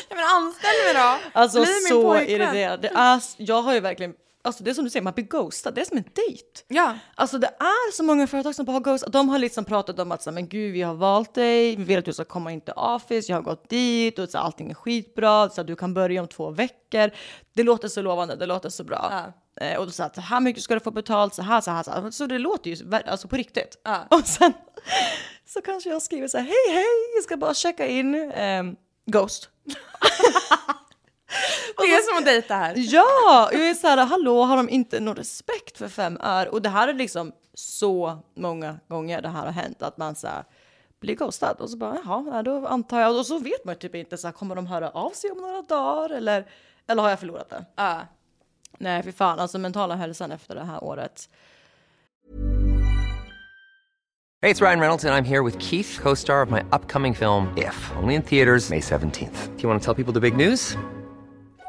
ja 0.08 0.16
men 0.16 0.24
anställ 0.24 0.70
mig 0.84 0.94
då. 0.94 1.18
Alltså 1.40 1.60
Bli 1.60 1.66
så 1.88 2.16
irriterad. 2.20 2.80
Det 2.82 2.88
är, 2.94 3.20
jag 3.36 3.62
har 3.62 3.74
ju 3.74 3.80
verkligen, 3.80 4.14
alltså 4.42 4.64
det 4.64 4.70
är 4.70 4.74
som 4.74 4.84
du 4.84 4.90
säger, 4.90 5.02
man 5.02 5.12
blir 5.12 5.24
ghostad, 5.24 5.74
det 5.74 5.80
är 5.80 5.84
som 5.84 5.96
en 5.96 6.04
dejt. 6.14 6.44
Ja. 6.68 6.98
Alltså 7.14 7.38
det 7.38 7.46
är 7.46 7.92
så 7.92 8.02
många 8.02 8.26
företag 8.26 8.54
som 8.54 8.64
bara 8.64 8.72
har 8.72 8.80
ghost. 8.80 9.04
De 9.08 9.28
har 9.28 9.38
liksom 9.38 9.64
pratat 9.64 9.98
om 9.98 10.12
att 10.12 10.22
så, 10.22 10.30
här, 10.30 10.34
men 10.34 10.48
gud 10.48 10.72
vi 10.72 10.82
har 10.82 10.94
valt 10.94 11.34
dig, 11.34 11.76
vi 11.76 11.84
vill 11.84 11.98
att 11.98 12.04
du 12.04 12.12
ska 12.12 12.24
komma 12.24 12.52
in 12.52 12.60
till 12.60 12.74
office, 12.76 13.32
jag 13.32 13.36
har 13.36 13.42
gått 13.42 13.68
dit 13.68 14.18
och 14.18 14.28
så, 14.28 14.38
här, 14.38 14.44
allting 14.44 14.70
är 14.70 14.74
skitbra, 14.74 15.48
så 15.50 15.60
här, 15.60 15.64
du 15.64 15.76
kan 15.76 15.94
börja 15.94 16.20
om 16.20 16.28
två 16.28 16.50
veckor. 16.50 17.10
Det 17.52 17.62
låter 17.62 17.88
så 17.88 18.02
lovande, 18.02 18.36
det 18.36 18.46
låter 18.46 18.68
så 18.68 18.84
bra. 18.84 19.32
Eh, 19.60 19.78
och 19.78 19.86
då 19.86 19.92
sa 19.92 20.10
så 20.14 20.20
här 20.20 20.40
mycket 20.40 20.62
ska 20.62 20.74
du 20.74 20.80
få 20.80 20.90
betalt, 20.90 21.34
så 21.34 21.42
här, 21.42 21.60
så 21.60 21.70
här, 21.70 21.82
så 21.82 21.90
här. 21.90 22.10
Så 22.10 22.26
det 22.26 22.38
låter 22.38 22.70
ju 22.70 22.94
alltså 23.06 23.28
på 23.28 23.36
riktigt. 23.36 23.80
Ja. 23.84 24.06
Och 24.10 24.26
sen 24.26 24.52
så 25.46 25.62
kanske 25.62 25.90
jag 25.90 26.02
skriver 26.02 26.28
så 26.28 26.38
här, 26.38 26.44
hej 26.44 26.74
hej, 26.74 27.14
jag 27.16 27.24
ska 27.24 27.36
bara 27.36 27.54
checka 27.54 27.86
in, 27.86 28.14
ehm, 28.14 28.76
ghost. 29.06 29.48
Det 31.76 31.82
är 31.82 32.02
som 32.02 32.18
att 32.18 32.24
dejta 32.24 32.54
här. 32.54 32.74
Ja, 32.76 33.48
jag 33.52 33.68
är 33.68 33.74
så 33.74 33.86
här, 33.86 34.06
hallå, 34.06 34.42
har 34.42 34.56
de 34.56 34.68
inte 34.68 35.00
någon 35.00 35.16
respekt 35.16 35.78
för 35.78 35.88
fem 35.88 36.18
är? 36.20 36.48
Och 36.48 36.62
det 36.62 36.68
här 36.68 36.88
är 36.88 36.94
liksom 36.94 37.32
så 37.54 38.18
många 38.36 38.78
gånger 38.88 39.22
det 39.22 39.28
här 39.28 39.44
har 39.44 39.52
hänt 39.52 39.82
att 39.82 39.96
man 39.96 40.14
så 40.14 40.26
här, 40.26 40.44
blir 41.00 41.14
ghostad 41.14 41.56
och 41.60 41.70
så 41.70 41.76
bara 41.76 41.98
jaha, 42.04 42.24
ja, 42.32 42.42
då 42.42 42.66
antar 42.66 43.00
jag 43.00 43.16
och 43.16 43.26
så 43.26 43.38
vet 43.38 43.64
man 43.64 43.76
typ 43.76 43.94
inte 43.94 44.18
så 44.18 44.26
här, 44.26 44.32
kommer 44.32 44.54
de 44.54 44.66
höra 44.66 44.90
av 44.90 45.10
sig 45.10 45.30
om 45.30 45.38
några 45.38 45.62
dagar 45.62 46.10
eller 46.10 46.46
eller 46.86 47.02
har 47.02 47.10
jag 47.10 47.20
förlorat 47.20 47.50
det? 47.50 47.64
Ja. 47.76 48.00
Nej, 48.78 49.02
för 49.02 49.12
fan, 49.12 49.40
alltså 49.40 49.58
mentala 49.58 49.96
hälsan 49.96 50.32
efter 50.32 50.54
det 50.54 50.64
här 50.64 50.84
året. 50.84 51.28
Hey, 54.42 54.50
it's 54.50 54.62
Ryan 54.62 54.80
Reynolds, 54.80 55.04
and 55.04 55.14
I'm 55.14 55.28
here 55.28 55.42
with 55.42 55.58
Keith, 55.58 56.00
co 56.02 56.16
star 56.16 56.42
of 56.42 56.50
my 56.50 56.60
upcoming 56.72 57.14
film, 57.14 57.48
If, 57.56 57.92
only 58.02 58.14
in 58.14 58.22
theaters, 58.22 58.70
May 58.70 58.80
17th. 58.80 59.56
Do 59.56 59.62
you 59.62 59.68
want 59.68 59.82
to 59.82 59.84
tell 59.84 60.04
people 60.04 60.20
the 60.20 60.30
big 60.30 60.48
news? 60.48 60.76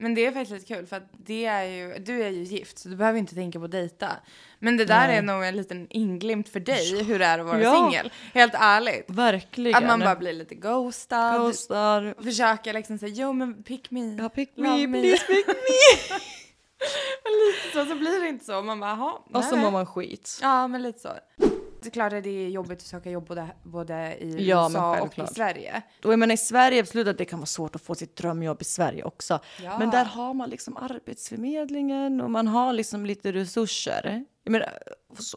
Men 0.00 0.14
det 0.14 0.26
är 0.26 0.32
faktiskt 0.32 0.50
lite 0.50 0.74
kul 0.74 0.86
för 0.86 0.96
att 0.96 1.10
det 1.26 1.46
är 1.46 1.64
ju, 1.64 1.98
du 1.98 2.22
är 2.22 2.28
ju 2.28 2.42
gift 2.42 2.78
så 2.78 2.88
du 2.88 2.96
behöver 2.96 3.18
inte 3.18 3.34
tänka 3.34 3.58
på 3.58 3.64
att 3.64 3.70
dejta. 3.70 4.10
Men 4.58 4.76
det 4.76 4.84
där 4.84 5.08
är 5.08 5.22
nog 5.22 5.44
en 5.44 5.56
liten 5.56 5.86
inglimt 5.90 6.48
för 6.48 6.60
dig 6.60 7.04
hur 7.04 7.18
det 7.18 7.24
är 7.24 7.38
att 7.38 7.46
vara 7.46 7.60
Ja. 7.60 7.74
singel. 7.74 8.12
Helt 8.34 8.54
ärligt. 8.54 9.04
Verkligen. 9.08 9.76
Att 9.76 9.88
man 9.88 10.00
bara 10.00 10.16
blir 10.16 10.32
lite 10.32 10.54
ghostad. 10.54 11.40
ghostar. 11.40 12.14
Och 12.18 12.24
försöker 12.24 12.72
liksom 12.72 12.98
säga 12.98 13.12
jo 13.16 13.32
men 13.32 13.62
pick 13.62 13.90
me. 13.90 14.16
Ja, 14.16 14.28
pick 14.28 14.52
Love 14.56 14.86
me, 14.86 15.00
please 15.00 15.26
pick 15.26 15.46
me. 15.46 15.54
Men 17.24 17.32
lite 17.32 17.78
så, 17.78 17.84
så 17.84 17.94
blir 17.98 18.20
det 18.20 18.28
inte 18.28 18.44
så. 18.44 18.62
Man 18.62 18.80
bara 18.80 18.90
jaha. 18.90 19.12
Och 19.32 19.44
så 19.44 19.54
nej. 19.54 19.64
mår 19.64 19.70
man 19.70 19.86
skit. 19.86 20.38
Ja 20.42 20.68
men 20.68 20.82
lite 20.82 20.98
så. 20.98 21.08
Det 21.82 21.88
är 21.88 21.90
klart 21.90 22.12
att 22.12 22.24
det 22.24 22.30
är 22.30 22.48
jobbigt 22.48 22.78
att 22.78 22.86
söka 22.86 23.10
jobb 23.10 23.26
både, 23.26 23.48
både 23.62 24.16
i 24.20 24.48
Ja, 24.48 24.68
USA 24.70 25.00
och 25.00 25.18
i. 25.18 25.26
Sverige. 25.26 25.82
Och 26.04 26.12
jag 26.12 26.18
menar 26.18 26.34
i 26.34 26.36
Sverige, 26.36 26.80
absolut 26.80 27.08
att 27.08 27.18
det 27.18 27.24
kan 27.24 27.38
vara 27.38 27.46
svårt 27.46 27.74
att 27.76 27.82
få 27.82 27.94
sitt 27.94 28.16
drömjobb 28.16 28.62
i 28.62 28.64
Sverige 28.64 29.04
också. 29.04 29.40
Ja. 29.62 29.78
Men 29.78 29.90
där 29.90 30.04
har 30.04 30.34
man 30.34 30.50
liksom 30.50 30.76
arbetsförmedlingen 30.76 32.20
och 32.20 32.30
man 32.30 32.48
har 32.48 32.72
liksom 32.72 33.06
lite 33.06 33.32
resurser. 33.32 34.24
Jag 34.44 34.52
menar, 34.52 34.78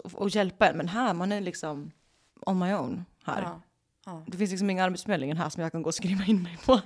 och, 0.03 0.13
och 0.21 0.29
hjälpa 0.29 0.69
en. 0.69 0.77
Men 0.77 0.88
här, 0.88 1.13
man 1.13 1.32
är 1.32 1.41
liksom 1.41 1.91
on 2.45 2.60
my 2.60 2.73
own 2.73 3.06
här. 3.23 3.41
Ja. 3.41 3.62
Ja. 4.06 4.23
Det 4.27 4.38
finns 4.38 4.51
liksom 4.51 4.69
ingen 4.69 4.86
arbetsförmedlingen 4.86 5.38
här 5.38 5.49
som 5.49 5.63
jag 5.63 5.71
kan 5.71 5.82
gå 5.82 5.88
och 5.88 5.95
skriva 5.95 6.25
in 6.25 6.43
mig 6.43 6.58
på. 6.65 6.82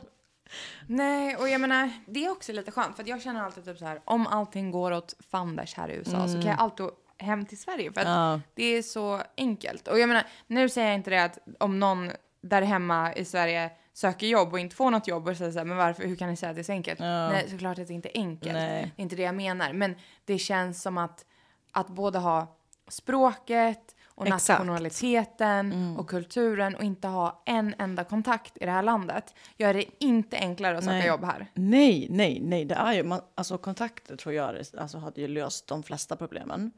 Nej, 0.87 1.35
och 1.35 1.49
jag 1.49 1.61
menar, 1.61 1.89
det 2.07 2.25
är 2.25 2.31
också 2.31 2.51
lite 2.53 2.71
skönt 2.71 2.95
för 2.95 3.03
att 3.03 3.09
jag 3.09 3.21
känner 3.21 3.43
alltid 3.43 3.65
typ 3.65 3.77
så 3.77 3.85
här, 3.85 4.01
om 4.05 4.27
allting 4.27 4.71
går 4.71 4.91
åt 4.91 5.15
fanders 5.31 5.73
här 5.75 5.89
i 5.89 5.95
USA 5.95 6.27
så 6.27 6.33
kan 6.33 6.45
jag 6.51 6.59
alltid 6.59 6.85
hem 7.17 7.45
till 7.45 7.57
Sverige 7.57 7.91
för 7.91 8.01
att. 8.01 8.07
Ja. 8.07 8.41
det 8.55 8.63
är 8.63 8.81
så 8.81 9.21
enkelt. 9.37 9.87
Och 9.87 9.99
jag 9.99 10.07
menar, 10.07 10.23
nu 10.47 10.69
säger 10.69 10.87
jag 10.87 10.95
inte 10.95 11.09
det 11.09 11.23
att 11.23 11.39
om 11.59 11.79
någon 11.79 12.11
där 12.41 12.61
hemma 12.61 13.13
i 13.13 13.25
Sverige 13.25 13.71
söker 13.93 14.27
jobb 14.27 14.53
och 14.53 14.59
inte 14.59 14.75
får 14.75 14.91
något 14.91 15.07
jobb 15.07 15.27
och 15.27 15.37
säger 15.37 15.51
så 15.51 15.57
här, 15.57 15.65
men 15.65 15.77
varför, 15.77 16.03
hur 16.03 16.15
kan 16.15 16.29
ni 16.29 16.35
säga 16.35 16.49
att 16.49 16.55
det 16.55 16.61
är 16.61 16.63
så 16.63 16.71
enkelt? 16.71 16.99
Nej, 16.99 17.49
såklart 17.49 17.79
att 17.79 17.87
det 17.87 17.93
inte 17.93 18.17
är 18.17 18.21
enkelt. 18.21 18.53
Nej. 18.53 18.91
Det 18.95 19.01
är 19.01 19.03
inte 19.03 19.15
det 19.15 19.23
jag 19.23 19.35
menar. 19.35 19.73
Men 19.73 19.95
det 20.25 20.37
känns 20.37 20.81
som 20.81 20.97
att, 20.97 21.25
att 21.71 21.87
både 21.87 22.19
ha 22.19 22.57
språket 22.87 23.95
och 24.17 24.27
Exakt. 24.27 24.49
Mm. 24.49 24.67
nationaliteten 24.67 25.95
och 25.97 26.09
kulturen 26.09 26.75
och 26.75 26.83
inte 26.83 27.07
ha 27.07 27.43
en 27.45 27.75
enda 27.77 28.03
kontakt 28.03 28.57
i 28.61 28.65
det 28.65 28.71
här 28.71 28.83
landet 28.83 29.33
gör 29.57 29.73
det 29.73 29.85
inte 30.03 30.37
enklare 30.37 30.77
att 30.77 30.83
söka 30.83 30.97
Nej. 30.97 31.07
jobb 31.07 31.23
här. 31.23 31.47
Nej, 31.53 32.07
nej, 32.09 32.39
nej. 32.41 32.65
Det 32.65 32.75
är 32.75 32.93
ju, 32.93 33.03
man, 33.03 33.21
alltså 33.35 33.57
kontakter 33.57 34.15
tror 34.15 34.35
jag 34.35 34.55
alltså, 34.77 34.97
hade 34.97 35.21
ju 35.21 35.27
löst 35.27 35.67
de 35.67 35.83
flesta 35.83 36.15
problemen. 36.15 36.71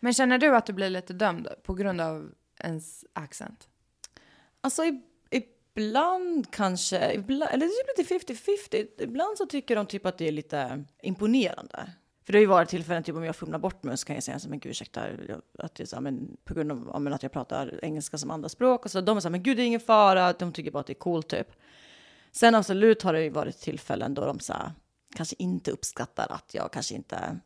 Men 0.00 0.14
känner 0.14 0.38
du 0.38 0.56
att 0.56 0.66
du 0.66 0.72
blir 0.72 0.90
lite 0.90 1.12
dömd 1.12 1.48
på 1.62 1.74
grund 1.74 2.00
av 2.00 2.30
ens 2.64 3.04
accent? 3.12 3.68
Alltså 4.60 4.82
ibland 5.30 6.50
kanske, 6.50 7.12
ibland, 7.14 7.50
eller 7.52 7.66
det 7.66 8.02
är 8.02 8.02
lite 8.18 8.32
50-50. 8.34 8.86
Ibland 9.02 9.38
så 9.38 9.46
tycker 9.46 9.76
de 9.76 9.86
typ 9.86 10.06
att 10.06 10.18
det 10.18 10.28
är 10.28 10.32
lite 10.32 10.84
imponerande. 11.02 11.90
För 12.24 12.32
det 12.32 12.36
har 12.38 12.40
ju 12.40 12.46
varit 12.46 12.68
tillfällen, 12.68 13.02
typ 13.02 13.14
om 13.16 13.24
jag 13.24 13.36
fumlar 13.36 13.58
bort 13.58 13.82
mig 13.82 13.96
så 13.98 14.06
kan 14.06 14.14
jag 14.14 14.22
säga 14.22 14.38
så 14.38 14.48
men 14.48 14.58
gud 14.58 14.70
ursäkta, 14.70 15.02
jag- 15.28 15.42
att 15.58 15.74
det 15.74 15.82
är 15.82 15.86
så, 15.86 15.96
här, 15.96 16.00
men 16.00 16.36
på 16.44 16.54
grund 16.54 16.72
av 16.72 16.90
ja, 16.92 16.98
men 16.98 17.12
att 17.12 17.22
jag 17.22 17.32
pratar 17.32 17.80
engelska 17.84 18.18
som 18.18 18.30
andra 18.30 18.48
språk 18.48 18.84
och 18.84 18.90
så 18.90 19.00
de 19.00 19.16
är 19.16 19.20
så 19.20 19.28
här, 19.28 19.30
men 19.30 19.42
gud 19.42 19.56
det 19.56 19.62
är 19.62 19.66
ingen 19.66 19.80
fara, 19.80 20.32
de 20.32 20.52
tycker 20.52 20.70
bara 20.70 20.80
att 20.80 20.86
det 20.86 20.92
är 20.92 20.94
coolt 20.94 21.28
typ. 21.28 21.48
Sen 22.32 22.54
absolut 22.54 23.02
har 23.02 23.12
det 23.12 23.22
ju 23.22 23.30
varit 23.30 23.58
tillfällen 23.60 24.14
då 24.14 24.24
de 24.26 24.40
så 24.40 24.52
här, 24.52 24.72
kanske 25.16 25.36
inte 25.38 25.70
uppskattar 25.70 26.26
att 26.32 26.54
jag 26.54 26.72
kanske 26.72 26.94
inte 26.94 27.38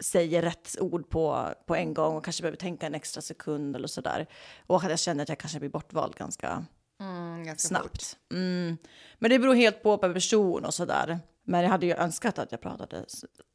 säger 0.00 0.42
rätt 0.42 0.76
ord 0.80 1.08
på, 1.10 1.54
på 1.66 1.76
en 1.76 1.94
gång 1.94 2.16
och 2.16 2.24
kanske 2.24 2.42
behöver 2.42 2.58
tänka 2.58 2.86
en 2.86 2.94
extra 2.94 3.20
sekund 3.20 3.76
eller 3.76 3.88
sådär. 3.88 4.26
Och 4.66 4.84
att 4.84 4.90
jag 4.90 4.98
känner 4.98 5.22
att 5.22 5.28
jag 5.28 5.38
kanske 5.38 5.58
blir 5.58 5.70
bortvald 5.70 6.14
ganska 6.14 6.64
Mm, 7.00 7.44
ganska 7.44 7.68
snabbt. 7.68 8.16
Mm. 8.32 8.76
Men 9.18 9.30
det 9.30 9.38
beror 9.38 9.54
helt 9.54 9.82
på 9.82 9.98
per 9.98 10.12
person 10.12 10.64
och 10.64 10.74
sådär. 10.74 11.18
Men 11.44 11.62
jag 11.62 11.70
hade 11.70 11.86
ju 11.86 11.94
önskat 11.94 12.38
att 12.38 12.52
jag 12.52 12.60
pratade 12.60 13.04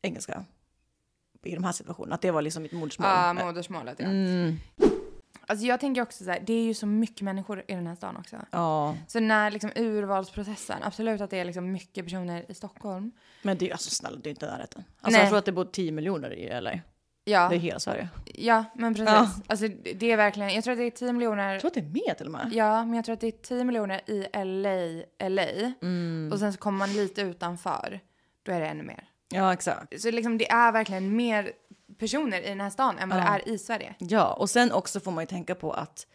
engelska 0.02 0.46
i 1.44 1.56
de 1.56 1.64
här 1.64 1.72
situationerna. 1.72 2.16
Att 2.16 2.22
det 2.22 2.32
var 2.32 2.42
liksom 2.42 2.64
mitt 2.64 2.72
modersmål. 2.72 3.08
Ja, 3.10 3.34
modersmålet 3.34 3.96
ja. 4.00 4.06
Mm. 4.06 4.60
Alltså 5.48 5.66
jag 5.66 5.80
tänker 5.80 6.02
också 6.02 6.24
så 6.24 6.32
här, 6.32 6.40
det 6.46 6.54
är 6.54 6.64
ju 6.64 6.74
så 6.74 6.86
mycket 6.86 7.22
människor 7.22 7.64
i 7.68 7.74
den 7.74 7.88
här 7.88 7.96
stan 7.96 8.18
också. 8.18 8.36
Ja, 8.52 8.96
Så 9.08 9.20
när 9.20 9.52
liksom 9.52 9.72
urvalsprocessen, 9.76 10.78
absolut 10.84 11.22
att 11.22 11.30
det 11.30 11.40
är 11.40 11.46
liksom 11.46 11.72
mycket 11.72 12.06
personer 12.06 12.46
i 12.52 12.54
Stockholm. 12.54 13.12
men 13.42 13.58
det 13.58 13.66
är 13.66 13.68
ju 13.68 13.72
alltså 13.74 13.90
snälla, 13.90 14.18
det 14.24 14.30
är 14.30 14.32
inte 14.32 14.46
närheten. 14.52 14.84
Alltså 15.02 15.18
Nej. 15.18 15.22
jag 15.22 15.30
tror 15.30 15.40
att 15.40 15.46
det 15.46 15.52
bor 15.52 15.66
10 15.66 15.92
miljoner 15.92 16.34
i 16.34 16.62
LA. 16.62 16.80
Ja, 17.28 17.50
Det 17.50 17.56
är 17.56 17.60
hela 17.60 17.80
Sverige. 17.80 18.10
ja 18.26 18.66
men 18.76 18.94
precis. 18.96 19.10
Ja. 19.14 19.30
Alltså 19.48 19.68
det 19.96 20.12
är 20.12 20.18
verkligen, 20.18 20.50
jag 20.54 20.64
tror 20.64 20.72
att 20.72 20.78
det 20.80 20.84
är 20.86 20.92
10 20.92 21.14
miljoner. 21.14 21.52
Jag 21.52 21.62
tror 21.62 21.70
att 21.70 21.74
det 21.74 21.80
är 21.80 22.08
mer 22.08 22.14
till 22.14 22.26
och 22.26 22.32
med. 22.32 22.50
Ja, 22.54 22.86
men 22.86 22.94
jag 22.94 23.06
tror 23.06 23.14
att 23.14 23.20
det 23.22 23.28
är 23.28 23.32
10 23.32 23.64
miljoner 23.64 24.02
i 24.10 24.28
LA, 24.34 25.06
LA. 25.30 25.74
Mm. 25.82 26.30
Och 26.34 26.40
sen 26.40 26.54
så 26.54 26.60
kommer 26.60 26.78
man 26.78 26.94
lite 26.94 27.22
utanför, 27.22 28.00
då 28.44 28.52
är 28.52 28.60
det 28.60 28.68
ännu 28.68 28.84
mer. 28.84 29.10
Ja, 29.30 29.54
exakt. 29.54 30.02
Så 30.02 30.12
liksom 30.12 30.38
det 30.38 30.50
är 30.52 30.72
verkligen 30.72 31.16
mer 31.16 31.52
personer 31.98 32.42
i 32.42 32.50
den 32.50 32.62
här 32.62 32.70
stan 32.70 32.98
än 32.98 33.10
vad 33.10 33.18
det 33.18 33.24
är 33.24 33.50
i 33.50 33.58
Sverige. 33.58 33.96
Ja, 33.98 34.34
och 34.34 34.50
sen 34.50 34.72
också 34.72 35.00
får 35.00 35.12
man 35.12 35.22
ju 35.22 35.28
tänka 35.28 35.56
på 35.56 35.72
att 35.72 36.08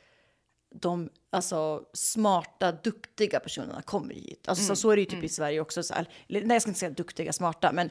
de 0.74 1.10
alltså, 1.30 1.82
smarta, 1.92 2.72
duktiga 2.72 3.40
personerna 3.40 3.82
kommer 3.82 4.14
hit. 4.14 4.48
Alltså, 4.48 4.64
så, 4.64 4.76
så 4.76 4.90
är 4.90 4.96
det 4.96 5.02
ju 5.02 5.06
typ 5.06 5.24
i 5.24 5.28
Sverige 5.28 5.60
också. 5.60 5.82
Så 5.82 5.94
här, 5.94 6.08
eller, 6.28 6.40
nej, 6.40 6.54
jag 6.54 6.62
ska 6.62 6.70
inte 6.70 6.80
säga 6.80 6.90
duktiga, 6.90 7.32
smarta, 7.32 7.72
men 7.72 7.90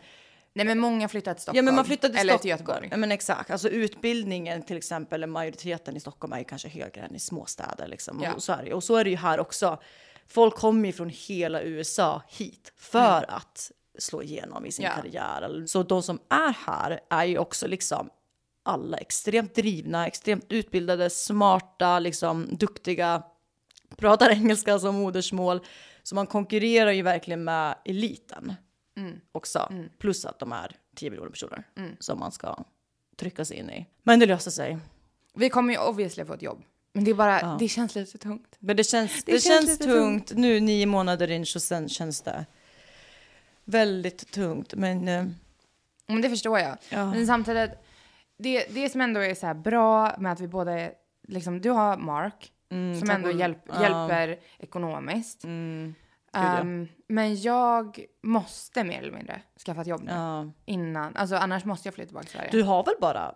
Nej 0.53 0.65
men 0.65 0.79
många 0.79 1.07
flyttar 1.07 1.33
till 1.33 1.41
Stockholm. 1.41 1.57
Ja, 1.57 1.63
men 1.63 1.75
man 1.75 1.85
flyttar 1.85 2.09
till 2.09 2.17
eller 2.17 2.33
Stockholm. 2.33 2.41
till 2.41 2.49
Göteborg. 2.49 2.87
Ja, 2.91 2.97
men 2.97 3.11
exakt. 3.11 3.51
Alltså 3.51 3.69
utbildningen 3.69 4.63
till 4.63 4.77
exempel, 4.77 5.27
majoriteten 5.27 5.95
i 5.95 5.99
Stockholm 5.99 6.33
är 6.33 6.37
ju 6.37 6.43
kanske 6.43 6.69
högre 6.69 7.01
än 7.01 7.15
i 7.15 7.19
småstäder 7.19 7.87
liksom. 7.87 8.21
Ja. 8.23 8.33
Och, 8.33 8.43
så 8.43 8.53
är 8.53 8.63
det, 8.63 8.73
och 8.73 8.83
så 8.83 8.95
är 8.95 9.03
det 9.03 9.09
ju 9.09 9.15
här 9.15 9.39
också. 9.39 9.79
Folk 10.27 10.55
kommer 10.55 10.87
ju 10.87 10.93
från 10.93 11.09
hela 11.09 11.61
USA 11.61 12.21
hit 12.27 12.73
för 12.77 13.25
att 13.31 13.71
slå 13.99 14.23
igenom 14.23 14.65
i 14.65 14.71
sin 14.71 14.85
Mm. 14.85 14.97
Ja. 14.97 15.01
karriär. 15.01 15.41
Eller- 15.41 15.65
Så 15.65 15.83
de 15.83 16.03
som 16.03 16.19
är 16.29 16.53
här 16.65 16.99
är 17.09 17.25
ju 17.25 17.37
också 17.37 17.67
liksom 17.67 18.09
alla 18.63 18.97
extremt 18.97 19.55
drivna, 19.55 20.07
extremt 20.07 20.45
utbildade, 20.49 21.09
smarta, 21.09 21.99
liksom 21.99 22.47
duktiga, 22.51 23.23
pratar 23.97 24.29
engelska 24.29 24.79
som 24.79 24.95
modersmål. 24.95 25.59
Så 26.03 26.15
man 26.15 26.27
konkurrerar 26.27 26.91
ju 26.91 27.01
verkligen 27.01 27.43
med 27.43 27.75
eliten 27.85 28.53
Mm. 28.97 29.19
också. 29.31 29.71
Plus 29.99 30.25
att 30.25 30.39
de 30.39 30.51
är 30.51 30.75
10 30.95 31.09
miljoner 31.09 31.31
personer 31.31 31.63
som 31.99 32.19
man 32.19 32.31
ska 32.31 32.63
trycka 33.17 33.45
sig 33.45 33.57
in 33.57 33.69
i. 33.69 33.85
Men 34.03 34.19
det 34.19 34.25
löser 34.25 34.51
sig. 34.51 34.77
Vi 35.33 35.49
kommer 35.49 35.73
ju 35.73 35.79
obviously 35.79 36.25
få 36.25 36.33
ett 36.33 36.41
jobb. 36.41 36.63
Men 36.93 37.03
det 37.03 37.11
är 37.11 37.15
bara, 37.15 37.41
Ja. 37.41 37.55
det 37.59 37.67
känns 37.67 37.95
lite 37.95 38.17
tungt. 38.17 38.55
Men 38.59 38.77
det 38.77 38.83
känns, 38.83 39.23
det 39.23 39.31
känns 39.31 39.43
känns, 39.43 39.69
lite 39.69 39.83
tungt. 39.83 40.31
Nu 40.35 40.59
nio 40.59 40.85
månader 40.85 41.31
in 41.31 41.45
så 41.45 41.59
sen 41.59 41.89
känns 41.89 42.21
det 42.21 42.45
väldigt 43.71 44.31
tungt. 44.31 44.73
Men 44.75 45.07
eh, 45.07 45.25
Men 46.07 46.21
det 46.21 46.29
förstår 46.29 46.59
jag. 46.59 46.77
Ja. 46.89 47.11
Men 47.11 47.27
samtidigt, 47.27 47.71
det, 48.37 48.65
det 48.69 48.89
som 48.89 49.01
ändå 49.01 49.19
är 49.19 49.35
så 49.35 49.53
bra 49.53 50.15
med 50.17 50.31
att 50.31 50.39
vi 50.39 50.47
båda 50.47 50.79
är, 50.79 50.91
liksom, 51.27 51.61
du 51.61 51.69
har 51.69 51.97
Mark, 51.97 52.51
som 52.69 52.77
Mm, 52.77 53.01
tack 53.01 53.09
ändå 53.15 53.31
hjälp, 53.31 53.57
ja. 53.67 53.81
hjälper 53.81 54.39
ekonomiskt. 54.59 55.43
mm. 55.43 55.95
Ehm, 56.33 56.87
Men 57.07 57.41
jag 57.41 57.99
måste 58.23 58.83
mer 58.83 58.99
eller 59.01 59.11
mindre 59.11 59.41
skaffa 59.65 59.81
ett 59.81 59.87
jobb 59.87 60.03
nu. 60.03 60.11
ja. 60.11 60.51
Innan, 60.65 61.15
alltså 61.15 61.35
annars 61.35 61.65
måste 61.65 61.87
jag 61.87 61.95
flytta 61.95 62.07
tillbaka 62.07 62.25
till 62.25 62.33
Sverige. 62.37 62.49
Du 62.51 62.63
har 62.63 62.83
väl 62.83 62.93
bara 63.01 63.35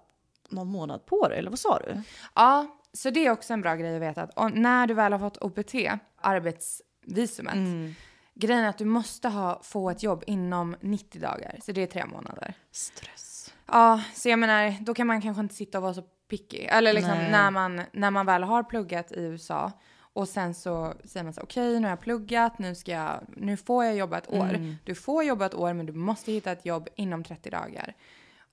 någon 0.50 0.68
månad 0.68 1.06
på 1.06 1.28
dig, 1.28 1.40
eller 1.40 1.50
vad 1.50 1.60
sa 1.60 1.80
du? 1.80 2.02
Ja, 2.36 2.68
så 2.94 3.10
det 3.10 3.26
är 3.26 3.32
också 3.32 3.54
en 3.54 3.62
bra 3.62 3.76
grej 3.76 3.96
att 3.96 4.02
veta 4.02 4.22
att 4.36 4.54
när 4.56 4.88
du 4.88 4.94
väl 4.94 5.12
har 5.12 5.20
fått 5.20 5.38
OPT, 5.38 5.76
arbetsvisumet, 6.16 7.54
Mm. 7.54 7.96
Grejen 8.36 8.64
är 8.64 8.70
att 8.70 8.78
du 8.78 8.86
måste 8.86 9.30
ha, 9.30 9.60
få 9.64 9.90
ett 9.90 10.04
jobb 10.04 10.24
inom 10.28 10.76
90 10.82 11.22
dagar, 11.22 11.60
så 11.64 11.72
det 11.72 11.82
är 11.82 11.88
tre 11.88 12.06
månader. 12.06 12.54
Stress. 12.72 13.54
Ja, 13.66 14.02
så 14.16 14.30
jag 14.30 14.40
menar, 14.40 14.84
då 14.84 14.94
kan 14.94 15.08
man 15.08 15.22
kanske 15.22 15.42
inte 15.42 15.56
sitta 15.56 15.78
och 15.78 15.82
vara 15.82 15.94
så 15.94 16.02
picky. 16.30 16.58
Eller 16.58 16.94
liksom 16.94 17.18
Nej. 17.18 17.32
när 17.32 17.52
man, 17.52 17.82
när 17.92 18.12
man 18.12 18.26
väl 18.26 18.44
har 18.44 18.64
pluggat 18.64 19.12
i 19.12 19.20
USA 19.20 19.72
och 19.98 20.28
sen 20.28 20.54
så 20.54 20.94
säger 21.06 21.24
man 21.24 21.34
så 21.34 21.42
okej 21.42 21.80
nu 21.80 21.86
har 21.86 21.90
jag 21.90 22.00
pluggat, 22.00 22.60
nu, 22.60 22.76
ska 22.76 22.92
jag, 22.92 23.20
nu 23.28 23.58
får 23.58 23.86
jag 23.86 23.96
jobba 23.96 24.18
ett 24.18 24.30
år. 24.30 24.54
Mm. 24.54 24.76
Du 24.84 24.96
får 24.96 25.24
jobba 25.24 25.46
ett 25.46 25.54
år 25.54 25.74
men 25.74 25.86
du 25.86 25.94
måste 25.94 26.32
hitta 26.32 26.52
ett 26.52 26.66
jobb 26.66 26.90
inom 26.96 27.24
30 27.24 27.50
dagar. 27.50 27.94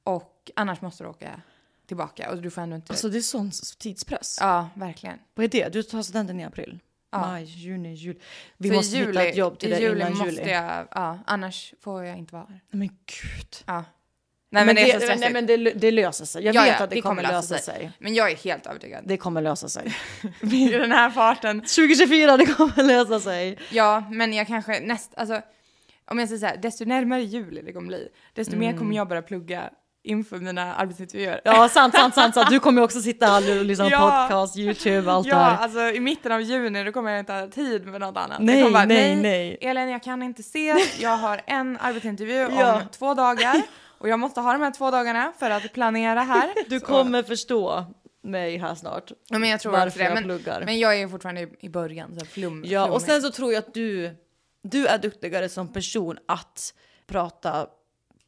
Och 0.02 0.50
annars 0.56 0.80
måste 0.80 1.04
du 1.04 1.08
åka 1.10 1.40
tillbaka 1.86 2.30
och 2.30 2.42
du 2.42 2.50
får 2.50 2.62
ändå 2.62 2.76
inte... 2.76 2.92
Alltså 2.92 3.08
det 3.08 3.18
är 3.18 3.22
sån 3.22 3.50
tidspress. 3.78 4.38
ja, 4.40 4.68
verkligen. 4.74 5.18
Vad 5.34 5.44
är 5.44 5.48
det? 5.48 5.72
Du 5.72 5.82
tar 5.82 6.02
studenten 6.02 6.40
i 6.40 6.44
april? 6.44 6.78
Ja. 7.12 7.18
Maj, 7.20 7.44
juni, 7.44 7.94
juli. 7.94 8.18
Vi 8.56 8.68
Så 8.68 8.74
måste 8.74 8.96
hitta 8.96 9.22
ett 9.24 9.36
jobb 9.36 9.58
till 9.58 9.70
dig 9.70 9.82
juli 9.82 10.00
innan 10.00 10.12
måste 10.18 10.24
juli. 10.34 10.50
jag, 10.50 10.88
ja, 10.90 11.18
annars 11.26 11.74
får 11.80 12.04
jag 12.04 12.18
inte 12.18 12.34
vara 12.34 12.46
här. 12.48 12.60
Men 12.70 12.88
gud. 12.88 13.56
Ja. 13.66 13.84
Nej 14.52 14.66
men, 14.66 14.74
det 14.74 14.82
är 14.82 14.92
så 14.94 15.00
stressigt. 15.00 15.20
nej, 15.20 15.32
men 15.32 15.46
det, 15.46 15.56
det 15.56 15.90
löser 15.90 16.24
sig. 16.24 16.44
Jag 16.44 16.54
Ja, 16.54 16.62
vet 16.62 16.74
ja, 16.78 16.84
att 16.84 16.90
det, 16.90 17.00
kommer 17.00 17.22
lösa 17.22 17.58
sig. 17.58 17.90
Men 17.98 18.14
jag 18.14 18.30
är 18.30 18.36
helt 18.36 18.66
övertygad. 18.66 19.04
Det 19.06 19.16
kommer 19.16 19.42
lösa 19.42 19.68
sig. 19.68 19.96
I 20.42 20.68
den 20.68 20.92
här 20.92 21.10
farten. 21.10 21.60
2024, 21.60 22.36
det 22.36 22.46
kommer 22.46 22.82
lösa 22.84 23.20
sig. 23.20 23.58
Ja, 23.70 24.04
men 24.10 24.32
jag 24.32 24.46
kanske 24.46 24.80
näst, 24.80 25.12
alltså 25.16 25.42
om 26.04 26.18
jag 26.18 26.28
säger 26.28 26.40
så 26.40 26.46
här, 26.46 26.56
desto 26.56 26.84
närmare 26.84 27.22
juli 27.22 27.62
det 27.62 27.72
kommer 27.72 27.88
bli, 27.88 28.08
desto 28.34 28.56
mer 28.56 28.76
kommer 28.76 28.96
jag 28.96 29.08
börja 29.08 29.22
plugga 29.22 29.70
inför 30.04 30.36
mina 30.38 30.74
arbetsintervjuer. 30.74 31.40
Ja, 31.44 31.68
sant, 31.68 31.94
sant, 31.94 32.14
sant. 32.14 32.34
sant. 32.34 32.50
Du 32.50 32.60
kommer 32.60 32.80
ju 32.80 32.84
också 32.84 33.00
sitta 33.00 33.26
här 33.26 33.58
och 33.58 33.64
lyssna 33.64 33.84
på 33.84 33.90
Ja. 33.94 34.26
podcast, 34.28 34.56
YouTube, 34.58 35.12
allt 35.12 35.26
det 35.26 35.30
Ja, 35.30 35.36
här. 35.38 35.56
alltså 35.62 35.80
i 35.80 36.00
mitten 36.00 36.32
av 36.32 36.40
juni 36.42 36.84
då 36.84 36.92
kommer 36.92 37.10
jag 37.10 37.18
inte 37.20 37.32
ha 37.32 37.48
tid 37.48 37.86
med 37.86 38.00
något 38.00 38.16
annat. 38.16 38.38
Nej, 38.40 38.70
bara, 38.72 38.84
nej, 38.84 39.16
nej. 39.16 39.58
Elin, 39.60 39.88
jag 39.88 40.02
kan 40.02 40.22
inte 40.22 40.40
ses, 40.40 40.98
jag 41.00 41.16
har 41.16 41.40
en 41.46 41.78
arbetsintervju 41.80 42.48
Ja. 42.58 42.74
om 42.76 42.82
två 42.98 43.14
dagar 43.14 43.62
och 43.98 44.08
jag 44.08 44.18
måste 44.18 44.40
ha 44.40 44.52
de 44.52 44.62
här 44.62 44.70
två 44.70 44.90
dagarna 44.90 45.32
för 45.38 45.50
att 45.50 45.72
planera 45.72 46.20
här. 46.20 46.50
Du 46.68 46.80
Så- 46.80 46.86
kommer 46.86 47.22
förstå 47.22 47.84
mig 48.22 48.56
här 48.58 48.74
snart. 48.74 49.12
Ja, 49.28 49.38
men 49.38 49.48
jag 49.48 49.60
tror 49.60 49.72
varför 49.72 49.98
det. 49.98 50.04
jag 50.04 50.14
Men, 50.14 50.24
pluggar. 50.24 50.62
men 50.64 50.78
jag 50.78 51.00
är 51.00 51.08
fortfarande 51.08 51.48
i- 51.60 51.68
början, 51.68 52.16
så 52.20 52.26
flum. 52.26 52.62
Ja, 52.66 52.90
och 52.90 53.02
sen 53.02 53.22
så 53.22 53.30
tror 53.30 53.52
jag 53.52 53.58
att 53.58 53.74
du, 53.74 54.16
du 54.62 54.86
är 54.86 54.98
duktigare 54.98 55.48
som 55.48 55.72
person 55.72 56.18
att 56.28 56.74
prata 57.06 57.66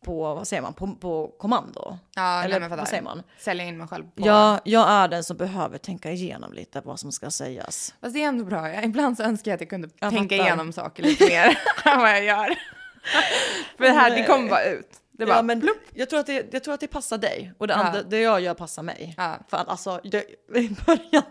på, 0.05 0.35
vad 0.35 0.49
säger 0.49 0.63
man, 0.63 0.75
på, 0.75 0.95
på 0.95 1.35
kommando. 1.39 1.99
ja, 2.15 2.23
nej, 2.37 2.45
Eller 2.45 2.61
fattar. 2.61 2.77
vad 2.77 2.89
säger 2.89 3.03
man? 3.03 3.23
Sälja 3.39 3.65
in 3.65 3.79
mig 3.79 3.87
själv 3.89 4.05
på... 4.05 4.27
Ja, 4.27 4.59
jag 4.65 4.91
är 4.91 5.09
den 5.09 5.25
som 5.25 5.37
behöver 5.37 5.79
tänka 5.79 6.11
igenom 6.11 6.53
lite 6.53 6.81
vad 6.85 7.01
som 7.01 7.13
ska 7.13 7.31
sägas. 7.31 7.95
Fast 8.01 8.15
det 8.15 8.23
är 8.25 8.29
ändå 8.29 8.45
bra. 8.45 8.83
Ibland 8.83 9.17
så 9.17 9.23
önskar 9.23 9.51
jag 9.51 9.55
att 9.55 9.61
jag 9.61 9.71
kunde 9.71 9.89
Jag 9.99 10.11
tänka 10.11 10.35
fattar. 10.37 10.47
igenom 10.47 10.73
saker 10.73 11.03
lite 11.03 11.25
mer 11.25 11.59
än 11.85 11.99
vad 12.01 12.11
jag 12.11 12.25
gör. 12.25 12.55
För 13.77 13.85
det 13.85 13.91
här, 13.91 14.11
det 14.11 14.25
kommer 14.25 14.49
bara 14.51 14.65
ut. 14.65 14.89
Det 15.15 15.27
bara, 15.27 15.37
ja, 15.37 15.43
men 15.43 15.69
jag, 15.95 16.11
tror 16.11 16.21
att 16.21 16.27
det, 16.27 16.53
jag 16.53 16.65
tror 16.65 16.75
att 16.75 16.81
det 16.81 16.87
passar 16.89 17.19
dig 17.19 17.53
och 17.59 17.67
det, 17.67 17.75
Ja. 17.75 17.79
andra, 17.85 18.03
det 18.03 18.19
jag 18.21 18.41
gör 18.41 18.55
passar 18.55 18.83
mig. 18.83 19.15
Ja. 19.17 19.37
Fan, 19.49 19.67
alltså, 19.69 20.01
det, 20.05 20.25
början, 20.87 21.23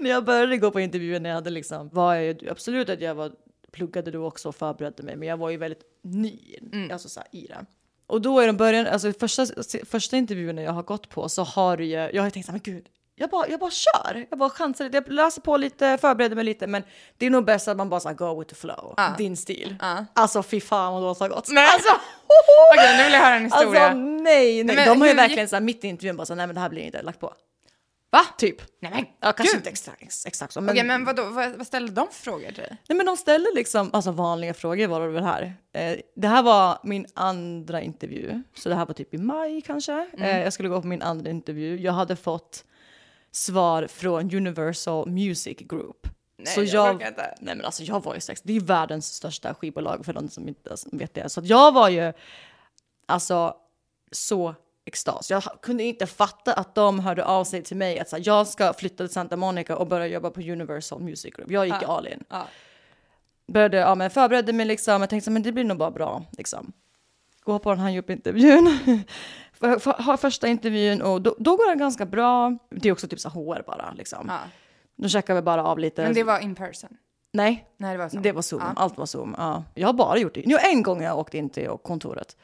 när 0.00 0.10
jag 0.10 0.24
började 0.24 0.56
gå 0.56 0.70
på 0.70 0.80
intervjuer, 0.80 1.20
när 1.20 1.30
jag 1.30 1.34
hade 1.36 1.50
liksom, 1.50 1.88
var 1.92 2.14
jag, 2.14 2.48
absolut 2.50 2.88
att 2.88 3.00
jag 3.00 3.14
var, 3.14 3.32
pluggade 3.72 4.10
då 4.10 4.26
också 4.26 4.48
och 4.48 4.56
förberedde 4.56 5.02
mig, 5.02 5.16
men 5.16 5.28
jag 5.28 5.36
var 5.36 5.50
ju 5.50 5.56
väldigt 5.56 5.82
ny 6.02 6.38
Mm. 6.72 6.90
alltså, 6.90 7.08
så 7.08 7.20
här, 7.20 7.28
i 7.32 7.46
det. 7.46 7.66
Och 8.06 8.20
då 8.20 8.42
i 8.42 8.46
de 8.46 8.56
början, 8.56 8.86
alltså 8.86 9.12
första, 9.12 9.46
första 9.90 10.16
intervjuerna 10.16 10.62
jag 10.62 10.72
har 10.72 10.82
gått 10.82 11.08
på 11.08 11.28
så 11.28 11.42
har 11.42 11.78
ju, 11.78 11.90
jag 12.12 12.22
har 12.22 12.30
tänkt 12.30 12.46
så 12.46 12.52
här, 12.52 12.60
men 12.64 12.74
gud, 12.74 12.86
jag 13.18 13.30
bara, 13.30 13.48
jag 13.48 13.60
bara 13.60 13.70
kör, 13.70 14.26
jag 14.30 14.38
bara 14.38 14.50
chansar 14.50 14.84
lite, 14.84 14.96
jag 14.96 15.08
läser 15.08 15.40
på 15.40 15.56
lite, 15.56 15.98
förbereder 16.00 16.36
mig 16.36 16.44
lite, 16.44 16.66
men 16.66 16.82
det 17.18 17.26
är 17.26 17.30
nog 17.30 17.44
bäst 17.44 17.68
att 17.68 17.76
man 17.76 17.88
bara 17.88 18.00
så 18.00 18.08
här, 18.08 18.14
go 18.16 18.38
with 18.38 18.48
the 18.50 18.56
flow, 18.56 18.94
Ja. 18.96 19.14
din 19.18 19.36
stil. 19.36 19.76
Ja. 19.80 20.04
Alltså 20.12 20.42
fy 20.42 20.60
fan 20.60 20.92
vad 20.92 21.02
det 21.02 21.24
har 21.24 21.28
gått. 21.28 21.48
Nej. 21.50 21.68
Alltså, 21.72 21.88
Okej, 22.72 22.96
nu 22.98 23.04
vill 23.04 23.12
jag 23.12 23.20
höra 23.20 23.34
en 23.34 23.44
historia. 23.44 23.80
Alltså 23.84 23.98
nej, 23.98 24.64
nej. 24.64 24.76
Men 24.76 24.88
de 24.88 25.00
har 25.00 25.08
ju 25.08 25.14
verkligen 25.14 25.48
så 25.48 25.56
här 25.56 25.60
mitt 25.60 25.84
i 25.84 25.88
intervjun 25.88 26.16
bara 26.16 26.26
så 26.26 26.34
nej 26.34 26.46
men 26.46 26.54
det 26.54 26.60
här 26.60 26.68
blir 26.68 26.82
inte 26.82 27.02
lagt 27.02 27.20
på. 27.20 27.32
Va? 28.10 28.20
Typ. 28.38 28.56
Nej 28.80 28.90
men 28.92 29.04
Ja, 29.20 29.32
kanske 29.32 29.42
gud. 29.44 29.54
inte 29.56 29.70
exakt, 29.70 30.02
ex- 30.02 30.26
exakt 30.26 30.52
så. 30.52 30.60
Men, 30.60 30.74
Okej, 30.74 30.84
men 30.84 31.04
vadå, 31.04 31.30
vad, 31.30 31.52
vad 31.56 31.66
ställde 31.66 31.92
de 31.92 32.06
för 32.08 32.14
frågor 32.14 32.46
till 32.46 32.54
dig? 32.54 32.76
nej, 32.88 32.96
men 32.96 33.06
de 33.06 33.16
ställer 33.16 33.54
liksom, 33.54 33.90
alltså 33.92 34.10
vanliga 34.10 34.54
frågor 34.54 34.86
var 34.86 35.00
det 35.00 35.08
väl 35.08 35.24
här. 35.24 35.54
Eh, 35.72 35.98
det 36.16 36.28
här 36.28 36.42
var 36.42 36.78
min 36.82 37.06
andra 37.14 37.82
intervju, 37.82 38.42
så 38.54 38.68
det 38.68 38.74
här 38.74 38.86
var 38.86 38.94
typ 38.94 39.14
i 39.14 39.18
maj 39.18 39.60
kanske. 39.60 39.92
Mm. 39.92 40.22
Eh, 40.22 40.42
jag 40.42 40.52
skulle 40.52 40.68
gå 40.68 40.80
på 40.80 40.86
min 40.86 41.02
andra 41.02 41.30
intervju. 41.30 41.76
Jag 41.80 41.92
hade 41.92 42.16
fått 42.16 42.64
svar 43.30 43.86
från 43.86 44.34
Universal 44.34 45.08
Music 45.10 45.58
Group. 45.58 46.06
Nej, 46.38 46.54
så 46.54 46.62
jag 46.62 46.86
jag, 47.02 47.08
inte. 47.08 47.34
nej 47.40 47.56
men 47.56 47.64
alltså 47.64 47.82
jag 47.82 48.04
var 48.04 48.14
ju 48.14 48.20
sex, 48.20 48.42
det 48.44 48.56
är 48.56 48.60
världens 48.60 49.14
största 49.14 49.54
skivbolag 49.54 50.04
för 50.04 50.12
de 50.12 50.28
som 50.28 50.48
inte 50.48 50.76
vet 50.92 51.14
det. 51.14 51.28
Så 51.28 51.40
jag 51.44 51.72
var 51.72 51.88
ju 51.88 52.12
alltså 53.06 53.54
så 54.12 54.54
extas. 54.86 55.30
Jag 55.30 55.42
kunde 55.62 55.82
inte 55.84 56.06
fatta 56.06 56.52
att 56.52 56.74
de 56.74 57.00
hörde 57.00 57.24
av 57.24 57.44
sig 57.44 57.62
till 57.62 57.76
mig 57.76 57.98
att 57.98 58.08
så 58.08 58.16
här, 58.16 58.22
jag 58.26 58.46
ska 58.46 58.72
flytta 58.72 58.96
till 58.96 59.12
Santa 59.12 59.36
Monica 59.36 59.76
och 59.76 59.86
börja 59.86 60.06
jobba 60.06 60.30
på 60.30 60.40
Universal 60.40 61.00
Music 61.00 61.34
Group. 61.34 61.50
Jag 61.50 61.66
gick 61.66 61.74
Ja. 61.82 61.86
all 61.96 62.06
in. 62.06 62.24
Ja. 62.28 62.44
Började, 63.46 63.76
ja 63.76 63.94
men 63.94 64.10
förberedde 64.10 64.52
mig 64.52 64.66
liksom, 64.66 65.00
jag 65.00 65.10
tänkte 65.10 65.30
men 65.30 65.42
det 65.42 65.52
blir 65.52 65.64
nog 65.64 65.78
bara 65.78 65.90
bra 65.90 66.22
liksom. 66.38 66.72
gå 67.44 67.58
på 67.58 67.70
den 67.70 67.78
här 67.78 67.90
jobbintervjun. 67.90 68.78
För- 69.52 69.78
för- 69.78 69.92
Har 70.02 70.16
första 70.16 70.48
intervjun 70.48 71.02
och 71.02 71.22
då, 71.22 71.36
då 71.38 71.56
går 71.56 71.70
det 71.72 71.78
ganska 71.78 72.06
bra. 72.06 72.58
Det 72.70 72.88
är 72.88 72.92
också 72.92 73.08
typ 73.08 73.20
så 73.20 73.28
HR 73.28 73.62
bara 73.66 73.92
liksom. 73.96 74.26
Ja. 74.28 74.38
Då 74.96 75.08
checkar 75.08 75.34
vi 75.34 75.42
bara 75.42 75.64
av 75.64 75.78
lite. 75.78 76.02
Men 76.02 76.14
det 76.14 76.22
var 76.24 76.38
in 76.38 76.54
person? 76.54 76.96
Nej, 77.32 77.68
Nej, 77.76 77.92
det 77.92 77.98
var 77.98 78.08
så. 78.08 78.16
det 78.18 78.32
var 78.32 78.42
Zoom. 78.42 78.62
Allt 78.76 78.98
var 78.98 79.06
Zoom. 79.06 79.34
Ja. 79.38 79.64
Jag 79.74 79.88
har 79.88 79.92
bara 79.92 80.18
gjort 80.18 80.34
det. 80.34 80.42
Jo, 80.46 80.58
en 80.62 80.82
gång 80.82 81.02
jag 81.02 81.18
åkt 81.18 81.34
in 81.34 81.50
till 81.50 81.68
kontoret. 81.82 82.36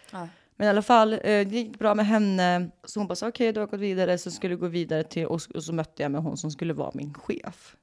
Men 0.62 0.66
i 0.66 0.70
alla 0.70 0.82
fall, 0.82 1.12
eh, 1.12 1.18
det 1.22 1.44
gick 1.44 1.78
bra 1.78 1.94
med 1.94 2.06
henne. 2.06 2.70
Så 2.84 3.00
hon 3.00 3.06
bara 3.06 3.14
sa 3.14 3.28
okej, 3.28 3.52
du 3.52 3.60
har 3.60 3.66
gått 3.66 3.80
vidare. 3.80 4.18
Så 4.18 4.30
skulle 4.30 4.52
jag 4.52 4.60
gå 4.60 4.66
vidare 4.68 5.02
till, 5.04 5.26
och, 5.26 5.42
så 5.42 5.72
mötte 5.72 6.02
jag 6.02 6.12
med 6.12 6.22
hon 6.22 6.36
som 6.36 6.50
skulle 6.50 6.72
vara 6.74 6.90
min 6.94 7.14
chef. 7.14 7.76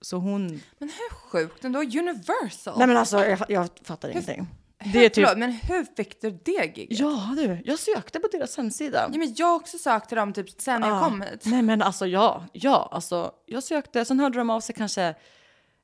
Så 0.00 0.16
hon... 0.16 0.46
Men 0.78 0.88
hur 0.88 1.14
sjukt 1.14 1.64
ändå? 1.64 1.78
Universal? 1.80 2.78
Nej 2.78 2.86
men 2.86 2.96
alltså, 2.96 3.24
jag, 3.26 3.38
jag 3.48 3.68
fattar 3.82 4.08
ingenting. 4.08 4.46
Hur, 4.78 4.92
Det 4.92 5.04
är 5.04 5.08
typ... 5.08 5.14
förlåt, 5.14 5.38
men 5.38 5.50
hur 5.52 5.84
fick 5.96 6.20
du 6.20 6.30
det 6.30 6.76
giget? 6.76 6.98
Ja 7.00 7.34
du, 7.36 7.62
jag 7.64 7.78
sökte 7.78 8.20
på 8.20 8.28
deras 8.32 8.56
hemsida. 8.56 9.08
Ja, 9.12 9.18
men 9.18 9.34
jag 9.36 9.46
har 9.46 9.54
också 9.56 9.78
sökt 9.78 10.08
till 10.08 10.16
dem 10.16 10.32
typ 10.32 10.60
sen 10.60 10.82
jag 10.82 10.92
Ah. 10.96 11.00
kom 11.04 11.20
hit. 11.22 11.42
Nej 11.44 11.62
men 11.62 11.82
alltså 11.82 12.06
ja, 12.06 12.44
ja, 12.52 12.88
alltså 12.92 13.32
jag 13.46 13.62
sökte, 13.62 14.04
sen 14.04 14.20
hörde 14.20 14.38
de 14.38 14.50
av 14.50 14.60
sig 14.60 14.74
kanske 14.74 15.14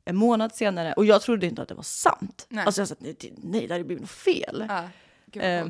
en 0.04 0.16
månad 0.16 0.54
senare 0.54 0.92
och 0.92 1.04
jag 1.04 1.22
trodde 1.22 1.46
inte 1.46 1.62
att 1.62 1.68
det 1.68 1.74
var 1.74 1.82
sant. 1.82 2.46
Nej. 2.48 2.64
Alltså 2.66 2.80
jag 2.80 2.88
sa 2.88 2.94
nej, 2.98 3.16
nej, 3.36 3.66
det 3.66 3.74
hade 3.74 3.84
blivit 3.84 4.02
något 4.02 4.10
fel. 4.10 4.64
Ja, 4.68 4.82
gud 5.26 5.42
Eh. 5.44 5.66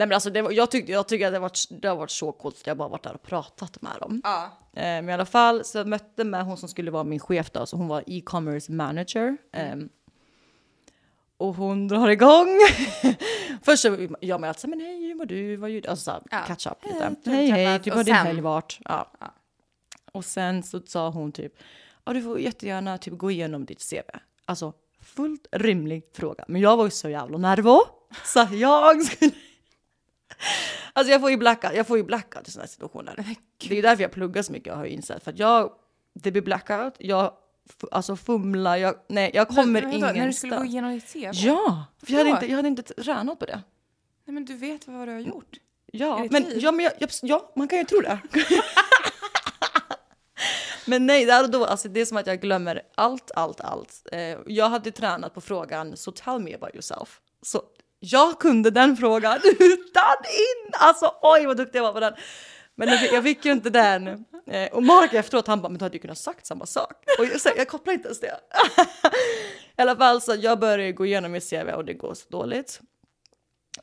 Nej 0.00 0.06
men 0.08 0.14
alltså 0.14 0.30
det 0.30 0.38
jag, 0.52 0.70
tyckte, 0.70 0.92
jag 0.92 1.08
tycker 1.08 1.26
att 1.26 1.32
det 1.32 1.36
har, 1.36 1.42
varit, 1.42 1.66
det 1.82 1.88
har 1.88 1.96
varit 1.96 2.10
så 2.10 2.32
coolt 2.32 2.56
att 2.60 2.66
jag 2.66 2.76
bara 2.76 2.88
varit 2.88 3.02
där 3.02 3.14
och 3.14 3.22
pratat 3.22 3.82
med 3.82 3.92
dem. 4.00 4.20
Ja. 4.24 4.44
Eh, 4.72 4.82
men 4.82 5.08
i 5.08 5.12
alla 5.12 5.26
fall 5.26 5.64
så 5.64 5.78
jag 5.78 5.86
mötte 5.86 6.24
med 6.24 6.44
hon 6.44 6.56
som 6.56 6.68
skulle 6.68 6.90
vara 6.90 7.04
min 7.04 7.20
chef 7.20 7.50
då, 7.50 7.66
så 7.66 7.76
hon 7.76 7.88
var 7.88 8.04
e-commerce 8.06 8.72
manager. 8.72 9.36
Eh, 9.52 9.76
och 11.36 11.54
hon 11.54 11.88
drar 11.88 12.08
igång. 12.08 12.58
Först 13.62 13.82
så 13.82 14.08
jag 14.20 14.40
med 14.40 14.50
att 14.50 14.64
men 14.64 14.80
hej, 14.80 15.06
hur 15.06 15.14
mår 15.14 15.24
du? 15.26 15.56
Vad 15.56 15.70
gör 15.70 15.80
du? 15.80 15.88
Alltså 15.88 16.04
så 16.04 16.22
Ja. 16.30 16.38
catch 16.46 16.66
up 16.66 16.84
lite. 16.84 17.14
kul 17.24 17.32
Hej, 17.32 17.50
hej, 17.50 17.82
typ 17.82 17.94
har 17.94 18.04
din 18.04 18.14
helg 18.14 18.40
varit? 18.40 18.78
Ja. 18.84 19.10
Ja. 19.20 19.34
Och 20.12 20.24
sen 20.24 20.62
så 20.62 20.80
sa 20.86 21.10
hon 21.10 21.32
typ, 21.32 21.52
ja 22.04 22.12
du 22.12 22.22
får 22.22 22.40
jättegärna 22.40 22.98
typ 22.98 23.18
gå 23.18 23.30
igenom 23.30 23.64
ditt 23.64 23.90
CV. 23.90 24.18
Alltså 24.44 24.72
fullt 25.02 25.46
rimlig 25.52 26.02
fråga. 26.14 26.44
Men 26.48 26.60
jag 26.60 26.76
var 26.76 26.84
ju 26.84 26.90
så 26.90 27.08
jävla 27.08 27.38
nervös. 27.38 27.82
Så 28.24 28.48
jag 28.52 29.02
skulle... 29.02 29.32
Alltså 30.92 31.12
jag 31.12 31.20
får 31.20 31.30
ju 31.30 31.36
blackout, 31.36 31.74
jag 31.74 31.86
får 31.86 31.96
ju 31.96 32.02
blackout 32.02 32.48
i 32.48 32.50
sådana 32.50 32.62
här 32.62 32.68
situationer. 32.68 33.36
Det 33.68 33.78
är 33.78 33.82
därför 33.82 34.02
jag 34.02 34.12
pluggar 34.12 34.42
så 34.42 34.52
mycket 34.52 34.66
jag 34.66 34.76
har 34.76 34.84
ju 34.84 34.90
insett. 34.90 35.24
För 35.24 35.30
att 35.30 35.38
jag, 35.38 35.72
det 36.14 36.30
blir 36.30 36.42
blackout, 36.42 36.94
jag 36.98 37.32
alltså 37.90 38.16
fumlar, 38.16 38.76
jag, 38.76 38.94
nej 39.08 39.30
jag 39.34 39.48
kommer 39.48 39.82
Men 39.82 39.92
ingenstans. 39.92 40.16
När 40.16 40.26
du 40.26 40.32
skulle 40.32 40.56
gå 40.56 40.64
igenom 40.64 40.90
ditt 40.90 41.12
CV? 41.12 41.30
Ja, 41.32 41.86
för 42.02 42.12
jag 42.12 42.18
hade, 42.18 42.30
inte, 42.30 42.46
jag 42.46 42.56
hade 42.56 42.68
inte 42.68 42.82
tränat 42.82 43.38
på 43.38 43.46
det. 43.46 43.62
Nej, 44.24 44.34
men 44.34 44.44
du 44.44 44.54
vet 44.54 44.88
vad 44.88 45.08
du 45.08 45.12
har 45.12 45.20
gjort. 45.20 45.56
Ja, 45.92 46.26
men, 46.30 46.44
tid? 46.44 46.62
ja, 46.62 46.72
men 46.72 46.84
jag, 46.84 46.92
jag, 46.98 47.10
ja, 47.22 47.52
man 47.56 47.68
kan 47.68 47.78
ju 47.78 47.84
tro 47.84 48.00
det. 48.00 48.18
men 50.86 51.06
nej, 51.06 51.24
där 51.24 51.44
och 51.44 51.50
då, 51.50 51.64
alltså 51.64 51.88
det 51.88 52.00
är 52.00 52.06
som 52.06 52.16
att 52.16 52.26
jag 52.26 52.40
glömmer 52.40 52.82
allt, 52.94 53.30
allt, 53.34 53.60
allt. 53.60 54.06
Eh, 54.12 54.38
jag 54.46 54.68
hade 54.68 54.90
tränat 54.90 55.34
på 55.34 55.40
frågan, 55.40 55.96
so 55.96 56.12
tell 56.12 56.38
me 56.38 56.54
about 56.54 56.74
yourself. 56.74 57.20
Så 57.42 57.62
jag 58.00 58.38
kunde 58.38 58.70
den 58.70 58.96
frågan 58.96 59.38
utan 59.44 60.16
in! 60.24 60.72
Alltså 60.72 61.14
oj 61.22 61.46
vad 61.46 61.56
duktig 61.56 61.78
jag 61.78 61.82
var 61.82 61.92
på 61.92 62.00
den. 62.00 62.14
Men 62.74 62.88
jag 62.88 63.00
fick, 63.00 63.12
jag 63.12 63.22
fick 63.22 63.44
ju 63.44 63.52
inte 63.52 63.70
den. 63.70 64.24
Eh, 64.46 64.72
och 64.72 64.82
Mark 64.82 65.12
efteråt, 65.12 65.46
han 65.46 65.60
bara, 65.60 65.68
men 65.68 65.78
du 65.78 65.84
hade 65.84 65.96
ju 65.96 66.00
kunnat 66.00 66.18
sagt 66.18 66.46
samma 66.46 66.66
sak. 66.66 66.92
Och 67.18 67.24
jag, 67.24 67.40
så, 67.40 67.50
jag 67.56 67.68
kopplar 67.68 67.92
inte 67.94 68.08
ens 68.08 68.20
det. 68.20 68.40
I 69.78 69.82
alla 69.82 69.96
fall 69.96 70.20
så 70.20 70.34
jag 70.40 70.58
började 70.58 70.92
gå 70.92 71.06
igenom 71.06 71.32
mitt 71.32 71.50
CV 71.50 71.68
och 71.70 71.84
det 71.84 71.94
går 71.94 72.14
så 72.14 72.28
dåligt. 72.28 72.80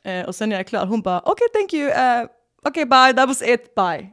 Eh, 0.02 0.26
och 0.26 0.34
sen 0.34 0.48
när 0.48 0.56
jag 0.56 0.60
är 0.60 0.64
klar, 0.64 0.86
hon 0.86 1.02
bara 1.02 1.20
okej 1.20 1.48
thank 1.52 1.72
you, 1.72 1.88
uh, 1.88 2.28
okej 2.62 2.84
bye, 2.84 3.12
that 3.12 3.28
was 3.28 3.42
it, 3.42 3.74
bye. 3.74 4.10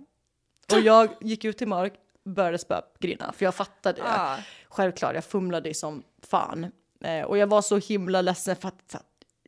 Och 0.74 0.80
jag 0.80 1.10
gick 1.22 1.46
ut 1.46 1.58
till 1.58 1.68
Mark, 1.68 1.94
började 2.26 2.58
spöa 2.58 2.82
grina, 3.00 3.34
för 3.38 3.46
jag 3.46 3.56
fattade. 3.56 4.02
Ja. 4.06 4.38
Självklart, 4.70 5.16
jag 5.16 5.26
fumlade 5.26 5.74
som 5.74 6.04
fan. 6.28 6.72
Och 7.26 7.38
jag 7.38 7.48
var 7.48 7.62
så 7.62 7.78
himla 7.78 8.22
ledsen 8.22 8.56
för 8.56 8.68
att 8.68 8.96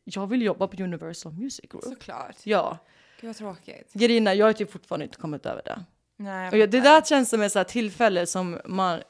jag 0.08 0.28
vill 0.28 0.42
jobba 0.42 0.68
på 0.68 0.84
Universal 0.84 1.34
Music 1.34 1.66
Group. 1.70 1.84
Såklart. 1.84 2.36
Ja, 2.44 2.78
Gud 3.22 3.28
vad 3.28 3.36
tråkigt. 3.36 3.94
grina, 3.94 4.34
jag 4.34 4.46
har 4.46 4.54
typ 4.54 4.72
fortfarande 4.72 5.06
inte 5.06 5.18
kommit 5.18 5.46
över 5.46 5.62
det. 5.66 5.84
Nej, 6.18 6.50
Och 6.52 6.58
jag, 6.58 6.70
det 6.72 6.80
där 6.82 7.02
känns 7.02 7.30
som 7.30 7.42
ett 7.42 7.52
så 7.52 7.64
tillfälle 7.64 8.26
som 8.26 8.60
man, 8.66 9.02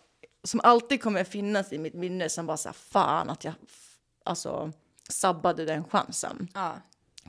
som 0.43 0.59
alltid 0.63 1.01
kommer 1.01 1.23
finnas 1.23 1.73
i 1.73 1.77
mitt 1.77 1.93
minne 1.93 2.29
som 2.29 2.45
bara 2.45 2.57
så 2.57 2.69
här, 2.69 2.73
fan 2.73 3.29
att 3.29 3.43
jag 3.43 3.53
alltså 4.25 4.71
sabbade 5.09 5.65
den 5.65 5.83
chansen. 5.83 6.47
Ja. 6.53 6.73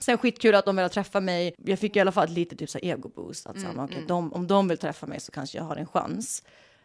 Sen 0.00 0.18
skitkul 0.18 0.54
att 0.54 0.64
de 0.64 0.76
ville 0.76 0.88
träffa 0.88 1.20
mig. 1.20 1.54
Jag 1.58 1.78
fick 1.78 1.96
i 1.96 2.00
alla 2.00 2.12
fall 2.12 2.24
ett 2.24 2.30
litet 2.30 2.58
typ 2.58 2.70
så 2.70 2.78
ego-boost. 2.78 3.46
Att 3.46 3.60
så 3.60 3.66
Mm, 3.66 3.78
här, 3.78 3.86
okej, 3.86 4.04
de, 4.08 4.32
om 4.32 4.46
de 4.46 4.68
vill 4.68 4.78
träffa 4.78 5.06
mig 5.06 5.20
så 5.20 5.32
kanske 5.32 5.58
jag 5.58 5.64
har 5.64 5.76
en 5.76 5.86
chans. 5.86 6.42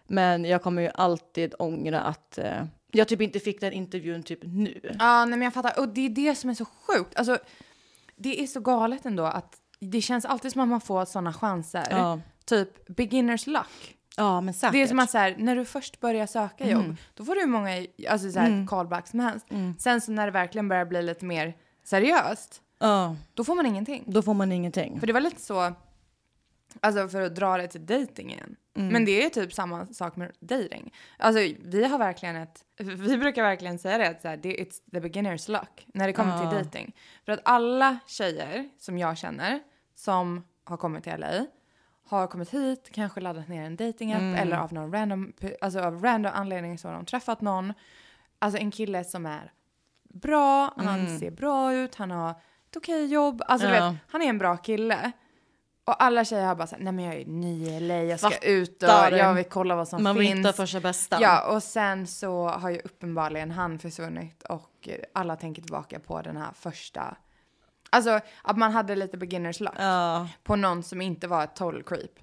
Men 0.07 0.45
jag 0.45 0.61
kommer 0.63 0.81
ju 0.81 0.89
alltid 0.95 1.53
ångra 1.59 2.01
att 2.01 2.37
eh, 2.37 2.63
jag 2.93 3.07
typ 3.07 3.21
inte 3.21 3.39
fick 3.39 3.61
den 3.61 3.73
intervjun 3.73 4.23
typ 4.23 4.39
nu. 4.43 4.79
Ja, 4.99 5.25
nej, 5.25 5.29
men 5.29 5.41
jag 5.41 5.53
fattar. 5.53 5.79
Och 5.79 5.89
det 5.89 6.01
är 6.05 6.09
det 6.09 6.35
som 6.35 6.49
är 6.49 6.53
så 6.53 6.65
sjukt. 6.65 7.15
Alltså, 7.15 7.37
det 8.15 8.41
är 8.43 8.47
så 8.47 8.59
galet 8.59 9.05
ändå 9.05 9.23
att 9.25 9.55
det 9.79 10.01
känns 10.01 10.25
alltid 10.25 10.51
som 10.51 10.61
att 10.61 10.67
man 10.67 10.81
får 10.81 11.05
sådana 11.05 11.33
chanser. 11.33 11.87
Ja, 11.89 12.19
Typ 12.45 12.87
beginners 12.87 13.47
luck. 13.47 13.97
ja 14.17 14.41
men 14.41 14.53
säkert. 14.53 14.73
Det 14.73 14.81
är 14.81 14.87
som 14.87 14.99
att 14.99 15.11
så 15.11 15.17
här, 15.17 15.35
när 15.37 15.55
du 15.55 15.65
först 15.65 15.99
börjar 15.99 16.25
söka 16.27 16.69
jobb, 16.69 16.95
då 17.13 17.25
får 17.25 17.35
du 17.35 17.41
hur 17.41 17.47
många 17.47 17.85
alltså, 18.09 18.31
så 18.31 18.39
här, 18.39 18.67
callbacks 18.67 19.09
som 19.11 19.19
helst. 19.19 19.45
Sen 19.79 20.01
så 20.01 20.11
när 20.11 20.25
det 20.25 20.31
verkligen 20.31 20.67
börjar 20.67 20.85
bli 20.85 21.01
lite 21.01 21.25
mer 21.25 21.53
seriöst, 21.83 22.59
Ja, 22.79 23.15
då 23.33 23.43
får 23.43 23.55
man 23.55 23.65
ingenting. 23.65 24.03
då 24.07 24.21
får 24.21 24.33
man 24.33 24.51
ingenting. 24.51 24.99
För 24.99 25.07
det 25.07 25.13
var 25.13 25.21
lite 25.21 25.41
så, 25.41 25.73
alltså 26.79 27.07
för 27.07 27.21
att 27.21 27.35
dra 27.35 27.57
det 27.57 27.67
till 27.67 27.85
dating 27.85 28.31
igen. 28.33 28.55
Men 28.75 29.05
det 29.05 29.25
är 29.25 29.29
typ 29.29 29.53
samma 29.53 29.85
sak 29.85 30.15
med 30.15 30.31
dating. 30.39 30.93
Alltså 31.17 31.41
vi 31.59 31.85
har 31.85 31.97
verkligen 31.97 32.35
ett, 32.35 32.65
vi 32.79 33.17
brukar 33.17 33.43
verkligen 33.43 33.79
säga 33.79 33.97
det 33.97 34.09
att 34.09 34.21
så 34.21 34.27
här, 34.27 34.37
det 34.37 34.55
it's 34.55 34.81
the 34.91 34.99
beginner's 34.99 35.51
luck 35.51 35.85
när 35.93 36.07
det 36.07 36.13
kommer 36.13 36.37
till 36.37 36.57
dating. 36.63 36.95
För 37.25 37.31
att 37.31 37.39
alla 37.45 37.99
tjejer 38.07 38.69
som 38.79 38.97
jag 38.97 39.17
känner 39.17 39.59
som 39.95 40.43
har 40.63 40.77
kommit 40.77 41.03
till 41.03 41.13
LA 41.19 41.45
har 42.05 42.27
kommit 42.27 42.49
hit, 42.49 42.89
kanske 42.91 43.21
laddat 43.21 43.47
ner 43.47 43.63
en 43.65 43.75
datingapp 43.75 44.39
eller 44.39 44.57
av 44.57 44.73
någon 44.73 44.93
random, 44.93 45.33
alltså 45.61 45.79
av 45.79 46.03
random 46.03 46.31
anledning 46.35 46.77
så 46.77 46.87
har 46.87 46.95
de 46.95 47.05
träffat 47.05 47.41
någon. 47.41 47.73
Alltså 48.39 48.59
en 48.59 48.71
kille 48.71 49.03
som 49.03 49.25
är 49.25 49.51
bra, 50.13 50.73
han 50.77 51.19
ser 51.19 51.31
bra 51.31 51.73
ut, 51.73 51.95
han 51.95 52.11
har 52.11 52.31
ett 52.69 52.77
okej 52.77 53.05
jobb. 53.05 53.41
Alltså 53.47 53.67
du 53.67 53.73
Ja. 53.75 53.89
vet, 53.89 53.99
han 54.07 54.21
är 54.21 54.25
en 54.25 54.37
bra 54.37 54.57
kille. 54.57 55.11
Och 55.85 56.03
alla 56.03 56.25
tjejer 56.25 56.45
har 56.45 56.55
bara 56.55 56.67
såhär, 56.67 56.83
nej 56.83 56.93
men 56.93 57.05
jag 57.05 57.15
är 57.15 57.25
ny 57.25 57.67
i 57.67 57.79
LA, 57.79 57.93
jag 57.95 58.19
ska 58.19 58.29
Fattar. 58.29 58.47
ut 58.47 58.83
och 58.83 58.89
jag 59.17 59.33
vill 59.33 59.45
kolla 59.45 59.75
vad 59.75 59.87
som 59.87 60.03
man 60.03 60.15
vill 60.17 60.27
finns. 60.27 60.39
hitta 60.39 60.53
första 60.53 60.79
bästa. 60.79 61.17
Ja, 61.21 61.47
och 61.55 61.63
sen 61.63 62.07
så 62.07 62.47
har 62.47 62.69
ju 62.69 62.79
uppenbarligen 62.79 63.51
han 63.51 63.79
försvunnit 63.79 64.43
och 64.43 64.89
alla 65.13 65.35
tänker 65.35 65.61
tillbaka 65.61 65.99
på 65.99 66.21
den 66.21 66.37
här 66.37 66.51
första, 66.55 67.15
alltså 67.89 68.19
att 68.41 68.57
man 68.57 68.71
hade 68.71 68.95
lite 68.95 69.17
beginners 69.17 69.59
luck 69.59 69.73
Ja. 69.77 70.27
på 70.43 70.55
någon 70.55 70.83
som 70.83 71.01
inte 71.01 71.27
var 71.27 71.43
ett 71.43 71.55
total 71.55 71.83
creep. 71.83 72.19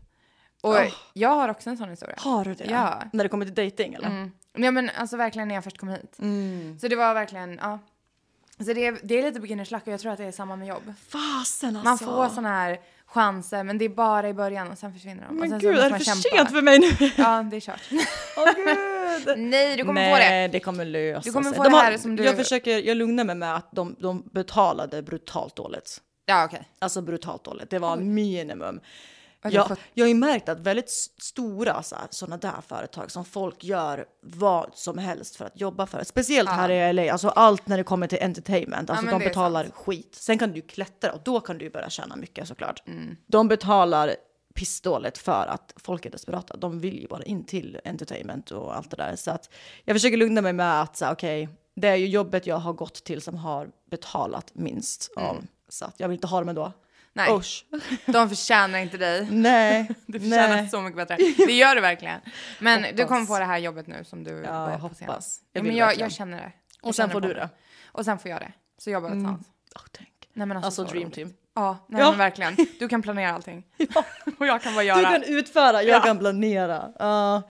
Och 0.62 0.70
Åh. 0.74 0.86
jag 1.12 1.28
har 1.30 1.48
också 1.48 1.70
en 1.70 1.76
sån 1.76 1.88
historia. 1.90 2.16
Har 2.18 2.44
du 2.44 2.54
det? 2.54 2.64
Ja. 2.64 3.02
När 3.12 3.24
det 3.24 3.28
kommer 3.28 3.44
till 3.46 3.54
dating 3.70 3.94
eller? 3.94 4.08
Mm. 4.08 4.32
Ja 4.52 4.70
men 4.70 4.90
alltså 4.96 5.16
verkligen 5.16 5.48
när 5.48 5.54
jag 5.54 5.64
först 5.64 5.78
kom 5.78 5.88
hit. 5.88 6.16
Mm. 6.18 6.78
Så 6.78 6.88
det 6.88 6.96
var 6.96 7.14
verkligen, 7.14 7.58
ja. 7.62 7.78
Så 8.58 8.72
det 8.72 8.86
är, 8.86 8.98
det 9.02 9.18
är 9.18 9.22
lite 9.22 9.40
beginners 9.40 9.70
luck 9.70 9.86
och 9.86 9.92
jag 9.92 10.00
tror 10.00 10.12
att 10.12 10.18
det 10.18 10.24
är 10.24 10.32
samma 10.32 10.56
med 10.56 10.68
jobb. 10.68 10.92
Fasen 11.08 11.76
alltså. 11.76 12.04
Man 12.04 12.28
får 12.28 12.34
såna 12.34 12.48
här 12.48 12.80
chanser 13.12 13.64
men 13.64 13.78
det 13.78 13.84
är 13.84 13.88
bara 13.88 14.28
i 14.28 14.34
början 14.34 14.70
och 14.70 14.78
sen 14.78 14.92
försvinner 14.92 15.22
de. 15.22 15.28
och 15.28 15.34
Men 15.48 15.58
gud, 15.58 15.78
är 15.78 15.90
det 15.90 15.98
för 15.98 16.04
kämpa. 16.04 16.20
sent 16.36 16.50
för 16.50 16.62
mig 16.62 16.78
nu? 16.78 17.10
Ja, 17.16 17.42
det 17.50 17.56
är 17.56 17.60
kört. 17.60 17.80
Åh 18.36 18.44
gud! 18.56 19.38
Nej, 19.38 19.76
du 19.76 19.84
kommer 19.84 20.00
Nej, 20.00 20.12
få 20.12 20.18
det. 20.18 20.48
det 20.58 20.60
kommer 20.60 20.84
lösa 20.84 21.20
Du 21.24 21.32
kommer 21.32 21.48
sig. 21.50 21.56
få 21.56 21.62
De 21.62 21.70
det 21.70 21.76
har- 21.76 21.84
här 21.84 21.96
som 21.98 22.16
du- 22.16 22.24
Jag 22.24 22.36
försöker, 22.36 22.78
jag 22.78 22.96
lugnar 22.96 23.24
mig 23.24 23.34
med 23.34 23.54
att 23.56 23.68
de, 23.72 23.96
de 23.98 24.28
betalade 24.32 25.02
brutalt 25.02 25.56
dåligt. 25.56 25.98
Ja, 26.26 26.44
okej. 26.44 26.68
Alltså 26.78 27.00
brutalt 27.02 27.44
dåligt. 27.44 27.70
Det 27.70 27.78
var 27.78 27.96
minimum. 27.96 28.80
Jag, 29.42 29.76
jag 29.94 30.04
har 30.04 30.08
ju 30.08 30.14
märkt 30.14 30.48
att 30.48 30.60
väldigt 30.60 30.90
stora 31.18 31.82
sådana 32.10 32.36
där 32.36 32.60
företag 32.68 33.10
som 33.10 33.24
folk 33.24 33.64
gör 33.64 34.06
vad 34.20 34.70
som 34.74 34.98
helst 34.98 35.36
för 35.36 35.44
att 35.44 35.60
jobba 35.60 35.86
för. 35.86 36.04
Speciellt 36.04 36.50
här 36.50 36.70
i 36.70 36.92
LA, 36.92 37.12
alltså 37.12 37.28
allt 37.28 37.66
när 37.66 37.76
det 37.76 37.84
kommer 37.84 38.06
till 38.06 38.22
entertainment. 38.22 38.90
Alltså 38.90 39.04
men 39.04 39.18
de 39.18 39.24
betalar 39.24 39.70
skit. 39.74 40.14
Sen 40.14 40.38
kan 40.38 40.52
du 40.52 40.60
klättra 40.60 41.12
och 41.12 41.20
då 41.24 41.40
kan 41.40 41.58
du 41.58 41.70
börja 41.70 41.90
tjäna 41.90 42.16
mycket 42.16 42.48
såklart. 42.48 42.82
Mm. 42.86 43.16
De 43.26 43.48
betalar 43.48 44.16
pissdåligt 44.54 45.18
för 45.18 45.46
att 45.46 45.74
folk 45.76 46.06
är 46.06 46.10
desperata. 46.10 46.56
De 46.56 46.80
vill 46.80 47.00
ju 47.00 47.06
bara 47.08 47.22
in 47.22 47.44
till 47.44 47.80
entertainment 47.84 48.50
och 48.50 48.76
allt 48.76 48.90
det 48.90 48.96
där. 48.96 49.16
Så 49.16 49.30
att 49.30 49.50
jag 49.84 49.96
försöker 49.96 50.16
lugna 50.16 50.40
mig 50.40 50.52
med 50.52 50.82
att 50.82 50.96
så, 50.96 51.12
okej, 51.12 51.48
det 51.74 51.88
är 51.88 51.96
ju 51.96 52.06
jobbet 52.06 52.46
jag 52.46 52.56
har 52.56 52.72
gått 52.72 53.04
till 53.04 53.20
som 53.20 53.36
har 53.36 53.70
betalat 53.90 54.50
minst 54.54 55.10
av. 55.16 55.44
Så 55.68 55.84
att 55.84 55.94
jag 56.00 56.08
vill 56.08 56.14
inte 56.14 56.26
ha 56.26 56.38
dem 56.38 56.48
ändå. 56.48 56.72
Mm. 57.16 57.26
Nej, 57.28 57.38
Usch. 57.38 57.64
de 58.06 58.28
förtjänar 58.28 58.78
inte 58.78 58.96
dig. 58.96 59.28
Nej. 59.30 59.88
Du 60.06 60.20
förtjänar 60.20 60.48
nej. 60.56 60.68
så 60.68 60.80
mycket 60.80 60.96
bättre. 60.96 61.16
Det 61.46 61.52
gör 61.52 61.74
du 61.74 61.80
verkligen. 61.80 62.20
Men 62.58 62.82
du 62.82 62.88
Hoppas. 62.88 63.08
kommer 63.08 63.26
få 63.26 63.38
det 63.38 63.44
här 63.44 63.58
jobbet 63.58 63.86
nu 63.86 64.04
som 64.04 64.24
du 64.24 64.42
Ja, 64.46 64.70
jag 64.70 64.80
på 64.88 64.94
senast. 64.94 65.42
Jag 65.52 65.60
Ja, 65.62 65.66
men 65.66 65.76
jag, 65.76 65.98
jag 65.98 66.12
känner 66.12 66.36
det. 66.36 66.52
Jag 66.82 66.88
Och 66.88 66.94
sen 66.94 67.10
får 67.10 67.20
du 67.20 67.34
det. 67.34 67.48
Och 67.92 68.04
sen 68.04 68.18
får 68.18 68.30
jag 68.30 68.40
det. 68.40 68.52
Så 68.78 68.90
jobbar 68.90 69.08
vi 69.08 69.14
tillsammans. 69.14 69.46
Oh, 69.76 69.82
tänk. 69.92 70.08
Nej, 70.32 70.46
men 70.46 70.56
Alltså 70.56 70.84
så 70.86 70.92
dream 70.92 71.10
team. 71.10 71.32
Ja, 71.54 71.78
nej 71.88 72.00
Ja. 72.00 72.10
men 72.10 72.18
verkligen. 72.18 72.56
Du 72.78 72.88
kan 72.88 73.02
planera 73.02 73.32
allting. 73.34 73.66
Och 74.38 74.46
jag 74.46 74.62
kan 74.62 74.74
bara 74.74 74.80
Du 74.82 74.86
göra. 74.88 75.02
kan 75.10 75.22
utföra, 75.22 75.82
jag 75.82 75.96
Ja. 75.96 76.00
kan 76.00 76.18
planera. 76.18 76.92
Ja. 76.98 77.42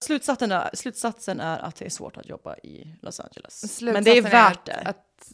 Slutsatsen, 0.00 0.52
är, 0.52 0.70
slutsatsen 0.74 1.40
är 1.40 1.58
att 1.58 1.76
det 1.76 1.84
är 1.86 1.90
svårt 1.90 2.16
att 2.16 2.28
jobba 2.28 2.56
i 2.56 2.96
Los 3.02 3.20
Angeles. 3.20 3.80
Men 3.82 4.04
det 4.04 4.10
är 4.10 4.14
Slutsatsen 4.14 4.30
värt 4.30 4.56
att, 4.58 4.64
det. 4.64 4.82
Att, 4.84 5.32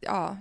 ja, 0.00 0.36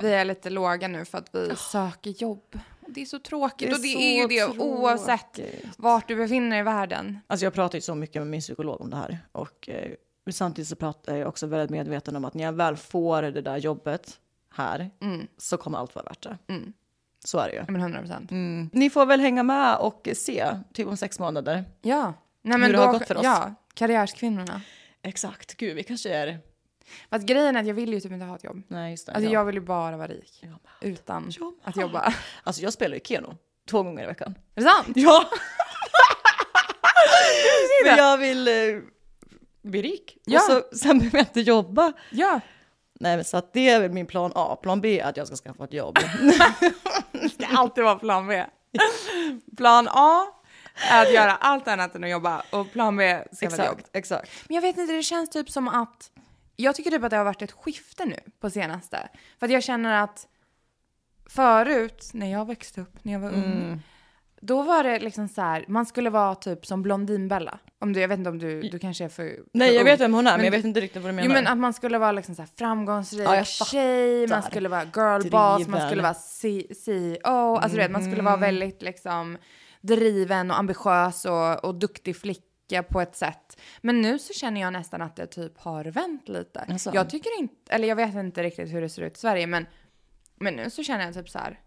vi 0.00 0.12
är 0.12 0.24
lite 0.24 0.50
låga 0.50 0.88
nu 0.88 1.04
för 1.04 1.18
att 1.18 1.34
vi 1.34 1.56
söker 1.56 2.10
jobb. 2.10 2.58
Det 2.88 3.02
är 3.02 3.06
så 3.06 3.18
tråkigt 3.18 3.74
och 3.74 3.80
det 3.80 3.88
är 3.88 4.22
ju 4.22 4.26
det 4.28 4.58
oavsett 4.58 5.32
tråkigt. 5.32 5.66
vart 5.76 6.08
du 6.08 6.16
befinner 6.16 6.50
dig 6.50 6.58
i 6.58 6.62
världen. 6.62 7.18
Alltså 7.26 7.46
jag 7.46 7.54
pratar 7.54 7.78
ju 7.78 7.82
så 7.82 7.94
mycket 7.94 8.22
med 8.22 8.26
min 8.26 8.40
psykolog 8.40 8.80
om 8.80 8.90
det 8.90 8.96
här. 8.96 9.18
Och 9.32 9.68
eh, 9.68 9.92
samtidigt 10.30 10.68
så 10.68 10.76
pratar 10.76 11.16
jag 11.16 11.28
också 11.28 11.46
väldigt 11.46 11.70
medveten 11.70 12.16
om 12.16 12.24
att 12.24 12.34
när 12.34 12.44
jag 12.44 12.52
väl 12.52 12.76
får 12.76 13.22
det 13.22 13.40
där 13.40 13.56
jobbet 13.56 14.20
här 14.54 14.90
så 15.38 15.56
kommer 15.56 15.78
allt 15.78 15.94
vara 15.94 16.04
värt 16.04 16.22
det. 16.22 16.38
Mm. 16.48 16.72
Så 17.24 17.38
är 17.38 17.48
det 17.48 17.54
ju. 17.54 17.64
Men 17.68 17.80
100 17.80 18.00
procent. 18.00 18.30
Mm. 18.30 18.70
Ni 18.72 18.90
får 18.90 19.06
väl 19.06 19.20
hänga 19.20 19.42
med 19.42 19.76
och 19.76 20.08
se, 20.14 20.46
typ 20.72 20.86
om 20.88 20.96
sex 20.96 21.18
månader. 21.18 21.64
Ja. 21.82 22.14
Nej, 22.42 22.52
Hur 22.52 22.60
men 22.60 22.72
det 22.72 22.76
då, 22.76 22.82
har 22.82 22.92
gått 22.92 23.08
för 23.08 23.16
oss. 23.16 23.24
Ja, 23.24 23.54
karriärskvinnorna. 23.74 24.60
Exakt, 25.02 25.56
gud 25.56 25.76
vi 25.76 25.82
kanske 25.82 26.14
är... 26.14 26.38
Fast 27.10 27.26
grejen 27.26 27.56
är 27.56 27.60
att 27.60 27.66
jag 27.66 27.74
vill 27.74 27.92
ju 27.92 28.00
typ 28.00 28.12
inte 28.12 28.24
ha 28.24 28.36
ett 28.36 28.44
jobb. 28.44 28.62
Nej 28.68 28.90
just 28.90 29.06
det. 29.06 29.12
Alltså 29.12 29.30
ja. 29.30 29.32
jag 29.32 29.44
vill 29.44 29.54
ju 29.54 29.60
bara 29.60 29.96
vara 29.96 30.08
rik. 30.08 30.38
Jag 30.40 30.50
med. 30.50 30.58
Utan 30.80 31.30
Jag 31.30 31.44
med. 31.44 31.52
att 31.64 31.76
jobba. 31.76 32.14
Alltså 32.42 32.62
jag 32.62 32.72
spelar 32.72 32.94
ju 32.94 33.00
Keno 33.04 33.36
två 33.70 33.82
gånger 33.82 34.04
i 34.04 34.06
veckan. 34.06 34.34
Är 34.54 34.62
det 34.62 34.68
sant? 34.68 34.96
Ja! 34.96 35.30
Men 37.84 37.96
jag 37.96 38.18
vill 38.18 38.48
eh, 38.48 38.54
bli 39.62 39.82
rik. 39.82 40.18
Ja. 40.24 40.38
Och 40.38 40.42
så, 40.42 40.76
sen 40.76 40.98
behöver 40.98 41.18
jag 41.18 41.26
inte 41.26 41.40
jobba. 41.40 41.92
Ja. 42.10 42.40
Nej 43.00 43.16
men 43.16 43.24
så 43.24 43.36
att 43.36 43.52
det 43.52 43.68
är 43.68 43.80
väl 43.80 43.92
min 43.92 44.06
plan 44.06 44.32
A. 44.34 44.58
Plan 44.62 44.80
B 44.80 45.00
är 45.00 45.04
att 45.08 45.16
jag 45.16 45.26
ska 45.26 45.36
skaffa 45.36 45.64
ett 45.64 45.72
jobb. 45.72 45.98
Det 47.12 47.28
ska 47.28 47.46
alltid 47.46 47.84
vara 47.84 47.96
plan 47.96 48.26
B. 48.26 48.44
Plan 49.56 49.88
A 49.90 50.26
är 50.90 51.02
att 51.02 51.12
göra 51.12 51.32
allt 51.36 51.68
annat 51.68 51.94
än 51.94 52.04
att 52.04 52.10
jobba 52.10 52.42
och 52.50 52.72
plan 52.72 52.96
B 52.96 53.24
ska 53.32 53.48
vara 53.50 53.66
jobb. 53.66 53.80
exakt. 53.92 54.30
Men 54.48 54.54
jag 54.54 54.62
vet 54.62 54.78
inte, 54.78 54.92
det 54.92 55.02
känns 55.02 55.30
typ 55.30 55.50
som 55.50 55.68
att 55.68 56.10
jag 56.56 56.74
tycker 56.74 56.90
typ 56.90 57.04
att 57.04 57.10
det 57.10 57.16
har 57.16 57.24
varit 57.24 57.42
ett 57.42 57.52
skifte 57.52 58.04
nu 58.04 58.18
på 58.40 58.50
senaste. 58.50 59.08
För 59.38 59.46
att 59.46 59.52
jag 59.52 59.62
känner 59.62 60.02
att 60.02 60.26
förut, 61.30 62.10
när 62.14 62.32
jag 62.32 62.46
växte 62.46 62.80
upp, 62.80 63.04
när 63.04 63.12
jag 63.12 63.20
var 63.20 63.30
ung, 63.30 63.82
då 64.40 64.62
var 64.62 64.84
det 64.84 64.98
liksom 64.98 65.28
så 65.28 65.40
här, 65.40 65.64
man 65.68 65.86
skulle 65.86 66.10
vara 66.10 66.34
typ 66.34 66.66
som 66.66 66.82
Blondinbella. 66.82 67.58
Om 67.78 67.92
du, 67.92 68.00
jag 68.00 68.08
vet 68.08 68.18
inte 68.18 68.30
om 68.30 68.38
du, 68.38 68.62
du 68.62 68.78
kanske 68.78 69.04
är 69.04 69.08
för 69.08 69.22
Nej 69.52 69.68
för 69.68 69.74
jag 69.74 69.80
ung. 69.80 69.84
vet 69.84 70.00
vem 70.00 70.14
hon 70.14 70.26
är 70.26 70.30
men, 70.30 70.38
Men 70.38 70.44
jag 70.44 70.52
vet 70.52 70.64
inte 70.64 70.80
riktigt 70.80 71.02
vad 71.02 71.10
du 71.10 71.14
menar. 71.14 71.28
Jo 71.28 71.34
men 71.34 71.46
att 71.46 71.58
man 71.58 71.72
skulle 71.72 71.98
vara 71.98 72.12
liksom 72.12 72.34
så 72.34 72.42
här 72.42 72.48
framgångsrik 72.58 73.28
Ja, 73.28 73.44
tjej, 73.44 74.28
man 74.28 74.42
skulle 74.42 74.68
vara 74.68 74.84
girlboss, 74.84 75.68
man 75.68 75.86
skulle 75.86 76.02
vara 76.02 76.14
CEO, 76.14 77.56
alltså 77.56 77.76
du 77.76 77.82
vet, 77.82 77.90
man 77.90 78.04
skulle 78.04 78.22
vara 78.22 78.36
väldigt 78.36 78.82
liksom 78.82 79.38
driven 79.80 80.50
och 80.50 80.58
ambitiös 80.58 81.24
och, 81.24 81.64
och 81.64 81.74
duktig 81.74 82.16
flicka 82.16 82.42
på 82.88 83.00
ett 83.00 83.16
sätt. 83.16 83.60
Men 83.80 84.00
nu 84.00 84.18
så 84.18 84.32
känner 84.32 84.60
jag 84.60 84.72
nästan 84.72 85.02
att 85.02 85.16
det 85.16 85.26
typ 85.26 85.58
har 85.58 85.84
vänt 85.84 86.28
lite. 86.28 86.64
Jaså? 86.68 86.90
Jag 86.94 87.10
tycker 87.10 87.38
inte, 87.38 87.72
eller 87.72 87.88
jag 87.88 87.96
vet 87.96 88.14
inte 88.14 88.42
riktigt 88.42 88.72
hur 88.72 88.80
det 88.80 88.88
ser 88.88 89.02
ut 89.02 89.16
i 89.16 89.20
Sverige, 89.20 89.46
men, 89.46 89.66
men 90.34 90.54
nu 90.54 90.70
så 90.70 90.82
känner 90.82 91.04
jag 91.04 91.14
typ 91.14 91.28
så 91.28 91.38
här. 91.38 91.60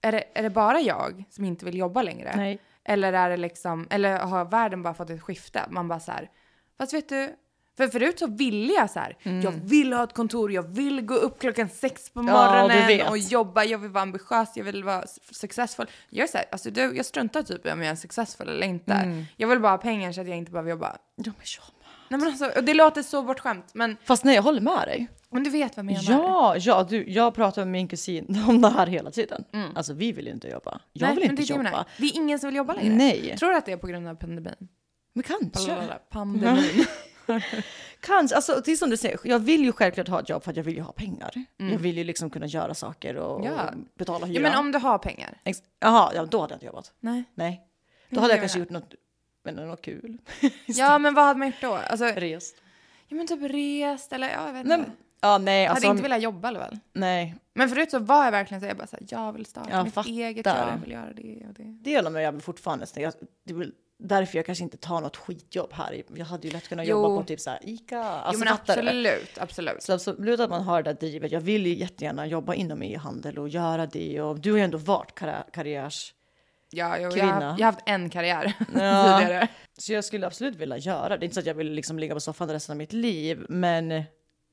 Är 0.00 0.12
det, 0.12 0.24
är 0.34 0.42
det 0.42 0.50
bara 0.50 0.80
jag 0.80 1.24
som 1.30 1.44
inte 1.44 1.64
vill 1.64 1.78
jobba 1.78 2.02
längre? 2.02 2.32
Nej. 2.36 2.58
Eller 2.84 3.12
är 3.12 3.30
det 3.30 3.36
liksom, 3.36 3.86
eller 3.90 4.18
har 4.18 4.44
världen 4.44 4.82
bara 4.82 4.94
fått 4.94 5.10
ett 5.10 5.22
skifte? 5.22 5.60
Man 5.70 5.88
bara 5.88 6.00
så 6.00 6.12
här, 6.12 6.30
fast 6.78 6.94
vet 6.94 7.08
du, 7.08 7.36
för 7.76 7.88
förut 7.88 8.18
så 8.18 8.26
ville 8.26 8.72
jag 8.72 8.90
så 8.90 8.98
här, 8.98 9.16
Mm. 9.22 9.40
jag 9.40 9.50
vill 9.52 9.92
ha 9.92 10.04
ett 10.04 10.12
kontor, 10.14 10.52
jag 10.52 10.62
vill 10.62 11.00
gå 11.00 11.14
upp 11.14 11.40
klockan 11.40 11.68
sex 11.68 12.10
på 12.10 12.20
Ja, 12.20 12.22
morgonen 12.22 12.86
vet. 12.86 13.10
och 13.10 13.18
jobba, 13.18 13.64
jag 13.64 13.78
vill 13.78 13.90
vara 13.90 14.02
ambitiös, 14.02 14.48
jag 14.56 14.64
vill 14.64 14.84
vara 14.84 15.02
s- 15.02 15.18
successfull. 15.30 15.86
Jag 16.10 16.24
är 16.24 16.28
så 16.30 16.36
här, 16.38 16.46
alltså 16.52 16.70
du, 16.70 16.96
jag 16.96 17.06
struntar 17.06 17.42
typ 17.42 17.66
i 17.66 17.70
om 17.70 17.82
jag 17.82 17.90
är 17.90 17.94
successfull 17.94 18.48
eller 18.48 18.66
inte. 18.66 18.92
Mm. 18.92 19.24
Jag 19.36 19.48
vill 19.48 19.60
bara 19.60 19.72
ha 19.72 19.78
pengar 19.78 20.12
så 20.12 20.20
att 20.20 20.28
jag 20.28 20.36
inte 20.36 20.52
behöver 20.52 20.70
jobba. 20.70 20.96
Ja, 21.16 21.22
men 21.24 21.24
jag 21.26 21.34
med. 21.34 21.86
Nej 22.08 22.20
men 22.20 22.28
alltså, 22.28 22.60
det 22.62 22.74
låter 22.74 23.02
så 23.02 23.22
bortskämt, 23.22 23.74
men, 23.74 23.96
Fast 24.04 24.24
nej 24.24 24.34
jag 24.34 24.42
håller 24.42 24.60
med 24.60 24.88
dig. 24.88 25.08
men 25.30 25.44
du 25.44 25.50
vet 25.50 25.76
vad 25.76 25.84
jag 25.86 25.92
menar. 25.92 26.02
Ja, 26.28 26.54
ja 26.58 26.86
du, 26.90 27.10
jag 27.10 27.34
pratar 27.34 27.62
med 27.62 27.72
min 27.72 27.88
kusin 27.88 28.44
om 28.48 28.62
det 28.62 28.68
här 28.68 28.86
hela 28.86 29.10
tiden. 29.10 29.44
Alltså 29.74 29.92
vi 29.92 30.12
vill 30.12 30.28
inte 30.28 30.48
jobba. 30.48 30.80
Jag 30.92 31.06
Nej, 31.06 31.14
vill 31.14 31.24
inte 31.24 31.36
det 31.36 31.42
är 31.42 31.46
det 31.46 31.50
jobba. 31.52 31.62
menar. 31.62 31.84
Det 31.98 32.04
är 32.06 32.16
ingen 32.16 32.38
som 32.38 32.46
vill 32.48 32.56
jobba 32.56 32.74
längre. 32.74 32.94
Nej. 32.94 33.36
Tror 33.38 33.50
du 33.50 33.56
att 33.56 33.66
det 33.66 33.72
är 33.72 33.76
på 33.76 33.86
grund 33.86 34.08
av 34.08 34.14
pandemin? 34.14 34.68
Men 35.12 35.22
kanske. 35.22 35.76
Pandemin. 36.10 36.84
Kanske, 38.00 38.36
alltså 38.36 38.62
det 38.64 38.72
är 38.72 38.76
som 38.76 38.90
du 38.90 38.96
säger, 38.96 39.18
jag 39.24 39.38
vill 39.38 39.64
ju 39.64 39.72
självklart 39.72 40.08
ha 40.08 40.20
ett 40.20 40.28
jobb 40.28 40.42
för 40.44 40.50
att 40.50 40.56
jag 40.56 40.64
vill 40.64 40.74
ju 40.76 40.82
ha 40.82 40.92
pengar. 40.92 41.30
Jag 41.56 41.78
vill 41.78 41.98
ju 41.98 42.04
liksom 42.04 42.30
kunna 42.30 42.46
göra 42.46 42.74
saker 42.74 43.16
och, 43.16 43.40
Mm. 43.46 43.52
Ja. 43.56 43.68
och 43.68 43.74
betala 43.98 44.26
hyra. 44.26 44.34
ja 44.34 44.40
men 44.50 44.58
om 44.58 44.72
du 44.72 44.78
har 44.78 44.98
pengar. 44.98 45.40
Jaha, 45.80 46.12
ja, 46.14 46.24
då 46.26 46.40
hade 46.40 46.52
jag 46.52 46.56
inte 46.56 46.66
jobbat. 46.66 46.92
Nej. 47.00 47.24
Nej. 47.34 47.60
Då 48.10 48.20
hade 48.20 48.32
jag 48.32 48.40
kanske 48.40 48.58
det. 48.58 48.60
gjort 48.62 48.70
något, 48.70 48.94
men 49.44 49.54
något 49.54 49.82
kul. 49.82 50.18
Ja 50.66 50.98
men 50.98 51.14
vad 51.14 51.24
hade 51.24 51.38
man 51.38 51.48
gjort 51.48 51.60
då? 51.60 51.74
Alltså, 51.74 52.04
Rest. 52.04 52.56
ja 53.08 53.16
men 53.16 53.26
typ 53.26 53.42
rest 53.42 54.12
eller 54.12 54.28
ja, 54.28 54.46
jag 54.46 54.52
vet 54.52 54.66
Nej, 54.66 54.78
inte. 54.78 54.90
ja, 55.20 55.38
nej, 55.38 55.62
Jag 55.62 55.70
alltså. 55.70 55.86
hade 55.86 55.96
inte 55.98 56.02
velat 56.08 56.22
jobba 56.22 56.48
eller 56.48 56.60
väl? 56.60 56.78
Nej, 56.92 57.34
Men 57.54 57.68
förut 57.68 57.90
så 57.90 57.98
var 57.98 58.24
jag 58.24 58.32
verkligen 58.32 58.60
så 58.60 58.66
jag 58.66 58.76
bara 58.76 58.86
så 58.86 58.96
här, 58.96 59.06
jag 59.10 59.32
vill 59.32 59.46
starta 59.46 59.70
Jag 59.70 59.84
mitt 59.84 59.94
fattar. 59.94 60.10
eget 60.10 60.46
jag 60.46 60.78
vill 60.82 60.90
göra 60.92 61.12
det 61.12 61.44
och 61.48 61.54
det. 61.54 61.78
det 61.82 61.90
gör 61.90 62.10
mig 62.10 62.22
jävligt 62.22 62.44
fortfarande. 62.44 62.86
Så 62.86 63.00
jag, 63.00 63.12
det 63.44 63.54
väl 63.54 63.72
därför 64.00 64.36
jag 64.38 64.46
kanske 64.46 64.64
inte 64.64 64.76
tar 64.76 65.00
något 65.00 65.16
skitjobb 65.16 65.72
här. 65.72 66.02
Jag 66.14 66.26
hade 66.26 66.46
ju 66.46 66.52
lätt 66.52 66.68
kunnat 66.68 66.86
Jo. 66.86 66.90
jobba 67.02 67.20
på 67.20 67.26
typ 67.26 67.40
så 67.40 67.50
här 67.50 67.58
Ica. 67.62 67.98
Alltså, 68.04 68.32
jo 68.32 68.44
men 68.44 68.54
absolut, 68.54 69.38
absolut. 69.38 69.82
Så 69.82 69.92
absolut 69.92 70.40
att 70.40 70.50
man 70.50 70.62
har 70.62 70.82
det 70.82 70.92
där 70.92 71.00
drivet. 71.00 71.32
Jag 71.32 71.40
vill 71.40 71.66
ju 71.66 71.74
jättegärna 71.74 72.26
jobba 72.26 72.54
inom 72.54 72.82
e-handel 72.82 73.38
och 73.38 73.48
göra 73.48 73.86
det. 73.86 74.20
Och 74.20 74.40
du 74.40 74.50
har 74.50 74.58
ju 74.58 74.64
ändå 74.64 74.78
varit 74.78 75.12
karri- 75.18 75.50
karriärs... 75.52 76.14
Ja, 76.72 76.98
jo, 76.98 77.10
jag, 77.16 77.24
har, 77.24 77.42
jag 77.42 77.48
har 77.50 77.62
haft 77.64 77.80
en 77.86 78.10
karriär 78.10 78.52
Ja. 78.74 79.18
tidigare. 79.20 79.48
Så 79.78 79.92
jag 79.92 80.04
skulle 80.04 80.26
absolut 80.26 80.56
vilja 80.56 80.76
göra 80.78 81.08
det. 81.08 81.16
Det 81.16 81.22
är 81.22 81.24
inte 81.24 81.34
så 81.34 81.40
att 81.40 81.46
jag 81.46 81.54
vill 81.54 81.72
liksom 81.72 81.98
ligga 81.98 82.14
på 82.14 82.20
soffan 82.20 82.48
resten 82.48 82.72
av 82.72 82.76
mitt 82.76 82.92
liv. 82.92 83.46
Men 83.48 84.02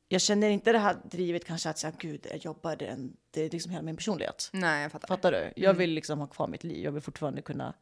jag 0.07 0.21
känner 0.21 0.49
inte 0.49 0.71
det 0.71 0.79
här 0.79 0.95
drivet 1.11 1.45
kanske 1.45 1.69
att 1.69 1.77
säga 1.77 1.93
gud, 1.99 2.27
jag 2.29 2.37
jobbar, 2.37 2.75
det 2.75 2.85
är, 2.85 2.91
en, 2.91 3.13
det 3.31 3.41
är 3.41 3.49
liksom 3.49 3.71
hela 3.71 3.83
min 3.83 3.95
personlighet. 3.95 4.49
Nej, 4.53 4.81
jag 4.81 4.91
fattar. 4.91 5.07
Fattar 5.07 5.31
du? 5.31 5.53
Jag 5.55 5.73
vill 5.73 5.89
liksom 5.89 6.19
ha 6.19 6.27
kvar 6.27 6.47
mitt 6.47 6.63
liv. 6.63 6.83
Jag 6.83 6.91
vill 6.91 7.01
fortfarande 7.01 7.41
kunna... 7.41 7.73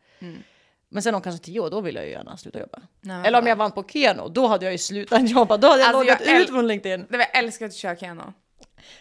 Men 0.95 1.03
sen 1.03 1.15
om 1.15 1.21
kanske 1.21 1.45
tio 1.45 1.59
år, 1.59 1.69
då 1.69 1.81
vill 1.81 1.95
jag 1.95 2.05
ju 2.05 2.11
gärna 2.11 2.37
sluta 2.37 2.59
jobba. 2.59 2.81
Nej, 3.01 3.27
Eller 3.27 3.39
om 3.41 3.47
jag 3.47 3.55
vann 3.55 3.71
på 3.71 3.83
Keno, 3.83 4.29
då 4.29 4.47
hade 4.47 4.65
jag 4.65 4.71
ju 4.71 4.77
slutat 4.77 5.29
jobba. 5.29 5.57
Då 5.57 5.67
hade 5.67 5.79
jag 5.81 5.87
Alltså, 5.95 6.03
loggat 6.03 6.41
ut 6.41 6.49
från 6.49 6.67
LinkedIn. 6.67 7.05
Det 7.09 7.17
var 7.17 7.25
jag 7.33 7.37
älskar 7.43 7.65
att 7.65 7.73
köra 7.75 7.95
piano. 7.95 8.33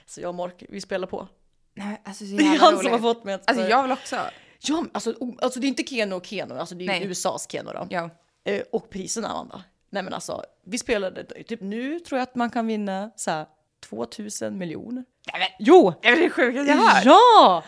Så 0.07 0.21
jag 0.21 0.29
och 0.29 0.35
Mork, 0.35 0.65
vi 0.69 0.81
spelar 0.81 1.07
på. 1.07 1.29
Nej, 1.75 2.01
alltså 2.05 2.25
så 2.27 2.37
Det 2.37 2.43
är 2.45 2.59
han 2.59 2.77
som 2.77 2.87
har 2.87 2.91
roligt. 2.93 3.03
fått 3.03 3.25
mig 3.25 3.35
att... 3.35 3.51
Alltså 3.51 3.69
jag 3.69 3.83
vill 3.83 3.93
också. 3.93 4.17
Ja, 4.61 4.85
alltså, 4.93 5.15
alltså 5.43 5.61
det 5.61 5.67
är 5.67 5.69
inte 5.69 5.83
Keno 5.83 6.17
och 6.17 6.27
Keno, 6.27 6.55
alltså 6.55 6.75
det 6.75 6.85
är 6.85 6.87
Nej. 6.87 7.05
USAs 7.07 7.51
Keno 7.51 7.71
då. 7.73 7.87
Ja. 7.91 8.11
Eh, 8.45 8.63
och 8.73 8.91
priserna, 8.91 9.29
Amanda. 9.29 9.63
Nej 9.91 10.03
men 10.03 10.15
alltså, 10.15 10.45
vi 10.67 10.79
spelade, 10.79 11.25
typ 11.25 11.61
nu 11.61 12.01
tror 12.01 12.19
jag 12.19 12.23
att 12.29 12.35
man 12.35 12.51
kan 12.51 12.67
vinna 12.67 13.11
så 13.17 13.31
här 13.31 13.47
2000 13.89 14.59
miljoner. 14.59 15.05
Nej, 15.33 15.41
men, 15.41 15.49
Jo! 15.67 15.93
det 16.03 16.09
är 16.09 16.17
det 16.21 16.31
sjukaste 16.31 16.73
jag 16.73 16.77
hört. 16.79 17.05
Ja! 17.05 17.63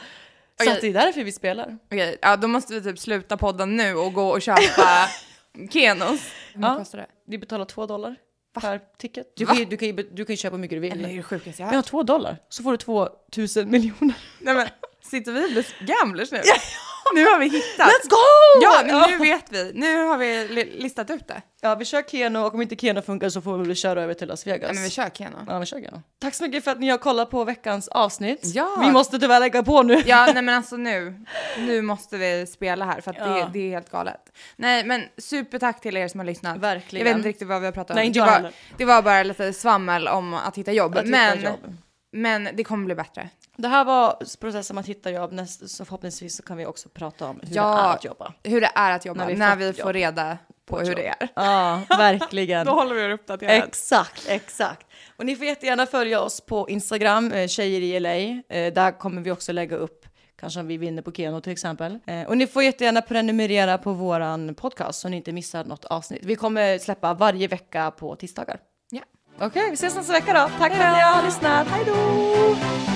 Så 0.59 0.64
Okej. 0.64 0.72
att 0.74 0.80
det 0.80 0.88
är 0.88 0.92
därför 0.92 1.24
vi 1.24 1.32
spelar. 1.32 1.78
Okej, 1.92 2.18
ja 2.22 2.36
då 2.36 2.48
måste 2.48 2.74
vi 2.74 2.82
typ 2.82 2.98
sluta 2.98 3.36
podden 3.36 3.76
nu 3.76 3.94
och 3.94 4.12
gå 4.12 4.28
och 4.28 4.42
köpa 4.42 5.09
Kenos. 5.70 6.20
Hur 6.54 6.62
Ja. 6.62 6.76
kostar 6.78 6.98
det? 6.98 7.07
Vi 7.26 7.38
betalar 7.38 7.64
två 7.64 7.86
dollar 7.86 8.16
per 8.61 8.80
ticket. 8.98 9.32
Du 9.36 9.44
Va? 9.44 9.52
kan, 9.52 9.59
ju, 9.59 9.64
du, 9.64 9.76
kan 9.76 9.88
ju, 9.88 9.92
du 9.94 10.24
kan 10.24 10.32
ju 10.32 10.36
köpa 10.36 10.57
hur 10.57 10.61
mycket 10.61 10.76
du 10.76 10.80
vill. 10.80 10.90
Men 10.94 11.02
det 11.02 11.12
är 11.12 11.16
det 11.16 11.22
sjukaste 11.22 11.62
jag 11.62 11.72
Ja, 11.72 11.76
hört. 11.76 11.86
två 11.86 12.02
dollar. 12.02 12.36
Så 12.48 12.62
får 12.62 12.70
du 12.72 12.76
2000 12.76 13.70
miljoner. 13.70 14.14
Nej 14.40 14.54
men, 14.54 14.68
sitter 15.02 15.32
vi 15.32 15.46
och 15.46 15.50
blir 15.50 15.66
gamblers 15.86 16.32
nu? 16.32 16.40
Nu 17.14 17.24
har 17.24 17.38
vi 17.38 17.48
hittat. 17.48 17.86
Let's 17.86 18.09
go! 18.11 18.16
Ja, 18.62 18.82
men 18.86 19.11
nu 19.11 19.18
vet 19.18 19.44
vi. 19.52 19.72
Nu 19.74 20.04
har 20.04 20.18
vi 20.18 20.48
li- 20.48 20.76
listat 20.82 21.11
ut 21.11 21.28
det. 21.28 21.42
Ja, 21.61 21.74
vi 21.74 21.84
kör 21.84 22.02
Keno 22.02 22.38
och 22.38 22.54
om 22.54 22.62
inte 22.62 22.76
Keno 22.76 23.02
funkar 23.02 23.28
så 23.28 23.40
får 23.40 23.59
vi 23.59 23.66
väl 23.66 23.76
köra 23.76 24.02
över 24.02 24.14
till 24.14 24.28
Las 24.28 24.46
Vegas. 24.46 24.68
Ja, 24.68 24.74
men 24.74 24.82
vi 24.82 24.90
kör 24.90 25.09
Keno. 25.11 25.36
Ja, 25.48 25.59
vi 25.59 25.66
kör 25.66 25.80
Keno. 25.80 26.02
Tack 26.20 26.34
så 26.34 26.42
mycket 26.44 26.64
för 26.64 26.70
att 26.70 26.80
ni 26.80 26.88
har 26.88 26.98
kollat 26.98 27.30
på 27.30 27.44
veckans 27.44 27.88
avsnitt. 27.88 28.40
Ja. 28.42 28.76
Vi 28.80 28.90
måste 28.90 29.18
tyvärr 29.18 29.40
lägga 29.40 29.62
på 29.62 29.82
nu. 29.82 30.02
Ja, 30.07 30.26
nej 30.34 30.34
men 30.42 30.48
alltså 30.54 30.76
nu, 30.76 31.24
nu 31.59 31.82
måste 31.82 32.16
vi 32.16 32.46
spela 32.46 32.84
här 32.84 33.00
för 33.00 33.11
att 33.11 33.16
Ja. 33.20 33.26
det, 33.26 33.48
det 33.52 33.59
är 33.59 33.70
helt 33.70 33.90
galet. 33.90 34.20
Nej, 34.57 34.84
men 34.84 35.02
supertack 35.18 35.80
till 35.80 35.96
er 35.96 36.09
som 36.09 36.20
har 36.20 36.24
lyssnat. 36.24 36.59
Verkligen. 36.59 37.07
Jag 37.07 37.12
vet 37.12 37.18
inte 37.18 37.28
riktigt 37.28 37.48
vad 37.48 37.61
vi 37.61 37.66
har 37.66 37.72
pratat 37.72 37.90
om. 37.90 37.96
Nej, 37.96 38.07
inte 38.07 38.20
det, 38.20 38.26
var, 38.26 38.50
det 38.76 38.84
var 38.84 39.02
bara 39.02 39.22
lite 39.22 39.52
svammel 39.52 40.09
om 40.09 40.34
att 40.34 40.59
hitta 40.59 40.72
jobb. 40.72 40.92
Att 40.96 40.98
hitta 41.04 41.11
men, 41.11 41.42
jobb. 41.42 41.76
men 42.12 42.48
det 42.54 42.64
kommer 42.64 42.84
bli 42.84 42.94
bättre. 42.94 43.28
Det 43.57 43.68
här 43.68 43.84
var 43.84 44.16
processen 44.40 44.78
att 44.78 44.86
hitta 44.86 45.11
jobb. 45.11 45.32
Näst, 45.32 45.70
så 45.70 45.84
förhoppningsvis 45.84 46.36
så 46.36 46.42
kan 46.42 46.57
vi 46.57 46.66
också 46.66 46.88
prata 46.88 47.26
om 47.26 47.40
hur 47.42 47.57
Ja. 47.57 47.62
det 47.74 47.80
är 47.80 47.92
att 47.94 48.04
jobba. 48.04 48.32
Hur 48.42 48.61
det 48.61 48.70
är 48.74 48.92
att 48.92 49.04
jobba 49.04 49.24
När 49.26 49.36
när 49.36 49.57
vi 49.57 49.64
vi, 49.66 49.72
fått 49.72 49.80
får 49.82 49.88
jobb. 49.90 49.94
reda 50.16 50.38
på, 50.66 50.78
hur 50.78 50.94
det 50.94 51.07
är. 51.09 51.28
Ja, 51.34 51.80
verkligen. 51.98 52.66
Då 52.66 52.72
håller 52.72 52.94
vi 52.94 53.02
er 53.02 53.11
uppdaterade. 53.11 53.57
Exakt, 53.57 54.28
exakt. 54.28 54.86
Och 55.16 55.26
ni 55.26 55.36
får 55.36 55.46
jättegärna 55.46 55.86
följa 55.86 56.20
oss 56.20 56.40
på 56.40 56.68
Instagram, 56.68 57.32
eh, 57.32 57.48
tjejer 57.48 57.80
i 57.80 58.00
LA. 58.00 58.14
Eh, 58.57 58.72
där 58.72 58.98
kommer 58.98 59.22
vi 59.22 59.30
också 59.30 59.52
lägga 59.52 59.76
upp 59.76 60.07
Kanske 60.40 60.61
om 60.61 60.66
vi 60.66 60.76
vinner 60.76 61.02
på 61.02 61.12
Keno 61.12 61.40
till 61.40 61.52
exempel. 61.52 61.98
Eh, 62.07 62.22
och 62.22 62.36
ni 62.36 62.46
får 62.46 62.62
jättegärna 62.62 63.02
prenumerera 63.02 63.78
på 63.78 63.92
våran 63.92 64.54
podcast 64.54 65.00
så 65.00 65.09
ni 65.09 65.16
inte 65.16 65.32
missar 65.32 65.64
något 65.64 65.84
avsnitt. 65.84 66.24
Vi 66.24 66.36
kommer 66.36 66.78
släppa 66.78 67.14
varje 67.14 67.48
vecka 67.48 67.90
på 67.90 68.16
tisdagar. 68.16 68.59
Ja. 68.90 69.02
Okej, 69.40 69.66
vi 69.70 69.74
ses 69.74 69.94
nästa 69.96 70.12
vecka 70.12 70.32
då. 70.32 70.50
Tack 70.59 70.72
för 70.74 70.84
att 70.84 70.96
ni 70.96 71.02
har 71.02 71.22
lyssnat. 71.22 71.68
Hej 71.68 71.84
då! 71.86 72.95